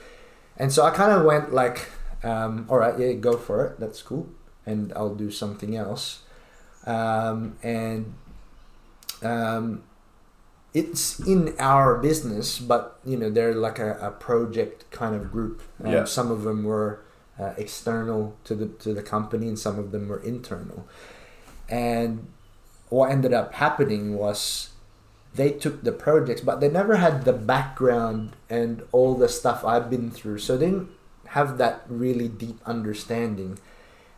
And 0.57 0.67
so 0.71 0.83
I 0.83 0.91
kind 0.91 1.13
of 1.15 1.23
went 1.23 1.53
like, 1.53 1.87
um, 2.23 2.65
"All 2.67 2.77
right, 2.77 2.99
yeah, 2.99 3.13
go 3.13 3.37
for 3.37 3.65
it. 3.65 3.79
That's 3.79 4.01
cool, 4.01 4.27
and 4.65 4.91
I'll 4.93 5.15
do 5.15 5.31
something 5.31 5.77
else." 5.77 6.23
Um, 6.85 7.55
and 7.63 8.13
um, 9.23 9.83
it's 10.73 11.19
in 11.21 11.55
our 11.57 11.95
business, 11.97 12.59
but 12.59 12.99
you 13.05 13.15
know 13.15 13.29
they're 13.29 13.55
like 13.55 13.79
a, 13.79 13.95
a 14.01 14.11
project 14.11 14.91
kind 14.91 15.15
of 15.15 15.31
group. 15.31 15.63
Um, 15.83 15.91
Yeah. 15.91 16.03
Some 16.03 16.31
of 16.31 16.43
them 16.43 16.65
were 16.65 16.99
uh, 17.39 17.53
external 17.57 18.35
to 18.43 18.53
the 18.55 18.67
to 18.83 18.93
the 18.93 19.01
company, 19.01 19.47
and 19.47 19.57
some 19.57 19.79
of 19.79 19.91
them 19.91 20.09
were 20.09 20.19
internal. 20.19 20.85
And 21.69 22.27
what 22.95 23.11
ended 23.11 23.33
up 23.33 23.59
happening 23.59 24.15
was 24.15 24.71
they 25.35 25.51
took 25.51 25.83
the 25.83 25.91
projects, 25.91 26.39
but 26.39 26.61
they 26.63 26.71
never 26.71 26.95
had 26.95 27.25
the 27.27 27.35
background 27.35 28.31
and 28.49 28.81
all 28.95 29.15
the 29.15 29.27
stuff 29.27 29.65
I've 29.67 29.89
been 29.89 30.09
through, 30.09 30.39
so 30.39 30.55
they 30.55 30.71
didn't 30.71 30.95
have 31.35 31.57
that 31.57 31.83
really 31.89 32.29
deep 32.31 32.55
understanding, 32.65 33.59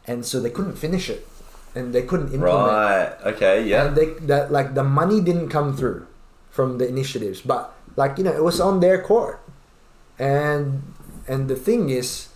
and 0.05 0.21
so 0.21 0.39
they 0.39 0.53
couldn't 0.53 0.77
finish 0.77 1.09
it, 1.09 1.25
and 1.73 1.89
they 1.89 2.03
couldn't 2.05 2.29
implement. 2.37 2.69
right 2.69 3.13
okay 3.33 3.65
yeah 3.65 3.89
And 3.89 3.97
they 3.97 4.13
that 4.29 4.53
like 4.53 4.77
the 4.77 4.85
money 4.85 5.25
didn't 5.25 5.49
come 5.49 5.73
through 5.73 6.05
from 6.53 6.77
the 6.77 6.85
initiatives, 6.85 7.41
but 7.41 7.73
like 7.97 8.21
you 8.21 8.23
know 8.29 8.35
it 8.35 8.45
was 8.45 8.61
on 8.61 8.77
their 8.85 9.01
court, 9.01 9.41
and 10.21 10.93
and 11.25 11.49
the 11.49 11.57
thing 11.57 11.89
is, 11.89 12.29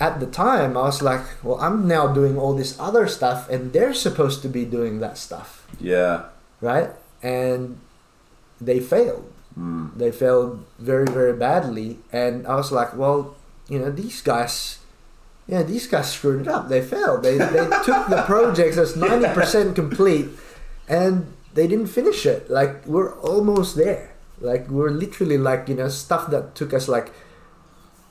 at 0.00 0.20
the 0.20 0.26
time 0.26 0.76
I 0.76 0.82
was 0.82 1.02
like, 1.02 1.22
well, 1.42 1.58
I'm 1.60 1.86
now 1.88 2.12
doing 2.12 2.38
all 2.38 2.54
this 2.54 2.78
other 2.78 3.06
stuff, 3.08 3.48
and 3.48 3.72
they're 3.72 3.94
supposed 3.94 4.42
to 4.42 4.48
be 4.48 4.64
doing 4.64 5.00
that 5.00 5.18
stuff, 5.18 5.66
yeah 5.80 6.26
right? 6.60 6.90
And 7.22 7.78
they 8.60 8.80
failed. 8.80 9.30
mm. 9.58 9.92
They 9.96 10.10
failed 10.10 10.64
very 10.78 11.06
very 11.06 11.32
badly, 11.32 11.98
and 12.12 12.46
I 12.46 12.56
was 12.56 12.72
like, 12.72 12.96
well, 12.96 13.36
you 13.68 13.78
know 13.78 13.90
these 13.90 14.22
guys. 14.22 14.78
Yeah, 15.46 15.62
these 15.62 15.86
guys 15.86 16.10
screwed 16.12 16.42
it 16.42 16.48
up. 16.48 16.68
They 16.68 16.82
failed. 16.82 17.22
They, 17.22 17.38
they 17.38 17.70
took 17.86 18.08
the 18.10 18.24
projects 18.26 18.76
that's 18.76 18.96
ninety 18.96 19.28
percent 19.32 19.76
complete, 19.76 20.26
and 20.88 21.32
they 21.54 21.66
didn't 21.68 21.86
finish 21.86 22.26
it. 22.26 22.50
Like 22.50 22.84
we're 22.86 23.14
almost 23.20 23.76
there. 23.76 24.10
Like 24.40 24.68
we're 24.68 24.90
literally 24.90 25.38
like 25.38 25.68
you 25.68 25.76
know 25.76 25.88
stuff 25.88 26.30
that 26.30 26.54
took 26.54 26.74
us 26.74 26.88
like 26.88 27.12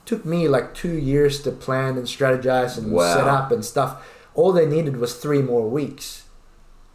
took 0.06 0.24
me 0.24 0.48
like 0.48 0.72
two 0.74 0.96
years 0.96 1.42
to 1.42 1.50
plan 1.50 1.98
and 1.98 2.06
strategize 2.06 2.78
and 2.78 2.92
Wow. 2.92 3.14
set 3.14 3.26
up 3.28 3.52
and 3.52 3.62
stuff. 3.64 4.02
All 4.34 4.52
they 4.52 4.66
needed 4.66 4.96
was 4.96 5.16
three 5.16 5.42
more 5.42 5.68
weeks, 5.68 6.24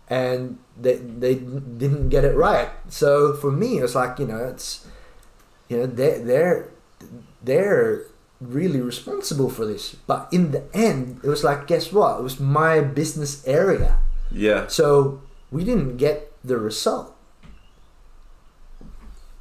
and 0.09 0.57
they 0.79 0.95
they 0.95 1.35
didn't 1.35 2.09
get 2.09 2.23
it 2.25 2.35
right. 2.35 2.69
So 2.89 3.33
for 3.33 3.51
me, 3.51 3.77
it 3.79 3.81
was 3.83 3.95
like 3.95 4.17
you 4.19 4.25
know 4.27 4.43
it's 4.45 4.85
you 5.69 5.77
know 5.77 5.85
they 5.85 6.19
they're 6.19 6.69
they're 7.43 8.03
really 8.39 8.81
responsible 8.81 9.49
for 9.49 9.65
this. 9.65 9.95
But 10.07 10.27
in 10.31 10.51
the 10.51 10.63
end, 10.73 11.19
it 11.23 11.27
was 11.27 11.43
like 11.43 11.67
guess 11.67 11.91
what? 11.91 12.19
It 12.19 12.23
was 12.23 12.39
my 12.39 12.79
business 12.81 13.45
area. 13.47 13.97
yeah 14.31 14.67
So 14.67 15.21
we 15.51 15.63
didn't 15.63 15.97
get 15.97 16.31
the 16.43 16.57
result. 16.57 17.10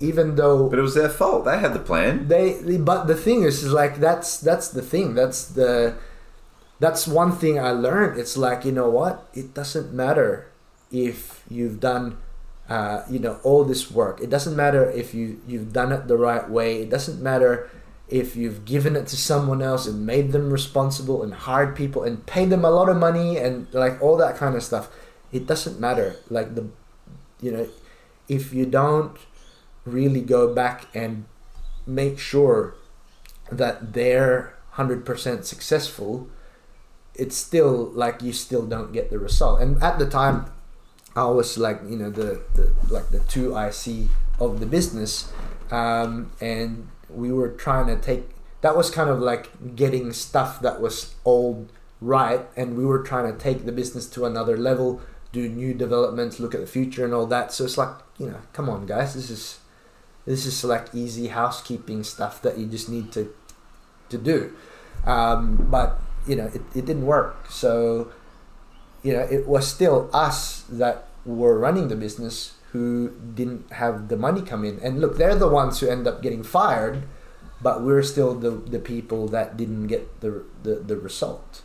Even 0.01 0.37
though 0.37 0.69
but 0.69 0.79
it 0.79 0.83
was 0.83 0.95
their 0.95 1.11
fault 1.11 1.45
they 1.45 1.59
had 1.59 1.75
the 1.75 1.79
plan 1.79 2.29
they, 2.29 2.79
but 2.79 3.05
the 3.05 3.15
thing 3.15 3.43
is, 3.43 3.63
is 3.63 3.73
like 3.73 4.01
that's 4.01 4.41
that's 4.41 4.69
the 4.69 4.83
thing. 4.83 5.15
That's 5.15 5.45
the 5.45 5.97
that's 6.79 7.07
one 7.07 7.33
thing 7.33 7.61
I 7.61 7.71
learned. 7.71 8.19
It's 8.19 8.37
like 8.37 8.65
you 8.65 8.73
know 8.73 8.89
what? 8.89 9.29
It 9.35 9.55
doesn't 9.55 9.93
matter 9.93 10.51
if 10.91 11.45
you've 11.49 11.79
done, 11.79 12.19
uh, 12.69 13.03
you 13.09 13.19
know, 13.19 13.39
all 13.43 13.65
this 13.65 13.91
work. 13.91 14.21
It 14.21 14.31
doesn't 14.31 14.57
matter 14.57 14.91
if 14.91 15.15
you 15.15 15.41
you've 15.47 15.73
done 15.73 15.93
it 15.93 16.09
the 16.09 16.17
right 16.17 16.49
way. 16.49 16.83
It 16.83 16.91
doesn't 16.91 17.21
matter 17.21 17.71
if 18.09 18.35
you've 18.35 18.65
given 18.65 18.97
it 18.97 19.07
to 19.07 19.17
someone 19.17 19.63
else 19.63 19.87
and 19.87 20.05
made 20.05 20.33
them 20.33 20.51
responsible 20.51 21.23
and 21.23 21.33
hired 21.33 21.77
people 21.77 22.03
and 22.03 22.27
paid 22.27 22.51
them 22.51 22.65
a 22.65 22.71
lot 22.71 22.89
of 22.89 22.97
money 22.97 23.37
and 23.37 23.73
like 23.73 24.03
all 24.03 24.17
that 24.17 24.37
kind 24.37 24.57
of 24.57 24.63
stuff. 24.63 24.91
It 25.31 25.47
doesn't 25.47 25.79
matter. 25.79 26.17
Like 26.29 26.57
the, 26.57 26.67
you 27.41 27.53
know, 27.53 27.69
if 28.29 28.53
you 28.53 28.67
don't 28.67 29.17
really 29.85 30.21
go 30.21 30.53
back 30.55 30.87
and 30.95 31.25
make 31.87 32.19
sure 32.19 32.75
that 33.51 33.93
they're 33.93 34.55
100% 34.75 35.45
successful 35.45 36.29
it's 37.15 37.37
still 37.37 37.91
like 37.93 38.23
you 38.23 38.33
still 38.33 38.65
don't 38.65 38.93
get 38.93 39.11
the 39.11 39.19
result. 39.19 39.61
And 39.61 39.83
at 39.83 39.99
the 39.99 40.09
time 40.09 40.47
i 41.17 41.25
was 41.25 41.59
like 41.59 41.81
you 41.89 41.97
know 41.97 42.09
the, 42.09 42.41
the 42.55 42.73
like 42.89 43.09
the 43.11 43.19
2 43.19 43.59
ic 43.59 44.09
of 44.39 44.61
the 44.61 44.67
business 44.67 45.33
um, 45.73 46.31
and 46.41 46.87
we 47.09 47.33
were 47.33 47.49
trying 47.49 47.87
to 47.87 47.97
take 47.97 48.31
that 48.61 48.77
was 48.77 48.91
kind 48.91 49.11
of 49.11 49.19
like 49.19 49.75
getting 49.75 50.13
stuff 50.13 50.61
that 50.61 50.81
was 50.81 51.15
old 51.25 51.73
right 52.01 52.47
and 52.57 52.77
we 52.77 52.85
were 52.85 53.03
trying 53.03 53.31
to 53.31 53.37
take 53.37 53.65
the 53.67 53.73
business 53.73 54.07
to 54.07 54.25
another 54.25 54.57
level 54.57 55.01
do 55.33 55.49
new 55.49 55.73
developments 55.75 56.41
look 56.41 56.55
at 56.55 56.61
the 56.61 56.67
future 56.67 57.05
and 57.05 57.15
all 57.15 57.27
that. 57.27 57.53
So 57.53 57.65
it's 57.65 57.79
like 57.79 57.95
you 58.19 58.27
know 58.27 58.41
come 58.53 58.69
on 58.69 58.87
guys 58.87 59.15
this 59.15 59.31
is 59.31 59.60
this 60.27 60.47
is 60.47 60.63
like 60.65 60.87
easy 60.95 61.29
housekeeping 61.29 62.05
stuff 62.05 62.41
that 62.43 62.59
you 62.59 62.67
just 62.67 62.89
need 62.89 63.11
to 63.13 63.33
to 64.09 64.19
do 64.19 64.53
um, 65.07 65.57
but 65.71 66.01
you 66.27 66.37
know 66.37 66.47
it, 66.55 66.63
it 66.75 66.85
didn't 66.87 67.07
work 67.07 67.51
so 67.51 68.11
you 69.03 69.13
know 69.13 69.21
it 69.31 69.47
was 69.47 69.67
still 69.67 70.11
us 70.13 70.65
that 70.69 71.07
were 71.25 71.59
running 71.59 71.89
the 71.89 71.97
business 71.97 72.55
who 72.73 73.11
didn't 73.35 73.71
have 73.73 74.09
the 74.09 74.17
money 74.17 74.43
come 74.43 74.65
in 74.65 74.79
and 74.81 75.01
look 75.01 75.17
they're 75.17 75.35
the 75.35 75.49
ones 75.49 75.81
who 75.81 75.89
end 75.89 76.07
up 76.07 76.23
getting 76.23 76.43
fired 76.43 77.03
but 77.63 77.83
we're 77.83 78.03
still 78.03 78.35
the 78.35 78.51
the 78.51 78.79
people 78.79 79.29
that 79.29 79.57
didn't 79.57 79.87
get 79.87 80.21
the 80.21 80.45
the, 80.63 80.77
the 80.77 80.97
result. 80.97 81.61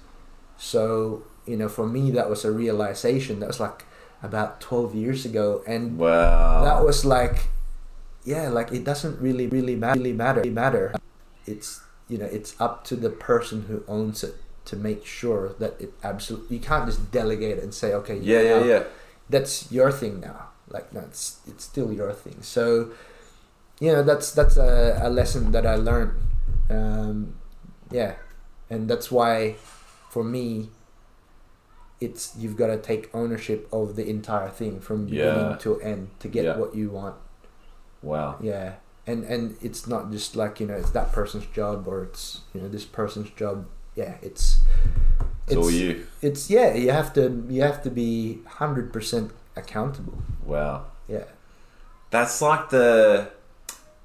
So 0.57 1.23
you 1.45 1.55
know, 1.55 1.69
for 1.69 1.87
me, 1.87 2.11
that 2.11 2.29
was 2.29 2.43
a 2.43 2.51
realization. 2.51 3.39
That 3.39 3.47
was 3.47 3.59
like 3.59 3.85
about 4.21 4.59
twelve 4.59 4.93
years 4.93 5.23
ago, 5.25 5.63
and 5.65 5.97
Wow. 5.97 6.65
that 6.65 6.83
was 6.83 7.05
like, 7.05 7.47
yeah, 8.25 8.49
like 8.49 8.71
it 8.71 8.83
doesn't 8.83 9.21
really 9.21 9.47
really 9.47 9.75
ma- 9.75 9.93
really 9.93 10.13
matter 10.13 10.43
matter. 10.49 10.93
It's 11.45 11.81
you 12.09 12.17
know, 12.17 12.25
it's 12.25 12.59
up 12.59 12.83
to 12.85 12.95
the 12.95 13.09
person 13.09 13.65
who 13.67 13.83
owns 13.87 14.23
it 14.23 14.35
to 14.65 14.75
make 14.75 15.05
sure 15.05 15.53
that 15.59 15.79
it 15.79 15.93
absolutely. 16.03 16.57
You 16.57 16.61
can't 16.61 16.85
just 16.85 17.11
delegate 17.11 17.57
it 17.57 17.63
and 17.63 17.73
say, 17.73 17.93
okay, 17.93 18.17
yeah, 18.17 18.41
yeah, 18.41 18.59
now 18.59 18.65
yeah. 18.65 18.83
that's 19.29 19.71
your 19.71 19.91
thing 19.91 20.19
now. 20.19 20.49
Like 20.67 20.91
no, 20.93 21.01
it's 21.01 21.39
it's 21.47 21.63
still 21.63 21.91
your 21.93 22.11
thing. 22.13 22.41
So, 22.41 22.91
you 23.79 23.91
know, 23.93 24.03
that's 24.03 24.31
that's 24.33 24.57
a, 24.57 24.99
a 25.01 25.09
lesson 25.09 25.51
that 25.51 25.65
I 25.65 25.75
learned. 25.75 26.13
Um, 26.69 27.35
yeah, 27.91 28.15
and 28.69 28.89
that's 28.89 29.11
why, 29.11 29.55
for 30.09 30.23
me, 30.23 30.69
it's 32.01 32.35
you've 32.37 32.57
got 32.57 32.67
to 32.67 32.77
take 32.77 33.13
ownership 33.13 33.67
of 33.71 33.95
the 33.95 34.07
entire 34.09 34.49
thing 34.49 34.79
from 34.79 35.05
beginning 35.05 35.51
Yeah. 35.51 35.57
to 35.57 35.79
end 35.81 36.09
to 36.19 36.27
get 36.27 36.45
Yeah. 36.45 36.57
what 36.57 36.75
you 36.75 36.89
want. 36.89 37.15
Wow. 38.05 38.37
Yeah, 38.39 38.75
and 39.07 39.23
and 39.23 39.57
it's 39.61 39.87
not 39.87 40.11
just 40.11 40.35
like 40.35 40.59
you 40.59 40.67
know 40.67 40.75
it's 40.75 40.91
that 40.91 41.11
person's 41.11 41.45
job 41.47 41.87
or 41.87 42.03
it's 42.03 42.41
you 42.53 42.61
know 42.61 42.69
this 42.69 42.85
person's 42.85 43.31
job. 43.31 43.65
Yeah, 43.95 44.15
it's 44.21 44.61
It's 45.47 45.55
all 45.55 45.71
you. 45.71 46.05
It's 46.21 46.49
yeah, 46.49 46.73
you 46.73 46.91
have 46.91 47.13
to 47.13 47.45
you 47.49 47.61
have 47.61 47.81
to 47.83 47.89
be 47.89 48.39
hundred 48.45 48.93
percent 48.93 49.31
accountable. 49.55 50.19
Wow. 50.45 50.85
Yeah. 51.07 51.25
That's 52.11 52.41
like 52.41 52.69
the 52.69 53.31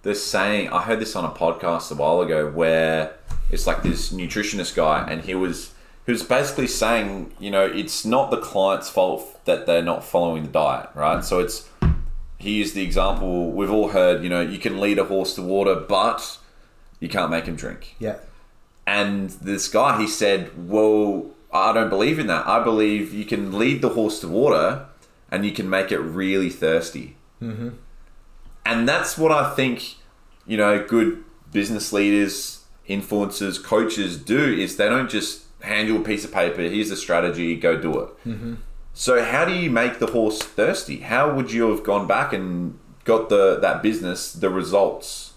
the 0.03 0.15
saying. 0.15 0.71
I 0.71 0.83
heard 0.83 1.01
this 1.01 1.15
on 1.15 1.25
a 1.25 1.31
podcast 1.31 1.91
a 1.93 1.95
while 1.95 2.21
ago, 2.21 2.51
where 2.51 3.15
it's 3.51 3.67
like 3.67 3.83
this 3.83 4.13
nutritionist 4.13 4.75
guy, 4.75 5.07
and 5.09 5.23
he 5.23 5.35
was 5.35 5.75
he 6.07 6.13
was 6.13 6.23
basically 6.23 6.67
saying, 6.67 7.33
you 7.39 7.51
know, 7.51 7.65
it's 7.65 8.05
not 8.05 8.31
the 8.31 8.39
client's 8.39 8.89
fault 8.91 9.45
that 9.45 9.67
they're 9.67 9.83
not 9.83 10.05
following 10.05 10.43
the 10.43 10.49
diet, 10.49 10.89
right? 10.95 11.25
So 11.25 11.41
it's 11.41 11.69
he 12.41 12.53
used 12.53 12.75
the 12.75 12.83
example 12.83 13.53
we've 13.53 13.71
all 13.71 13.89
heard. 13.89 14.23
You 14.23 14.31
know, 14.31 14.41
you 14.41 14.59
can 14.59 14.81
lead 14.81 14.99
a 14.99 15.05
horse 15.05 15.35
to 15.35 15.43
water, 15.43 15.75
but 15.75 16.39
you 16.99 17.09
can't 17.09 17.31
make 17.31 17.45
him 17.45 17.55
drink. 17.55 17.97
Yeah. 17.99 18.17
And 18.87 19.31
this 19.31 19.69
guy, 19.69 20.01
he 20.01 20.09
said, 20.09 20.69
Well, 20.69 21.31
I 21.53 21.73
don't 21.73 21.91
believe 21.91 22.19
in 22.19 22.27
that. 22.29 22.47
I 22.47 22.63
believe 22.65 23.13
you 23.13 23.25
can 23.25 23.57
lead 23.59 23.83
the 23.83 23.91
horse 23.91 24.21
to 24.21 24.29
water 24.29 24.87
and 25.31 25.45
you 25.45 25.53
can 25.53 25.69
make 25.69 25.93
it 25.93 25.99
really 25.99 26.51
thirsty. 26.51 27.17
Mm-hmm. 27.43 27.71
And 28.65 28.89
that's 28.89 29.19
what 29.19 29.33
I 29.33 29.55
think, 29.55 29.97
you 30.47 30.57
know, 30.57 30.85
good 30.85 31.23
business 31.53 31.93
leaders, 31.93 32.65
influencers, 32.89 33.63
coaches 33.63 34.17
do 34.17 34.43
is 34.43 34.77
they 34.77 34.89
don't 34.89 35.11
just 35.11 35.45
hand 35.63 35.89
you 35.89 35.99
a 35.99 36.03
piece 36.03 36.25
of 36.25 36.33
paper, 36.33 36.63
here's 36.63 36.89
the 36.89 36.97
strategy, 36.97 37.55
go 37.57 37.81
do 37.81 38.01
it. 38.01 38.09
Mm-hmm. 38.27 38.55
So 38.95 39.23
how 39.25 39.45
do 39.45 39.53
you 39.55 39.71
make 39.71 39.99
the 39.99 40.09
horse 40.09 40.41
thirsty? 40.43 40.99
How 41.01 41.33
would 41.35 41.53
you 41.53 41.71
have 41.71 41.83
gone 41.85 42.07
back 42.07 42.33
and 42.33 42.79
got 43.05 43.29
the 43.29 43.59
that 43.61 43.83
business 43.83 44.33
the 44.33 44.51
results 44.51 45.33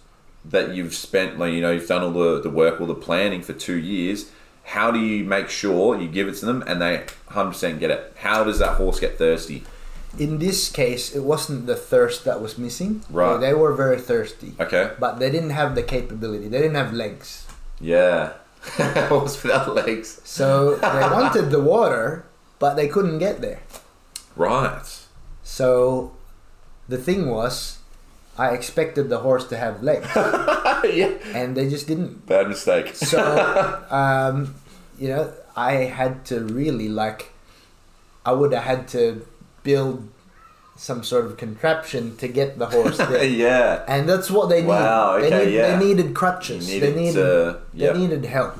that 0.45 0.75
you've 0.75 0.93
spent 0.93 1.39
like 1.39 1.53
you 1.53 1.61
know 1.61 1.71
you've 1.71 1.87
done 1.87 2.03
all 2.03 2.11
the, 2.11 2.41
the 2.41 2.49
work 2.49 2.81
all 2.81 2.87
the 2.87 2.93
planning 2.93 3.41
for 3.41 3.53
two 3.53 3.77
years 3.77 4.29
how 4.65 4.91
do 4.91 4.99
you 4.99 5.23
make 5.23 5.49
sure 5.49 5.97
you 5.99 6.07
give 6.09 6.27
it 6.27 6.35
to 6.35 6.45
them 6.45 6.61
and 6.67 6.81
they 6.81 7.05
100% 7.29 7.79
get 7.79 7.89
it 7.89 8.13
how 8.17 8.43
does 8.43 8.59
that 8.59 8.75
horse 8.75 8.99
get 8.99 9.17
thirsty 9.17 9.63
In 10.19 10.37
this 10.39 10.69
case, 10.69 11.15
it 11.15 11.23
wasn't 11.23 11.65
the 11.65 11.75
thirst 11.75 12.23
that 12.25 12.39
was 12.39 12.57
missing. 12.59 13.01
Right. 13.09 13.39
They 13.39 13.53
were 13.55 13.73
very 13.73 13.97
thirsty, 13.99 14.51
okay 14.59 14.91
but 14.99 15.17
they 15.19 15.31
didn't 15.31 15.51
have 15.51 15.73
the 15.73 15.81
capability. 15.83 16.47
They 16.49 16.59
didn't 16.59 16.75
have 16.83 16.91
legs. 16.93 17.47
yeah 17.79 18.33
horse 19.09 19.41
without 19.41 19.73
legs 19.73 20.21
So 20.23 20.75
they 20.75 21.07
wanted 21.17 21.49
the 21.49 21.61
water, 21.61 22.25
but 22.63 22.73
they 22.79 22.87
couldn't 22.95 23.19
get 23.19 23.35
there. 23.45 23.59
right 24.49 24.87
So 25.43 25.67
the 26.93 26.97
thing 27.07 27.21
was, 27.37 27.55
I 28.37 28.47
expected 28.59 29.05
the 29.13 29.19
horse 29.27 29.45
to 29.51 29.55
have 29.63 29.75
legs, 29.89 30.07
yeah 31.01 31.11
and 31.39 31.47
they 31.57 31.65
just 31.75 31.85
didn't. 31.91 32.25
bad 32.25 32.47
mistake 32.53 32.87
So, 32.95 33.19
um, 34.01 34.35
you 35.01 35.07
know, 35.11 35.23
I 35.55 35.71
had 35.99 36.13
to 36.31 36.35
really 36.59 36.87
like, 37.03 37.21
I 38.29 38.31
would 38.39 38.53
have 38.57 38.63
had 38.71 38.81
to 38.95 39.03
build 39.67 40.07
some 40.87 41.03
sort 41.03 41.25
of 41.27 41.31
contraption 41.45 42.15
to 42.21 42.27
get 42.39 42.57
the 42.61 42.67
horse 42.75 42.97
there. 43.11 43.23
yeah 43.45 43.83
And 43.93 44.07
that's 44.09 44.29
what 44.35 44.45
they 44.49 44.61
needed. 44.61 44.67
Wow, 44.87 45.19
they, 45.19 45.27
okay, 45.27 45.45
need, 45.45 45.53
yeah. 45.53 45.67
they 45.77 45.85
needed 45.85 46.07
crutches. 46.21 46.63
You 46.73 46.79
they 46.79 46.93
needed 46.95 47.01
needed 47.01 47.13
to- 47.13 47.59
they 47.75 47.93
needed 48.01 48.23
help. 48.37 48.55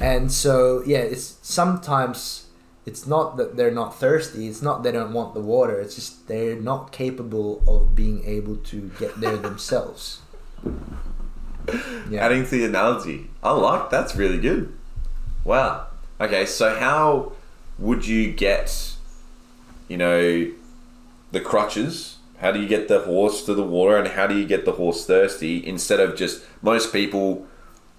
And 0.00 0.30
so 0.44 0.82
yeah, 0.92 1.04
it's 1.14 1.38
sometimes 1.42 2.47
it's 2.88 3.06
not 3.06 3.36
that 3.36 3.56
they're 3.56 3.70
not 3.70 3.94
thirsty, 3.94 4.48
it's 4.48 4.62
not 4.62 4.82
they 4.82 4.90
don't 4.90 5.12
want 5.12 5.34
the 5.34 5.40
water, 5.40 5.78
it's 5.78 5.94
just 5.94 6.26
they're 6.26 6.56
not 6.56 6.90
capable 6.90 7.62
of 7.68 7.94
being 7.94 8.24
able 8.24 8.56
to 8.56 8.90
get 8.98 9.20
there 9.20 9.36
themselves. 9.48 10.20
Yeah. 12.10 12.24
adding 12.24 12.44
to 12.44 12.50
the 12.50 12.64
analogy 12.64 13.28
i 13.42 13.50
like 13.52 13.90
that's 13.90 14.16
really 14.16 14.38
good. 14.38 14.72
Wow. 15.44 15.88
Okay 16.18 16.46
so 16.46 16.74
how 16.74 17.32
would 17.78 18.06
you 18.06 18.32
get 18.32 18.94
you 19.86 19.98
know 19.98 20.50
the 21.30 21.40
crutches? 21.40 22.16
How 22.38 22.52
do 22.52 22.60
you 22.60 22.68
get 22.68 22.88
the 22.88 23.00
horse 23.00 23.44
to 23.44 23.54
the 23.54 23.62
water 23.62 23.98
and 23.98 24.08
how 24.08 24.26
do 24.26 24.34
you 24.34 24.46
get 24.46 24.64
the 24.64 24.72
horse 24.72 25.04
thirsty 25.04 25.64
instead 25.64 26.00
of 26.00 26.16
just 26.16 26.42
most 26.62 26.90
people 26.90 27.46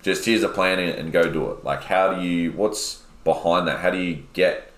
just 0.02 0.26
here's 0.26 0.42
a 0.42 0.50
plan 0.50 0.80
and 0.80 0.96
and 0.98 1.12
go 1.12 1.32
do 1.32 1.52
it. 1.52 1.64
Like 1.64 1.84
how 1.84 2.16
do 2.16 2.22
you 2.26 2.52
what's 2.54 3.04
behind 3.24 3.68
that? 3.68 3.80
How 3.82 3.92
do 3.92 4.00
you 4.00 4.24
get 4.34 4.69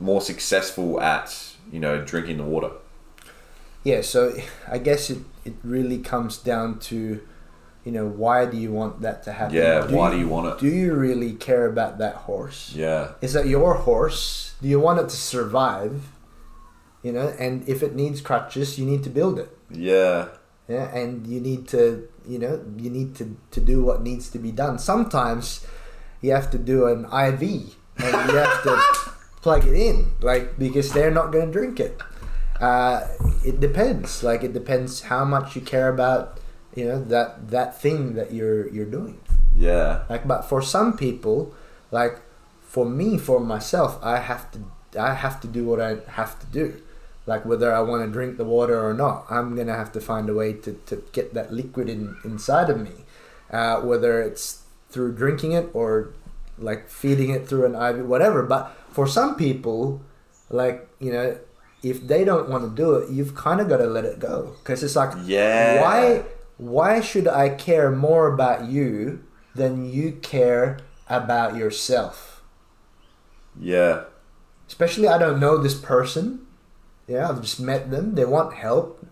more 0.00 0.20
successful 0.20 1.00
at 1.00 1.28
you 1.72 1.78
know 1.78 2.02
drinking 2.04 2.38
the 2.38 2.44
water 2.44 2.70
Yeah, 3.84 4.02
so 4.02 4.32
I 4.68 4.78
guess 4.78 5.08
it, 5.10 5.18
it 5.44 5.54
really 5.64 5.98
comes 6.04 6.36
down 6.36 6.78
to, 6.90 7.20
you 7.84 7.92
know, 7.92 8.06
why 8.06 8.44
do 8.44 8.56
you 8.58 8.70
want 8.72 9.00
that 9.00 9.22
to 9.24 9.32
happen? 9.32 9.56
yeah 9.56 9.86
why 9.88 10.10
do 10.10 10.18
you 10.18 10.28
want 10.28 10.46
it 10.52 10.58
Do 10.60 10.68
you 10.68 10.92
really 10.94 11.32
care 11.32 11.64
about 11.66 11.96
that 11.98 12.14
horse? 12.28 12.72
yeah 12.76 13.12
Is 13.22 13.32
that 13.32 13.46
your 13.46 13.74
horse? 13.88 14.54
Do 14.60 14.68
you 14.68 14.80
want 14.80 15.00
it 15.00 15.08
to 15.08 15.16
survive? 15.16 15.94
You 17.02 17.12
know, 17.12 17.28
and 17.38 17.66
if 17.66 17.82
it 17.82 17.94
needs 17.94 18.20
crutches, 18.20 18.78
you 18.78 18.84
need 18.84 19.02
to 19.04 19.10
build 19.10 19.38
it. 19.38 19.48
yeah 19.70 20.28
Yeah, 20.68 20.86
and 20.94 21.26
you 21.26 21.40
need 21.40 21.66
to, 21.74 22.06
you 22.28 22.38
know, 22.38 22.60
you 22.76 22.90
need 22.90 23.14
to, 23.16 23.24
to 23.56 23.60
do 23.60 23.82
what 23.82 24.02
needs 24.02 24.28
to 24.30 24.38
be 24.38 24.52
done. 24.52 24.78
Sometimes 24.78 25.64
you 26.20 26.32
have 26.36 26.50
to 26.50 26.58
do 26.58 26.84
an 26.92 27.04
IV 27.06 27.42
and 28.04 28.12
you 28.28 28.36
have 28.36 28.62
to 28.68 28.72
plug 29.42 29.66
it 29.66 29.74
in, 29.74 30.12
like 30.20 30.58
because 30.58 30.92
they're 30.92 31.10
not 31.10 31.32
going 31.32 31.46
to 31.46 31.52
drink 31.52 31.80
it. 31.80 32.00
Uh, 32.60 33.06
it 33.44 33.60
depends. 33.60 34.22
Like 34.22 34.44
it 34.44 34.52
depends 34.52 35.02
how 35.02 35.24
much 35.24 35.56
you 35.56 35.62
care 35.62 35.88
about, 35.88 36.38
you 36.74 36.84
know, 36.84 37.02
that 37.04 37.48
that 37.50 37.80
thing 37.80 38.14
that 38.14 38.32
you're 38.32 38.68
you're 38.68 38.86
doing. 38.86 39.20
yeah 39.56 40.04
Like, 40.08 40.26
but 40.28 40.42
for 40.42 40.60
some 40.62 40.96
people, 40.96 41.54
like 41.90 42.20
for 42.62 42.84
me, 42.84 43.18
for 43.18 43.40
myself, 43.40 43.98
I 44.02 44.18
have 44.18 44.50
to 44.52 44.58
I 44.98 45.14
have 45.14 45.40
to 45.40 45.48
do 45.48 45.64
what 45.64 45.80
I 45.80 45.98
have 46.12 46.38
to 46.40 46.46
do. 46.46 46.80
Like 47.26 47.44
whether 47.46 47.72
I 47.72 47.80
want 47.80 48.04
to 48.04 48.10
drink 48.10 48.36
the 48.36 48.44
water 48.44 48.78
or 48.84 48.92
not, 48.92 49.24
I'm 49.30 49.56
gonna 49.56 49.76
have 49.76 49.92
to 49.92 50.00
find 50.00 50.28
a 50.28 50.34
way 50.34 50.52
to, 50.52 50.72
to 50.86 51.02
get 51.12 51.32
that 51.34 51.52
liquid 51.52 51.88
in 51.88 52.16
inside 52.24 52.68
of 52.68 52.80
me. 52.80 53.04
Uh, 53.50 53.80
whether 53.80 54.22
it's 54.22 54.62
through 54.90 55.14
drinking 55.14 55.52
it 55.52 55.68
or 55.72 56.12
like 56.58 56.88
feeding 56.88 57.30
it 57.30 57.48
through 57.48 57.64
an 57.66 57.74
IV, 57.74 58.06
whatever. 58.06 58.42
But 58.42 58.76
for 58.92 59.06
some 59.06 59.36
people, 59.36 60.00
like 60.50 60.88
you 60.98 61.12
know, 61.12 61.38
if 61.82 62.06
they 62.06 62.24
don't 62.24 62.48
want 62.48 62.64
to 62.64 62.70
do 62.82 62.94
it, 62.94 63.10
you've 63.10 63.34
kind 63.34 63.60
of 63.60 63.68
got 63.68 63.78
to 63.78 63.86
let 63.86 64.04
it 64.04 64.18
go 64.18 64.54
because 64.62 64.82
it's 64.82 64.96
like 64.96 65.12
Yeah. 65.24 65.80
why 65.82 66.24
why 66.58 67.00
should 67.00 67.26
I 67.26 67.48
care 67.50 67.90
more 67.90 68.32
about 68.32 68.66
you 68.66 69.24
than 69.54 69.88
you 69.90 70.12
care 70.22 70.78
about 71.08 71.56
yourself? 71.56 72.42
yeah 73.58 74.04
Especially, 74.68 75.08
I 75.08 75.18
don't 75.18 75.40
know 75.40 75.58
this 75.58 75.74
person. 75.74 76.46
Yeah, 77.08 77.28
I've 77.28 77.42
just 77.42 77.58
met 77.58 77.90
them. 77.90 78.14
They 78.14 78.24
want 78.24 78.54
help. 78.54 79.04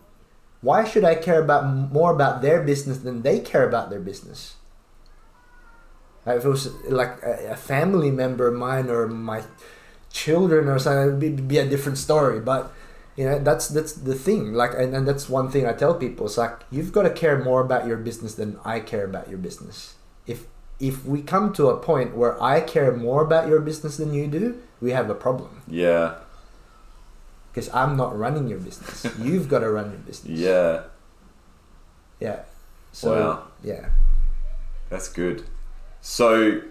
Why 0.61 0.85
should 0.85 1.03
I 1.03 1.17
care 1.17 1.43
about 1.43 1.67
more 1.67 2.13
about 2.13 2.43
their 2.43 2.63
business 2.63 2.99
than 2.99 3.23
they 3.23 3.41
care 3.41 3.67
about 3.67 3.91
their 3.91 3.99
business? 3.99 4.55
If 6.37 6.45
it 6.45 6.49
was 6.49 6.73
like 6.85 7.23
a, 7.23 7.53
a 7.53 7.57
family 7.57 8.11
member 8.11 8.49
of 8.49 8.55
mine 8.55 8.91
or 8.91 9.07
my 9.07 9.43
children 10.13 10.69
or 10.69 10.79
something, 10.79 11.19
it'd 11.19 11.21
be, 11.21 11.43
be 11.43 11.59
a 11.59 11.69
different 11.69 11.99
story. 11.99 12.41
But 12.41 12.73
you 13.17 13.25
know, 13.25 13.39
that's 13.39 13.69
that's 13.69 13.93
the 13.93 14.15
thing. 14.15 14.53
Like, 14.55 14.73
and, 14.77 14.95
and 14.95 15.07
that's 15.07 15.29
one 15.29 15.51
thing 15.51 15.67
I 15.67 15.73
tell 15.73 15.95
people. 15.95 16.27
It's 16.27 16.39
like 16.39 16.61
you've 16.71 16.93
got 16.93 17.03
to 17.03 17.11
care 17.11 17.43
more 17.43 17.61
about 17.61 17.87
your 17.87 17.97
business 17.97 18.35
than 18.35 18.59
I 18.65 18.81
care 18.81 19.05
about 19.05 19.29
your 19.29 19.39
business. 19.39 19.95
If 20.27 20.47
if 20.79 21.05
we 21.05 21.23
come 21.23 21.53
to 21.55 21.69
a 21.69 21.77
point 21.77 22.17
where 22.17 22.41
I 22.43 22.61
care 22.61 22.93
more 22.95 23.23
about 23.23 23.49
your 23.49 23.61
business 23.61 23.97
than 23.97 24.15
you 24.15 24.29
do, 24.29 24.61
we 24.81 24.93
have 24.93 25.11
a 25.11 25.15
problem 25.15 25.63
yeah 25.67 26.15
because 27.51 27.75
I'm 27.75 27.97
not 27.97 28.17
running 28.17 28.47
your 28.47 28.61
business. 28.61 29.05
You've 29.19 29.49
got 29.49 29.61
to 29.61 29.71
run 29.71 29.91
your 29.91 29.99
business. 30.01 30.39
yeah 30.39 30.83
Yeah. 32.21 32.43
So 32.93 33.15
Wow. 33.15 33.43
yeah. 33.65 33.89
That's 34.91 35.09
good. 35.09 35.45
So, 36.01 36.63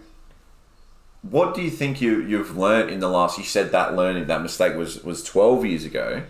what 1.21 1.53
do 1.55 1.61
you 1.61 1.69
think 1.69 2.01
you 2.01 2.21
you've 2.21 2.57
learned 2.57 2.89
in 2.89 2.99
the 2.99 3.09
last? 3.09 3.37
You 3.37 3.43
said 3.43 3.71
that 3.71 3.95
learning 3.95 4.27
that 4.27 4.41
mistake 4.41 4.75
was 4.75 5.03
was 5.03 5.23
twelve 5.23 5.65
years 5.65 5.83
ago. 5.83 6.23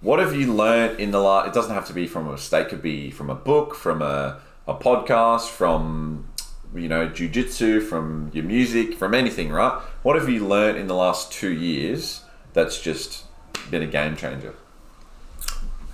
What 0.00 0.18
have 0.18 0.36
you 0.36 0.52
learned 0.52 1.00
in 1.00 1.10
the 1.10 1.20
last? 1.20 1.48
It 1.48 1.54
doesn't 1.54 1.74
have 1.74 1.86
to 1.86 1.94
be 1.94 2.06
from 2.06 2.28
a 2.28 2.32
mistake. 2.32 2.66
It 2.66 2.70
could 2.70 2.82
be 2.82 3.10
from 3.10 3.30
a 3.30 3.34
book, 3.34 3.74
from 3.74 4.02
a 4.02 4.40
a 4.66 4.74
podcast, 4.74 5.48
from 5.48 6.26
you 6.74 6.88
know 6.88 7.08
jujitsu, 7.08 7.82
from 7.82 8.30
your 8.34 8.44
music, 8.44 8.94
from 8.94 9.14
anything, 9.14 9.50
right? 9.50 9.80
What 10.02 10.16
have 10.16 10.28
you 10.28 10.46
learned 10.46 10.78
in 10.78 10.86
the 10.86 10.94
last 10.94 11.32
two 11.32 11.52
years 11.52 12.22
that's 12.52 12.80
just 12.80 13.24
been 13.70 13.82
a 13.82 13.86
game 13.86 14.16
changer? 14.16 14.54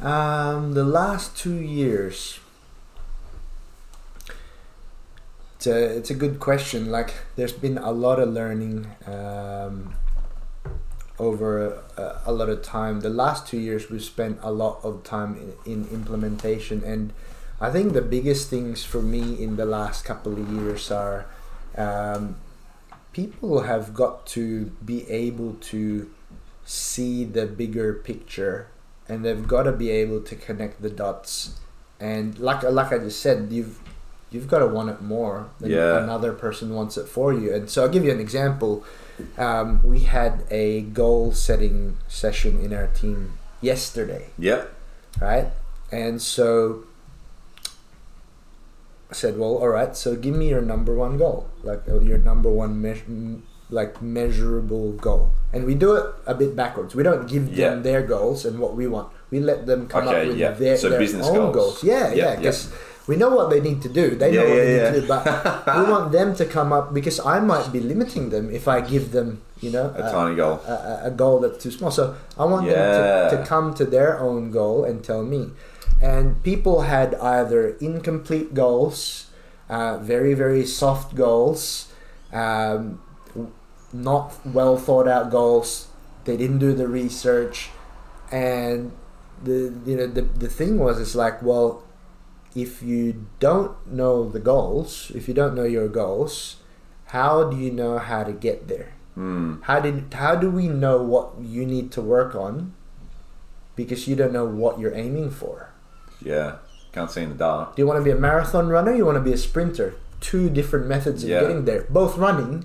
Um, 0.01 0.75
the 0.75 0.85
last 0.85 1.37
two 1.37 1.61
years. 1.61 2.41
It's 5.63 5.69
a, 5.69 5.97
it's 5.97 6.11
a 6.11 6.15
good 6.15 6.41
question. 6.41 6.91
Like, 6.91 7.15
there's 7.37 7.53
been 7.53 7.79
a 7.79 7.93
lot 7.93 8.19
of 8.19 8.31
learning 8.31 8.85
um, 9.07 9.95
over 11.21 11.85
a, 11.97 12.23
a 12.27 12.33
lot 12.33 12.49
of 12.49 12.63
time. 12.63 12.99
The 12.99 13.11
last 13.11 13.47
two 13.47 13.61
years, 13.61 13.89
we've 13.89 14.03
spent 14.03 14.41
a 14.43 14.51
lot 14.51 14.81
of 14.83 15.05
time 15.05 15.55
in, 15.65 15.85
in 15.85 15.89
implementation. 15.93 16.83
And 16.83 17.13
I 17.61 17.71
think 17.71 17.93
the 17.93 18.03
biggest 18.03 18.51
things 18.51 18.83
for 18.83 19.01
me 19.01 19.41
in 19.41 19.55
the 19.55 19.65
last 19.65 20.05
couple 20.05 20.33
of 20.33 20.51
years 20.51 20.91
are 20.91 21.27
um, 21.77 22.39
people 23.13 23.61
have 23.61 23.95
got 23.95 24.27
to 24.35 24.65
be 24.85 25.09
able 25.09 25.55
to 25.71 26.11
see 26.65 27.23
the 27.23 27.47
bigger 27.47 27.95
picture 27.95 28.67
and 29.09 29.25
they've 29.25 29.47
got 29.47 29.63
to 29.63 29.73
be 29.73 29.91
able 29.91 30.23
to 30.23 30.35
connect 30.35 30.83
the 30.83 30.91
dots 30.91 31.61
and 32.01 32.39
like 32.39 32.63
like 32.63 32.93
I 32.93 32.99
just 32.99 33.21
said 33.21 33.49
you've 33.51 33.81
you've 34.33 34.49
got 34.49 34.59
to 34.61 34.67
want 34.67 34.89
it 34.91 35.01
more 35.03 35.49
than 35.61 35.71
Yeah. 35.71 36.03
another 36.03 36.33
person 36.33 36.75
wants 36.75 36.97
it 36.97 37.07
for 37.09 37.33
you 37.33 37.55
and 37.55 37.69
so 37.71 37.83
I'll 37.83 37.89
give 37.89 38.05
you 38.05 38.11
an 38.13 38.21
example 38.21 38.85
um, 39.39 39.81
we 39.85 40.01
had 40.01 40.45
a 40.51 40.81
goal 40.83 41.33
setting 41.33 41.97
session 42.09 42.61
in 42.65 42.73
our 42.73 42.87
team 42.89 43.39
yesterday 43.61 44.31
Yeah. 44.39 44.65
right 45.21 45.49
and 45.91 46.21
so 46.23 46.85
I 49.11 49.15
said 49.15 49.39
well 49.39 49.57
all 49.59 49.69
right 49.69 49.95
so 49.97 50.17
give 50.17 50.35
me 50.35 50.49
your 50.49 50.63
number 50.63 50.95
one 50.95 51.19
goal 51.19 51.49
like 51.63 51.83
your 51.87 52.19
number 52.19 52.51
one 52.51 53.43
like 53.71 54.01
measurable 54.03 54.93
goal 54.93 55.31
and 55.53 55.65
we 55.65 55.75
do 55.75 55.95
it 55.97 56.07
a 56.27 56.35
bit 56.35 56.57
backwards 56.57 56.95
we 56.95 57.03
don't 57.03 57.29
give 57.29 57.53
Yeah. 57.53 57.71
them 57.71 57.83
their 57.83 58.03
goals 58.03 58.45
and 58.45 58.59
what 58.59 58.75
we 58.75 58.87
want 58.87 59.09
we 59.31 59.41
let 59.41 59.67
them 59.67 59.87
come 59.89 60.09
Okay, 60.09 60.23
up 60.23 60.29
with 60.29 60.37
yeah. 60.39 60.51
their, 60.53 60.77
So 60.77 60.89
their 60.91 61.01
own 61.01 61.53
goals. 61.53 61.55
goals, 61.55 61.85
yeah 61.85 62.09
Yeah, 62.13 62.15
yeah 62.15 62.41
yeah. 62.41 62.53
We 63.09 63.17
know 63.17 63.31
what 63.31 63.51
they 63.51 63.61
need 63.61 63.83
to 63.83 63.89
do 63.89 64.15
they 64.15 64.31
know 64.33 64.43
Yeah, 64.45 64.49
what 64.51 64.57
yeah, 64.59 64.65
they 64.65 64.77
yeah. 64.77 64.91
need 64.91 64.95
to 64.95 65.01
do 65.03 65.07
but 65.09 65.77
we 65.79 65.83
want 65.91 66.13
them 66.13 66.35
to 66.37 66.45
come 66.47 66.73
up 66.73 66.95
because 66.95 67.19
i 67.27 67.41
might 67.41 67.73
be 67.73 67.81
limiting 67.81 68.31
them 68.31 68.51
if 68.51 68.69
i 68.69 68.81
give 68.81 69.13
them 69.13 69.43
you 69.61 69.71
know 69.71 69.93
A 69.97 70.03
tiny 70.11 70.35
goal. 70.37 70.61
a, 70.67 70.73
a- 70.73 71.01
a 71.07 71.11
goal 71.11 71.39
that's 71.41 71.63
too 71.63 71.71
small. 71.71 71.91
So 71.93 72.17
I 72.37 72.45
want 72.47 72.67
them 72.67 72.75
to, 73.31 73.37
to 73.37 73.45
come 73.47 73.75
to 73.75 73.85
their 73.85 74.19
own 74.19 74.51
goal 74.51 74.83
and 74.85 75.05
tell 75.05 75.23
me. 75.23 75.51
And 76.03 76.43
people 76.43 76.83
had 76.83 77.15
either 77.15 77.77
incomplete 77.79 78.55
goals, 78.55 79.31
uh, 79.71 79.99
very, 79.99 80.35
very 80.35 80.67
soft 80.67 81.15
goals, 81.15 81.93
um, 82.33 82.99
not 83.93 84.35
well 84.45 84.77
thought 84.77 85.07
out 85.07 85.31
goals. 85.31 85.87
They 86.25 86.37
didn't 86.37 86.59
do 86.59 86.73
the 86.73 86.89
research. 86.89 87.71
And 88.33 88.91
the, 89.45 89.73
you 89.87 89.95
know, 89.97 90.09
the, 90.09 90.23
the 90.23 90.49
thing 90.49 90.79
was, 90.79 90.99
it's 91.01 91.15
like, 91.15 91.41
well, 91.41 91.85
if 92.55 92.83
you 92.83 93.27
don't 93.41 93.75
know 93.91 94.29
the 94.29 94.41
goals, 94.41 95.11
if 95.15 95.29
you 95.29 95.35
don't 95.35 95.55
know 95.55 95.65
your 95.65 95.89
goals, 95.89 96.57
how 97.07 97.49
do 97.51 97.57
you 97.57 97.71
know 97.71 97.99
how 97.99 98.25
to 98.25 98.33
get 98.33 98.69
there? 98.69 98.93
Hmm. 99.15 99.61
How 99.63 99.81
did 99.81 100.13
how 100.15 100.35
do 100.37 100.51
we 100.51 100.69
know 100.69 101.03
what 101.03 101.33
you 101.41 101.67
need 101.67 101.93
to 101.93 102.01
work 102.01 102.35
on? 102.35 102.73
Because 103.77 104.07
you 104.09 104.17
don't 104.17 104.33
know 104.33 104.45
what 104.47 104.79
you're 104.79 104.95
aiming 104.95 105.31
for. 105.31 105.71
Yeah. 106.23 106.57
Can't 106.93 107.11
see 107.11 107.23
in 107.23 107.31
the 107.31 107.37
dark. 107.37 107.75
Do 107.77 107.83
you 107.83 107.87
want 107.87 107.99
to 108.01 108.05
be 108.05 108.11
a 108.11 108.17
marathon 108.17 108.69
runner? 108.69 108.95
You 108.95 109.07
want 109.07 109.17
to 109.17 109.23
be 109.25 109.33
a 109.33 109.39
sprinter? 109.39 109.95
Two 110.21 110.49
different 110.51 110.87
methods 110.87 111.25
of 111.25 111.31
Yeah. 111.31 111.41
getting 111.41 111.65
there. 111.65 111.87
Both 111.89 112.17
running, 112.19 112.65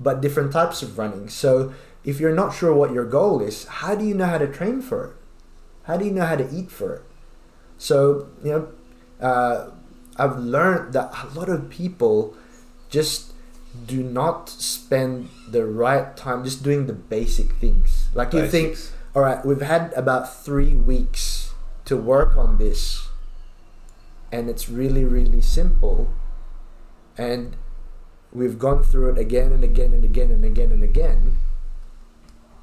but 0.00 0.20
different 0.20 0.52
types 0.52 0.82
of 0.82 0.98
running. 0.98 1.28
So 1.28 1.72
if 2.04 2.18
you're 2.20 2.34
not 2.34 2.52
sure 2.54 2.74
what 2.74 2.92
your 2.92 3.04
goal 3.04 3.40
is, 3.40 3.64
how 3.66 3.94
do 3.94 4.04
you 4.04 4.14
know 4.14 4.26
how 4.26 4.38
to 4.38 4.48
train 4.48 4.82
for 4.82 5.04
it? 5.06 5.12
How 5.84 5.96
do 5.96 6.04
you 6.04 6.10
know 6.10 6.24
how 6.26 6.36
to 6.36 6.48
eat 6.52 6.70
for 6.70 6.94
it? 6.94 7.02
So 7.78 8.28
you 8.42 8.50
know, 8.50 8.68
uh, 9.22 9.70
I've 10.16 10.38
learned 10.38 10.92
that 10.92 11.12
a 11.22 11.38
lot 11.38 11.48
of 11.48 11.70
people 11.70 12.36
just 12.90 13.32
do 13.86 14.02
not 14.02 14.50
spend 14.50 15.30
the 15.48 15.64
right 15.64 16.14
time 16.16 16.44
just 16.44 16.62
doing 16.62 16.86
the 16.86 16.92
basic 16.92 17.52
things. 17.52 18.08
Like 18.14 18.34
you 18.34 18.46
think, 18.46 18.76
all 19.14 19.22
right, 19.22 19.44
we've 19.44 19.62
had 19.62 19.92
about 19.94 20.44
three 20.44 20.74
weeks 20.74 21.54
to 21.86 21.96
work 21.96 22.36
on 22.36 22.58
this, 22.58 23.08
and 24.30 24.50
it's 24.50 24.68
really, 24.68 25.04
really 25.04 25.40
simple. 25.40 26.10
And 27.16 27.56
we've 28.32 28.58
gone 28.58 28.82
through 28.82 29.10
it 29.10 29.18
again 29.18 29.52
and 29.52 29.64
again 29.64 29.92
and 29.92 30.04
again 30.04 30.30
and 30.30 30.44
again 30.44 30.72
and 30.72 30.82
again. 30.82 31.38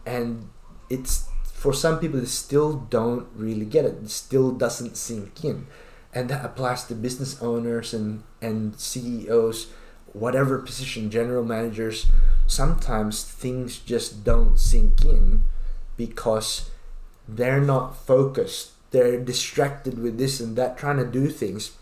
And 0.05 0.49
it's 0.89 1.28
for 1.53 1.74
some 1.74 1.99
people, 1.99 2.20
they 2.20 2.26
still 2.26 2.74
don't 2.89 3.28
really 3.36 3.66
get 3.66 3.86
it. 3.86 3.95
It 4.03 4.10
still 4.10 4.51
doesn't 4.51 4.95
sink 4.95 5.43
in. 5.43 5.68
And 6.14 6.30
that 6.30 6.43
applies 6.43 6.86
to 6.86 6.95
business 6.95 7.41
owners 7.41 7.93
and, 7.93 8.24
and 8.41 8.80
CEOs, 8.80 9.68
whatever 10.14 10.57
position, 10.60 11.12
general 11.12 11.43
managers. 11.43 12.07
Sometimes 12.47 13.24
things 13.24 13.78
just 13.78 14.24
don't 14.24 14.57
sink 14.57 15.05
in 15.05 15.43
because 15.97 16.72
they're 17.28 17.62
not 17.62 17.95
focused. 17.95 18.72
They're 18.91 19.20
distracted 19.20 19.99
with 19.99 20.18
this 20.18 20.39
and 20.39 20.55
that, 20.55 20.78
trying 20.78 20.97
to 20.97 21.05
do 21.05 21.28
things. 21.30 21.74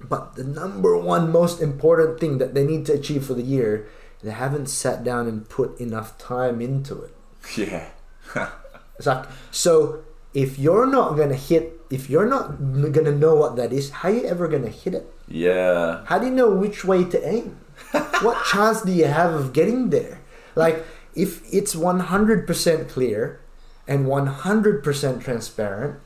But 0.00 0.36
the 0.36 0.44
number 0.44 0.96
one 0.96 1.32
most 1.32 1.60
important 1.60 2.20
thing 2.20 2.38
that 2.38 2.54
they 2.54 2.64
need 2.64 2.86
to 2.86 2.92
achieve 2.92 3.26
for 3.26 3.34
the 3.34 3.42
year, 3.42 3.88
they 4.22 4.30
haven't 4.30 4.68
sat 4.68 5.02
down 5.02 5.26
and 5.26 5.48
put 5.48 5.80
enough 5.80 6.16
time 6.18 6.60
into 6.60 7.02
it. 7.02 7.14
Yeah. 7.56 7.88
It's 8.96 9.08
like, 9.08 9.26
so 9.50 10.04
if 10.34 10.58
you're 10.58 10.86
not 10.86 11.16
gonna 11.16 11.36
hit, 11.38 11.80
if 11.90 12.10
you're 12.10 12.26
not 12.26 12.58
gonna 12.92 13.14
know 13.14 13.36
what 13.36 13.56
that 13.56 13.72
is, 13.72 13.90
how 13.90 14.08
are 14.08 14.12
you 14.12 14.24
ever 14.24 14.48
gonna 14.48 14.68
hit 14.68 14.94
it? 14.94 15.06
yeah. 15.28 16.04
How 16.06 16.18
do 16.18 16.26
you 16.26 16.32
know 16.32 16.50
which 16.50 16.84
way 16.84 17.04
to 17.04 17.18
aim? 17.26 17.56
what 18.20 18.44
chance 18.44 18.82
do 18.82 18.92
you 18.92 19.06
have 19.06 19.32
of 19.32 19.52
getting 19.52 19.90
there? 19.90 20.20
Like, 20.54 20.84
if 21.14 21.42
it's 21.52 21.74
100% 21.74 22.88
clear 22.88 23.40
and 23.88 24.06
100% 24.06 25.24
transparent, 25.24 26.00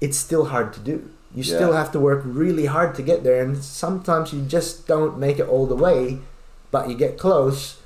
it's 0.00 0.16
still 0.16 0.46
hard 0.46 0.72
to 0.74 0.80
do. 0.80 1.10
You 1.34 1.42
still 1.42 1.72
have 1.74 1.92
to 1.92 2.00
work 2.00 2.22
really 2.24 2.66
hard 2.66 2.94
to 2.94 3.02
get 3.02 3.22
there, 3.22 3.42
and 3.42 3.62
sometimes 3.62 4.32
you 4.32 4.42
just 4.42 4.86
don't 4.86 5.18
make 5.18 5.38
it 5.38 5.46
all 5.46 5.66
the 5.66 5.76
way, 5.76 6.20
but 6.70 6.88
you 6.88 6.96
get 6.96 7.18
close. 7.18 7.78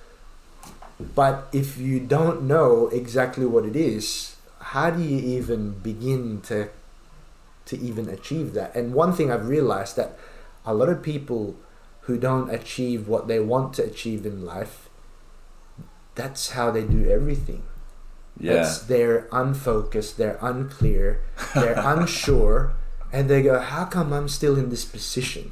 But 1.15 1.49
if 1.53 1.77
you 1.79 1.99
don't 1.99 2.43
know 2.43 2.89
exactly 2.89 3.47
what 3.47 3.65
it 3.65 3.75
is, 3.75 4.37
how 4.71 4.89
do 4.89 5.03
you 5.03 5.19
even 5.19 5.73
begin 5.83 6.41
to 6.43 6.69
to 7.67 7.79
even 7.79 8.09
achieve 8.09 8.55
that? 8.55 8.75
And 8.77 8.95
one 8.95 9.13
thing 9.13 9.31
I've 9.31 9.49
realized 9.49 9.97
that 9.97 10.17
a 10.65 10.73
lot 10.73 10.89
of 10.89 11.03
people 11.03 11.57
who 12.03 12.17
don't 12.17 12.51
achieve 12.51 13.09
what 13.09 13.27
they 13.27 13.41
want 13.41 13.75
to 13.75 13.83
achieve 13.83 14.25
in 14.25 14.47
life, 14.47 14.89
that's 16.15 16.51
how 16.51 16.71
they 16.71 16.85
do 16.85 17.11
everything. 17.11 17.65
Yeah. 18.39 18.73
They're 18.87 19.27
unfocused, 19.33 20.17
they're 20.19 20.39
unclear, 20.41 21.21
they're 21.53 21.83
unsure, 21.95 22.73
and 23.13 23.29
they 23.29 23.43
go, 23.43 23.59
"How 23.59 23.87
come 23.87 24.13
I'm 24.13 24.29
still 24.29 24.57
in 24.57 24.71
this 24.71 24.85
position? 24.85 25.51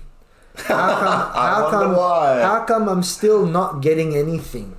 How 0.55 0.95
come? 0.95 1.23
How 1.43 1.71
come? 1.71 1.97
why." 1.97 2.41
How 2.41 2.63
come 2.65 2.89
I'm 2.89 3.03
still 3.03 3.47
not 3.47 3.83
getting 3.83 4.15
anything?" 4.15 4.78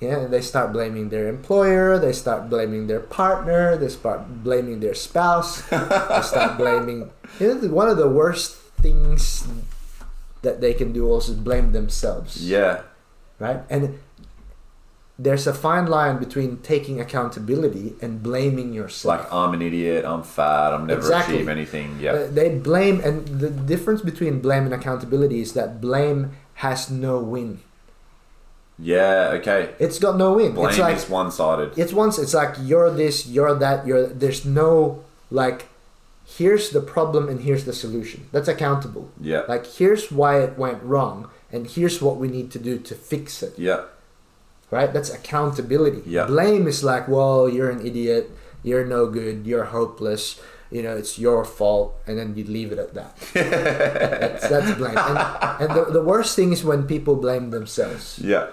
Yeah, 0.00 0.26
they 0.26 0.40
start 0.42 0.72
blaming 0.72 1.08
their 1.08 1.28
employer, 1.28 1.98
they 1.98 2.12
start 2.12 2.50
blaming 2.50 2.88
their 2.88 3.00
partner, 3.00 3.76
they 3.76 3.88
start 3.88 4.42
blaming 4.44 4.80
their 4.80 4.94
spouse, 4.94 5.62
they 5.70 6.20
start 6.22 6.58
blaming. 6.62 7.10
You 7.40 7.54
know, 7.54 7.68
one 7.68 7.88
of 7.88 7.96
the 7.96 8.08
worst 8.08 8.56
things 8.82 9.46
that 10.42 10.60
they 10.60 10.74
can 10.74 10.92
do 10.92 11.08
also 11.08 11.32
is 11.32 11.38
blame 11.38 11.72
themselves 11.72 12.36
Yeah. 12.44 12.82
right? 13.38 13.60
And 13.70 13.98
there's 15.18 15.46
a 15.46 15.54
fine 15.54 15.86
line 15.86 16.18
between 16.18 16.58
taking 16.58 17.00
accountability 17.00 17.94
and 18.02 18.20
blaming 18.22 18.72
yourself. 18.74 19.20
Like 19.22 19.32
I'm 19.32 19.54
an 19.54 19.62
idiot. 19.62 20.04
I'm 20.04 20.24
fat. 20.24 20.74
I'm 20.74 20.86
never 20.86 21.00
Exactly. 21.00 21.36
achieve 21.36 21.48
anything. 21.48 21.98
Yeah. 22.00 22.12
Uh, 22.12 22.26
they 22.30 22.50
blame, 22.58 23.00
and 23.00 23.24
the 23.40 23.48
difference 23.48 24.02
between 24.02 24.40
blame 24.40 24.64
and 24.64 24.74
accountability 24.74 25.40
is 25.40 25.52
that 25.54 25.80
blame 25.80 26.32
has 26.66 26.90
no 26.90 27.20
win. 27.20 27.60
Yeah. 28.78 29.30
Okay. 29.34 29.74
It's 29.78 29.98
got 29.98 30.16
no 30.16 30.34
win. 30.34 30.54
Blame 30.54 30.68
it's 30.68 30.78
like 30.78 30.96
is 30.96 31.08
one-sided. 31.08 31.78
it's 31.78 31.92
once 31.92 32.18
it's 32.18 32.34
like 32.34 32.54
you're 32.60 32.90
this, 32.90 33.26
you're 33.26 33.54
that, 33.54 33.86
you're. 33.86 34.06
There's 34.06 34.44
no 34.44 35.04
like 35.30 35.66
here's 36.24 36.70
the 36.70 36.80
problem 36.80 37.28
and 37.28 37.40
here's 37.42 37.64
the 37.64 37.72
solution. 37.72 38.28
That's 38.32 38.48
accountable. 38.48 39.10
Yeah. 39.20 39.42
Like 39.48 39.66
here's 39.66 40.10
why 40.10 40.40
it 40.40 40.58
went 40.58 40.82
wrong 40.82 41.30
and 41.52 41.66
here's 41.66 42.00
what 42.00 42.16
we 42.16 42.28
need 42.28 42.50
to 42.52 42.58
do 42.58 42.78
to 42.78 42.94
fix 42.94 43.42
it. 43.42 43.58
Yeah. 43.58 43.84
Right? 44.70 44.92
That's 44.92 45.10
accountability. 45.10 46.02
Yeah. 46.06 46.26
Blame 46.26 46.66
is 46.66 46.82
like, 46.82 47.06
well, 47.06 47.48
you're 47.48 47.70
an 47.70 47.86
idiot, 47.86 48.30
you're 48.62 48.84
no 48.84 49.06
good, 49.06 49.46
you're 49.46 49.64
hopeless, 49.66 50.40
you 50.70 50.82
know, 50.82 50.96
it's 50.96 51.18
your 51.18 51.44
fault, 51.44 51.94
and 52.06 52.18
then 52.18 52.34
you 52.34 52.42
leave 52.42 52.72
it 52.72 52.78
at 52.78 52.94
that. 52.94 53.16
that's, 53.34 54.48
that's 54.48 54.76
blame. 54.76 54.96
And, 54.96 55.18
and 55.60 55.78
the, 55.78 55.92
the 55.92 56.02
worst 56.02 56.34
thing 56.34 56.52
is 56.52 56.64
when 56.64 56.88
people 56.88 57.14
blame 57.14 57.50
themselves. 57.50 58.18
Yeah. 58.18 58.50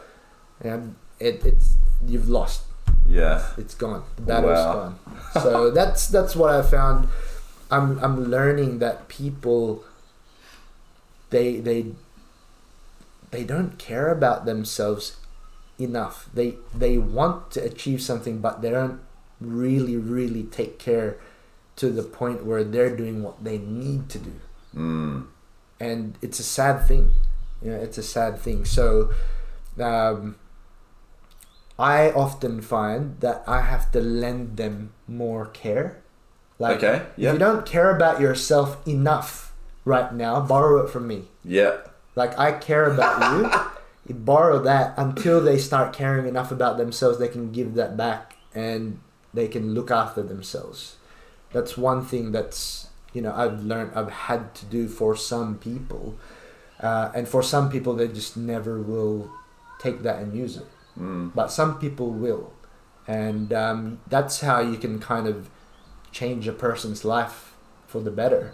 And 0.64 0.95
it, 1.20 1.45
it's 1.45 1.76
you've 2.05 2.30
lost. 2.30 2.64
Yeah. 3.07 3.45
It's 3.57 3.74
gone. 3.76 4.03
The 4.16 4.22
battle's 4.22 4.57
Wow. 4.57 4.74
gone. 4.74 4.99
So 5.41 5.72
that's 5.78 6.07
that's 6.07 6.36
what 6.36 6.53
I 6.53 6.62
found. 6.62 7.07
I'm 7.70 7.99
I'm 7.99 8.26
learning 8.30 8.80
that 8.80 9.07
people 9.07 9.84
they 11.30 11.59
they 11.59 11.93
they 13.32 13.43
don't 13.43 13.78
care 13.78 14.12
about 14.12 14.45
themselves 14.45 15.18
enough. 15.80 16.30
They 16.34 16.55
they 16.76 16.97
want 16.97 17.51
to 17.51 17.64
achieve 17.64 18.01
something 18.01 18.39
but 18.39 18.62
they 18.62 18.72
don't 18.72 18.99
really 19.39 19.97
really 19.97 20.43
take 20.43 20.78
care 20.78 21.18
to 21.78 21.89
the 21.89 22.03
point 22.03 22.45
where 22.45 22.64
they're 22.64 22.95
doing 22.95 23.24
what 23.24 23.43
they 23.43 23.57
need 23.57 24.09
to 24.09 24.20
do. 24.20 24.34
Mm. 24.76 25.26
And 25.80 26.18
it's 26.22 26.39
a 26.39 26.43
sad 26.43 26.86
thing. 26.88 27.12
You 27.64 27.72
know, 27.72 27.78
it's 27.80 27.97
a 27.97 28.03
sad 28.03 28.38
thing. 28.39 28.66
So 28.66 29.12
um 29.80 30.36
I 31.82 32.12
often 32.12 32.62
find 32.62 33.20
that 33.22 33.44
I 33.48 33.62
have 33.62 33.92
to 33.94 34.00
lend 34.00 34.58
them 34.58 34.94
more 35.08 35.48
care. 35.48 36.02
Like 36.60 36.78
Okay, 36.78 37.02
yeah. 37.18 37.30
if 37.30 37.34
you 37.34 37.40
don't 37.40 37.66
care 37.66 37.90
about 37.96 38.22
yourself 38.22 38.88
enough 38.88 39.52
right 39.84 40.14
now, 40.14 40.40
borrow 40.42 40.86
it 40.86 40.92
from 40.92 41.08
me. 41.08 41.24
Yeah. 41.44 41.78
Like 42.16 42.38
I 42.38 42.52
care 42.54 42.86
about 42.86 43.18
you. 43.34 43.50
You 44.08 44.16
borrow 44.16 44.58
that 44.64 44.96
until 44.98 45.40
they 45.40 45.60
start 45.60 45.94
caring 45.94 46.28
enough 46.28 46.52
about 46.52 46.78
themselves, 46.80 47.20
they 47.20 47.28
can 47.28 47.52
give 47.52 47.76
that 47.76 47.96
back 47.96 48.36
and 48.54 49.00
they 49.32 49.48
can 49.48 49.76
look 49.76 49.92
after 49.92 50.24
themselves. 50.24 50.98
That's 51.54 51.78
one 51.78 52.04
thing 52.04 52.32
that's 52.32 52.90
you 53.14 53.22
know 53.22 53.32
I've 53.32 53.64
learned 53.64 53.92
I've 53.94 54.10
had 54.12 54.56
to 54.56 54.66
do 54.66 54.88
for 54.88 55.16
some 55.16 55.60
people, 55.60 56.18
uh, 56.82 57.12
and 57.14 57.28
for 57.28 57.44
some 57.44 57.70
people 57.70 57.94
they 57.94 58.08
just 58.08 58.36
never 58.36 58.82
will 58.82 59.30
take 59.80 60.02
that 60.02 60.18
and 60.20 60.36
use 60.36 60.58
it. 60.58 60.66
Mm. 61.00 61.34
But 61.34 61.52
some 61.52 61.80
people 61.80 62.10
will, 62.12 62.52
and 63.08 63.52
um, 63.54 64.00
that's 64.08 64.42
how 64.42 64.60
you 64.60 64.78
can 64.78 65.00
kind 65.00 65.28
of 65.28 65.50
change 66.12 66.48
a 66.48 66.52
person's 66.52 67.06
life 67.06 67.54
for 67.88 68.02
the 68.02 68.12
better. 68.12 68.54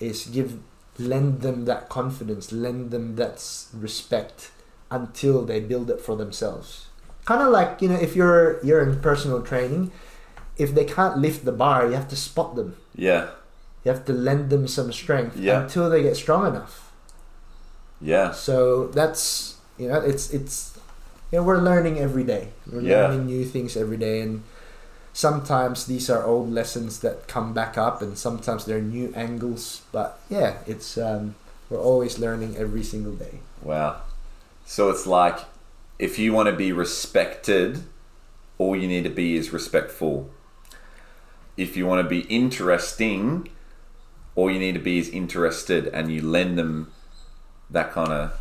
Is 0.00 0.26
give 0.26 0.58
lend 0.98 1.40
them 1.40 1.64
that 1.64 1.88
confidence, 1.88 2.52
lend 2.52 2.90
them 2.90 3.16
that 3.16 3.42
respect 3.72 4.50
until 4.90 5.44
they 5.44 5.60
build 5.60 5.90
it 5.90 6.00
for 6.00 6.16
themselves. 6.16 6.86
Kind 7.24 7.40
of 7.42 7.48
like 7.50 7.80
you 7.80 7.88
know, 7.88 7.94
if 7.96 8.14
you're 8.16 8.62
you're 8.64 8.82
in 8.82 9.00
personal 9.00 9.42
training, 9.42 9.92
if 10.58 10.74
they 10.74 10.84
can't 10.84 11.18
lift 11.18 11.44
the 11.44 11.52
bar, 11.52 11.86
you 11.86 11.92
have 11.94 12.08
to 12.08 12.16
spot 12.16 12.56
them. 12.56 12.76
Yeah. 12.94 13.30
You 13.84 13.90
have 13.92 14.04
to 14.04 14.12
lend 14.12 14.50
them 14.50 14.68
some 14.68 14.92
strength 14.92 15.36
Yeah. 15.36 15.62
until 15.62 15.88
they 15.90 16.02
get 16.02 16.16
strong 16.16 16.46
enough. 16.46 16.92
Yeah. 18.00 18.32
So 18.32 18.88
that's 18.88 19.56
you 19.78 19.88
know, 19.88 20.00
it's 20.00 20.30
it's 20.32 20.71
you 21.32 21.38
know, 21.38 21.44
we're 21.44 21.60
learning 21.60 21.98
every 21.98 22.24
day. 22.24 22.48
We're 22.70 22.82
Yeah. 22.82 23.08
learning 23.08 23.26
new 23.26 23.44
things 23.44 23.76
every 23.76 23.96
day, 23.96 24.20
and 24.20 24.42
sometimes 25.14 25.86
these 25.86 26.10
are 26.10 26.24
old 26.24 26.52
lessons 26.52 27.00
that 27.00 27.26
come 27.26 27.52
back 27.54 27.78
up, 27.78 28.02
and 28.02 28.18
sometimes 28.18 28.66
they're 28.66 28.82
new 28.82 29.12
angles. 29.16 29.80
But 29.92 30.20
yeah, 30.28 30.58
it's 30.66 30.98
um, 30.98 31.34
we're 31.70 31.80
always 31.80 32.18
learning 32.18 32.56
every 32.56 32.82
single 32.82 33.14
day. 33.14 33.40
Wow. 33.62 34.02
So 34.66 34.90
it's 34.90 35.06
like 35.06 35.38
if 35.98 36.18
you 36.18 36.32
want 36.32 36.48
to 36.48 36.54
be 36.54 36.70
respected, 36.70 37.84
all 38.58 38.76
you 38.76 38.86
need 38.86 39.04
to 39.04 39.10
be 39.10 39.34
is 39.36 39.52
respectful. 39.52 40.28
If 41.56 41.76
you 41.76 41.86
want 41.86 42.02
to 42.04 42.08
be 42.08 42.20
interesting, 42.28 43.48
all 44.34 44.50
you 44.50 44.58
need 44.58 44.72
to 44.74 44.80
be 44.80 44.98
is 44.98 45.08
interested 45.08 45.86
and 45.88 46.12
you 46.12 46.22
lend 46.22 46.58
them 46.58 46.90
that 47.70 47.92
kind 47.92 48.08
of 48.10 48.32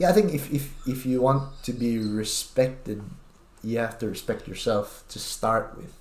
Yeah, 0.00 0.08
I 0.08 0.12
think 0.12 0.32
if 0.32 0.50
if 0.50 0.72
if 0.88 1.04
you 1.04 1.20
want 1.20 1.62
to 1.64 1.72
be 1.76 1.98
respected, 1.98 3.04
you 3.62 3.76
have 3.78 3.98
to 3.98 4.08
respect 4.08 4.48
yourself 4.48 5.04
to 5.10 5.18
start 5.18 5.76
with. 5.76 5.92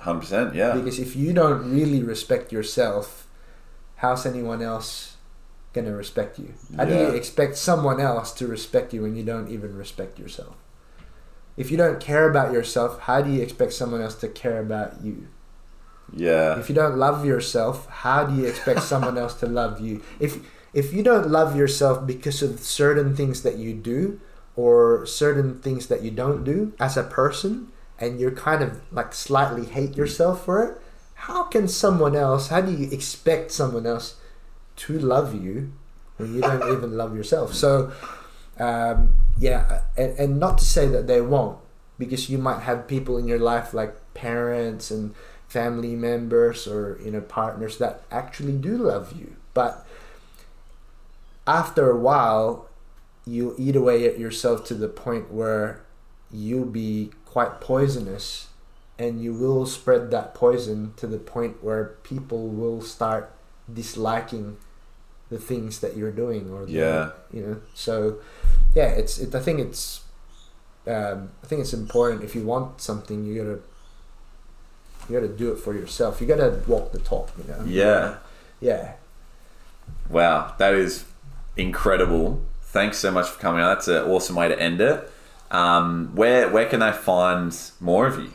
100%, 0.00 0.54
yeah. 0.54 0.74
Because 0.74 0.98
if 0.98 1.14
you 1.14 1.32
don't 1.32 1.70
really 1.70 2.02
respect 2.02 2.50
yourself, 2.50 3.28
how's 4.02 4.26
anyone 4.26 4.60
else 4.60 5.16
gonna 5.72 5.94
respect 5.94 6.40
you? 6.40 6.54
How 6.76 6.84
do 6.84 6.92
you 6.92 7.14
expect 7.14 7.56
someone 7.56 8.00
else 8.00 8.32
to 8.42 8.48
respect 8.48 8.92
you 8.92 9.02
when 9.02 9.14
you 9.14 9.22
don't 9.22 9.48
even 9.48 9.78
respect 9.78 10.18
yourself? 10.18 10.56
If 11.56 11.70
you 11.70 11.76
don't 11.76 12.00
care 12.00 12.28
about 12.28 12.52
yourself, 12.52 12.98
how 13.06 13.22
do 13.22 13.30
you 13.30 13.40
expect 13.40 13.72
someone 13.72 14.02
else 14.02 14.16
to 14.16 14.28
care 14.28 14.58
about 14.58 15.04
you? 15.04 15.28
Yeah. 16.12 16.58
If 16.58 16.68
you 16.68 16.74
don't 16.74 16.98
love 16.98 17.24
yourself, 17.24 17.86
how 17.88 18.24
do 18.24 18.34
you 18.34 18.46
expect 18.46 18.82
someone 18.92 19.16
else 19.16 19.34
to 19.34 19.46
love 19.46 19.80
you? 19.80 20.02
If 20.18 20.40
if 20.72 20.92
you 20.92 21.02
don't 21.02 21.28
love 21.28 21.56
yourself 21.56 22.06
because 22.06 22.42
of 22.42 22.60
certain 22.60 23.14
things 23.14 23.42
that 23.42 23.56
you 23.56 23.74
do 23.74 24.20
or 24.56 25.06
certain 25.06 25.60
things 25.60 25.86
that 25.88 26.02
you 26.02 26.10
don't 26.10 26.44
do 26.44 26.72
as 26.80 26.96
a 26.96 27.02
person 27.02 27.68
and 27.98 28.18
you're 28.20 28.32
kind 28.32 28.62
of 28.62 28.80
like 28.90 29.14
slightly 29.14 29.66
hate 29.66 29.96
yourself 29.96 30.44
for 30.44 30.64
it, 30.64 30.80
how 31.14 31.44
can 31.44 31.68
someone 31.68 32.16
else, 32.16 32.48
how 32.48 32.60
do 32.60 32.72
you 32.72 32.90
expect 32.90 33.50
someone 33.52 33.86
else 33.86 34.16
to 34.76 34.98
love 34.98 35.34
you 35.34 35.72
when 36.16 36.34
you 36.34 36.40
don't 36.40 36.76
even 36.76 36.96
love 36.96 37.14
yourself? 37.14 37.54
So 37.54 37.92
um, 38.58 39.14
yeah, 39.38 39.82
and, 39.96 40.18
and 40.18 40.40
not 40.40 40.58
to 40.58 40.64
say 40.64 40.86
that 40.88 41.06
they 41.06 41.20
won't, 41.20 41.58
because 41.98 42.28
you 42.28 42.38
might 42.38 42.60
have 42.60 42.86
people 42.86 43.16
in 43.16 43.26
your 43.26 43.38
life 43.38 43.72
like 43.72 43.94
parents 44.14 44.90
and 44.90 45.14
family 45.48 45.94
members 45.94 46.66
or 46.66 46.98
you 47.04 47.10
know 47.10 47.20
partners 47.20 47.78
that 47.78 48.02
actually 48.10 48.52
do 48.52 48.76
love 48.76 49.18
you, 49.18 49.36
but 49.54 49.86
after 51.46 51.90
a 51.90 51.96
while, 51.96 52.68
you 53.26 53.54
eat 53.58 53.76
away 53.76 54.06
at 54.06 54.18
yourself 54.18 54.64
to 54.66 54.74
the 54.74 54.88
point 54.88 55.32
where 55.32 55.82
you'll 56.30 56.64
be 56.66 57.10
quite 57.24 57.60
poisonous, 57.60 58.48
and 58.98 59.22
you 59.22 59.32
will 59.32 59.66
spread 59.66 60.10
that 60.10 60.34
poison 60.34 60.92
to 60.96 61.06
the 61.06 61.18
point 61.18 61.62
where 61.62 61.96
people 62.02 62.48
will 62.48 62.80
start 62.80 63.32
disliking 63.72 64.56
the 65.30 65.38
things 65.38 65.80
that 65.80 65.96
you're 65.96 66.10
doing 66.12 66.50
or 66.50 66.66
the, 66.66 66.72
Yeah. 66.72 67.10
you 67.32 67.40
know 67.40 67.60
so 67.72 68.18
yeah 68.74 68.88
it's 68.88 69.18
it, 69.18 69.34
i 69.34 69.40
think 69.40 69.60
it's 69.60 70.02
um, 70.86 71.30
i 71.42 71.46
think 71.46 71.62
it's 71.62 71.72
important. 71.72 72.22
If 72.22 72.34
you 72.34 72.42
want 72.44 72.82
something 72.82 73.24
you 73.24 73.34
gotta 73.42 73.60
you 75.08 75.14
gotta 75.20 75.32
do 75.32 75.52
it 75.52 75.56
for 75.58 75.72
yourself. 75.74 76.20
You 76.20 76.26
gotta 76.26 76.60
walk 76.66 76.92
the 76.92 76.98
talk 76.98 77.30
you 77.38 77.44
know? 77.44 77.64
Yeah. 77.64 78.16
yeah. 78.60 78.92
Wow, 80.10 80.54
that 80.58 80.74
is 80.74 81.04
incredible. 81.56 82.40
Thanks 82.62 82.98
so 82.98 83.10
much 83.10 83.28
for 83.28 83.38
coming 83.40 83.62
on. 83.62 83.74
That's 83.74 83.88
an 83.88 84.04
awesome 84.04 84.36
way 84.36 84.48
to 84.48 84.58
end 84.60 84.80
it. 84.80 85.10
Um, 85.50 86.12
where 86.14 86.48
where 86.48 86.66
can 86.66 86.80
they 86.80 86.92
find 86.92 87.54
more 87.80 88.06
of 88.06 88.18
you? 88.18 88.30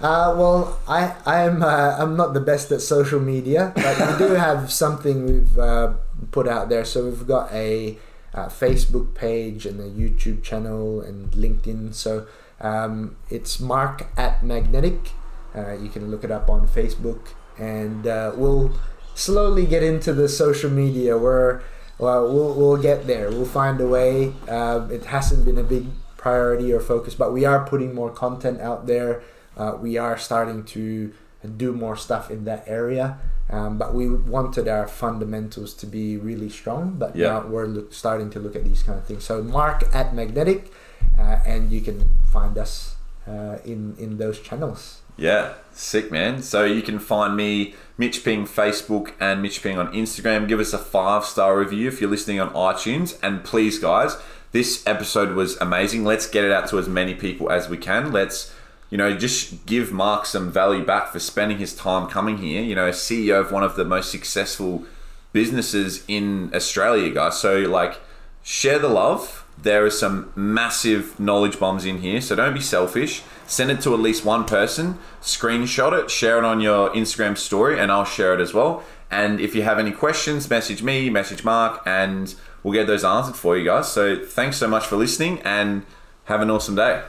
Uh, 0.00 0.34
well, 0.36 0.78
I 0.88 1.14
I'm 1.24 1.62
uh, 1.62 1.96
I'm 1.98 2.16
not 2.16 2.34
the 2.34 2.40
best 2.40 2.72
at 2.72 2.80
social 2.80 3.20
media, 3.20 3.72
but 3.74 3.98
we 3.98 4.26
do 4.26 4.34
have 4.34 4.72
something 4.72 5.26
we've 5.26 5.58
uh, 5.58 5.94
put 6.30 6.48
out 6.48 6.68
there. 6.68 6.84
So 6.84 7.04
we've 7.04 7.26
got 7.26 7.52
a, 7.52 7.98
uh 8.34 8.48
Facebook 8.48 9.14
page 9.14 9.64
and 9.64 9.80
a 9.80 9.88
YouTube 9.88 10.42
channel 10.42 11.00
and 11.00 11.30
LinkedIn. 11.32 11.94
So 11.94 12.26
um, 12.60 13.16
it's 13.30 13.60
Mark 13.60 14.06
at 14.16 14.42
Magnetic. 14.42 15.12
Uh, 15.54 15.72
you 15.72 15.88
can 15.88 16.10
look 16.10 16.24
it 16.24 16.30
up 16.30 16.50
on 16.50 16.68
Facebook, 16.68 17.28
and 17.58 18.06
uh, 18.06 18.32
we'll 18.34 18.72
slowly 19.14 19.64
get 19.64 19.82
into 19.82 20.12
the 20.12 20.28
social 20.28 20.70
media. 20.70 21.16
Where 21.16 21.62
well, 21.98 22.30
we'll 22.32 22.54
we'll 22.54 22.76
get 22.82 23.06
there. 23.06 23.30
We'll 23.30 23.46
find 23.46 23.80
a 23.80 23.86
way. 23.86 24.32
Uh, 24.48 24.86
it 24.90 25.06
hasn't 25.06 25.44
been 25.44 25.58
a 25.58 25.62
big 25.64 25.86
priority 26.16 26.72
or 26.72 26.80
focus, 26.80 27.14
but 27.14 27.32
we 27.32 27.44
are 27.44 27.64
putting 27.66 27.94
more 27.94 28.10
content 28.10 28.60
out 28.60 28.86
there. 28.86 29.22
Uh, 29.56 29.76
we 29.80 29.96
are 29.96 30.18
starting 30.18 30.64
to 30.64 31.12
do 31.56 31.72
more 31.72 31.96
stuff 31.96 32.30
in 32.30 32.44
that 32.44 32.64
area. 32.66 33.18
Um, 33.48 33.78
but 33.78 33.94
we 33.94 34.08
wanted 34.10 34.66
our 34.66 34.88
fundamentals 34.88 35.72
to 35.74 35.86
be 35.86 36.16
really 36.16 36.48
strong. 36.50 36.96
But 36.98 37.14
Yeah. 37.14 37.28
now 37.28 37.46
we're 37.46 37.66
look, 37.66 37.92
starting 37.92 38.28
to 38.30 38.40
look 38.40 38.56
at 38.56 38.64
these 38.64 38.82
kind 38.82 38.98
of 38.98 39.04
things. 39.04 39.22
So 39.22 39.40
Mark 39.40 39.84
at 39.94 40.14
Magnetic, 40.14 40.72
uh, 41.16 41.38
and 41.46 41.70
you 41.70 41.80
can 41.80 42.08
find 42.32 42.58
us 42.58 42.96
uh, 43.28 43.58
in 43.64 43.94
in 43.98 44.18
those 44.18 44.40
channels. 44.40 45.00
Yeah, 45.16 45.54
sick 45.72 46.10
man. 46.10 46.42
So 46.42 46.64
you 46.64 46.82
can 46.82 46.98
find 46.98 47.36
me, 47.36 47.74
Mitch 47.96 48.24
Ping, 48.24 48.44
Facebook, 48.46 49.12
and 49.18 49.40
Mitch 49.40 49.62
Ping 49.62 49.78
on 49.78 49.92
Instagram. 49.92 50.46
Give 50.46 50.60
us 50.60 50.72
a 50.72 50.78
five 50.78 51.24
star 51.24 51.58
review 51.58 51.88
if 51.88 52.00
you're 52.00 52.10
listening 52.10 52.40
on 52.40 52.50
iTunes. 52.50 53.18
And 53.22 53.42
please, 53.42 53.78
guys, 53.78 54.16
this 54.52 54.86
episode 54.86 55.34
was 55.34 55.56
amazing. 55.58 56.04
Let's 56.04 56.28
get 56.28 56.44
it 56.44 56.52
out 56.52 56.68
to 56.68 56.78
as 56.78 56.88
many 56.88 57.14
people 57.14 57.50
as 57.50 57.68
we 57.68 57.78
can. 57.78 58.12
Let's, 58.12 58.54
you 58.90 58.98
know, 58.98 59.16
just 59.16 59.64
give 59.64 59.92
Mark 59.92 60.26
some 60.26 60.52
value 60.52 60.84
back 60.84 61.08
for 61.08 61.18
spending 61.18 61.58
his 61.58 61.74
time 61.74 62.08
coming 62.08 62.38
here. 62.38 62.62
You 62.62 62.74
know, 62.74 62.90
CEO 62.90 63.40
of 63.40 63.52
one 63.52 63.62
of 63.62 63.76
the 63.76 63.84
most 63.84 64.10
successful 64.10 64.84
businesses 65.32 66.04
in 66.08 66.54
Australia, 66.54 67.10
guys. 67.12 67.38
So 67.38 67.60
like, 67.60 67.98
share 68.42 68.78
the 68.78 68.88
love. 68.88 69.45
There 69.58 69.84
are 69.84 69.90
some 69.90 70.32
massive 70.36 71.18
knowledge 71.18 71.58
bombs 71.58 71.84
in 71.84 71.98
here, 71.98 72.20
so 72.20 72.36
don't 72.36 72.54
be 72.54 72.60
selfish. 72.60 73.22
Send 73.46 73.70
it 73.70 73.80
to 73.82 73.94
at 73.94 74.00
least 74.00 74.24
one 74.24 74.44
person, 74.44 74.98
screenshot 75.22 75.98
it, 75.98 76.10
share 76.10 76.38
it 76.38 76.44
on 76.44 76.60
your 76.60 76.90
Instagram 76.90 77.38
story, 77.38 77.78
and 77.78 77.90
I'll 77.90 78.04
share 78.04 78.34
it 78.34 78.40
as 78.40 78.52
well. 78.52 78.84
And 79.10 79.40
if 79.40 79.54
you 79.54 79.62
have 79.62 79.78
any 79.78 79.92
questions, 79.92 80.50
message 80.50 80.82
me, 80.82 81.10
message 81.10 81.44
Mark, 81.44 81.80
and 81.86 82.34
we'll 82.62 82.74
get 82.74 82.86
those 82.86 83.04
answered 83.04 83.36
for 83.36 83.56
you 83.56 83.64
guys. 83.64 83.90
So 83.90 84.16
thanks 84.24 84.56
so 84.56 84.68
much 84.68 84.86
for 84.86 84.96
listening 84.96 85.40
and 85.42 85.86
have 86.24 86.40
an 86.40 86.50
awesome 86.50 86.74
day. 86.74 87.06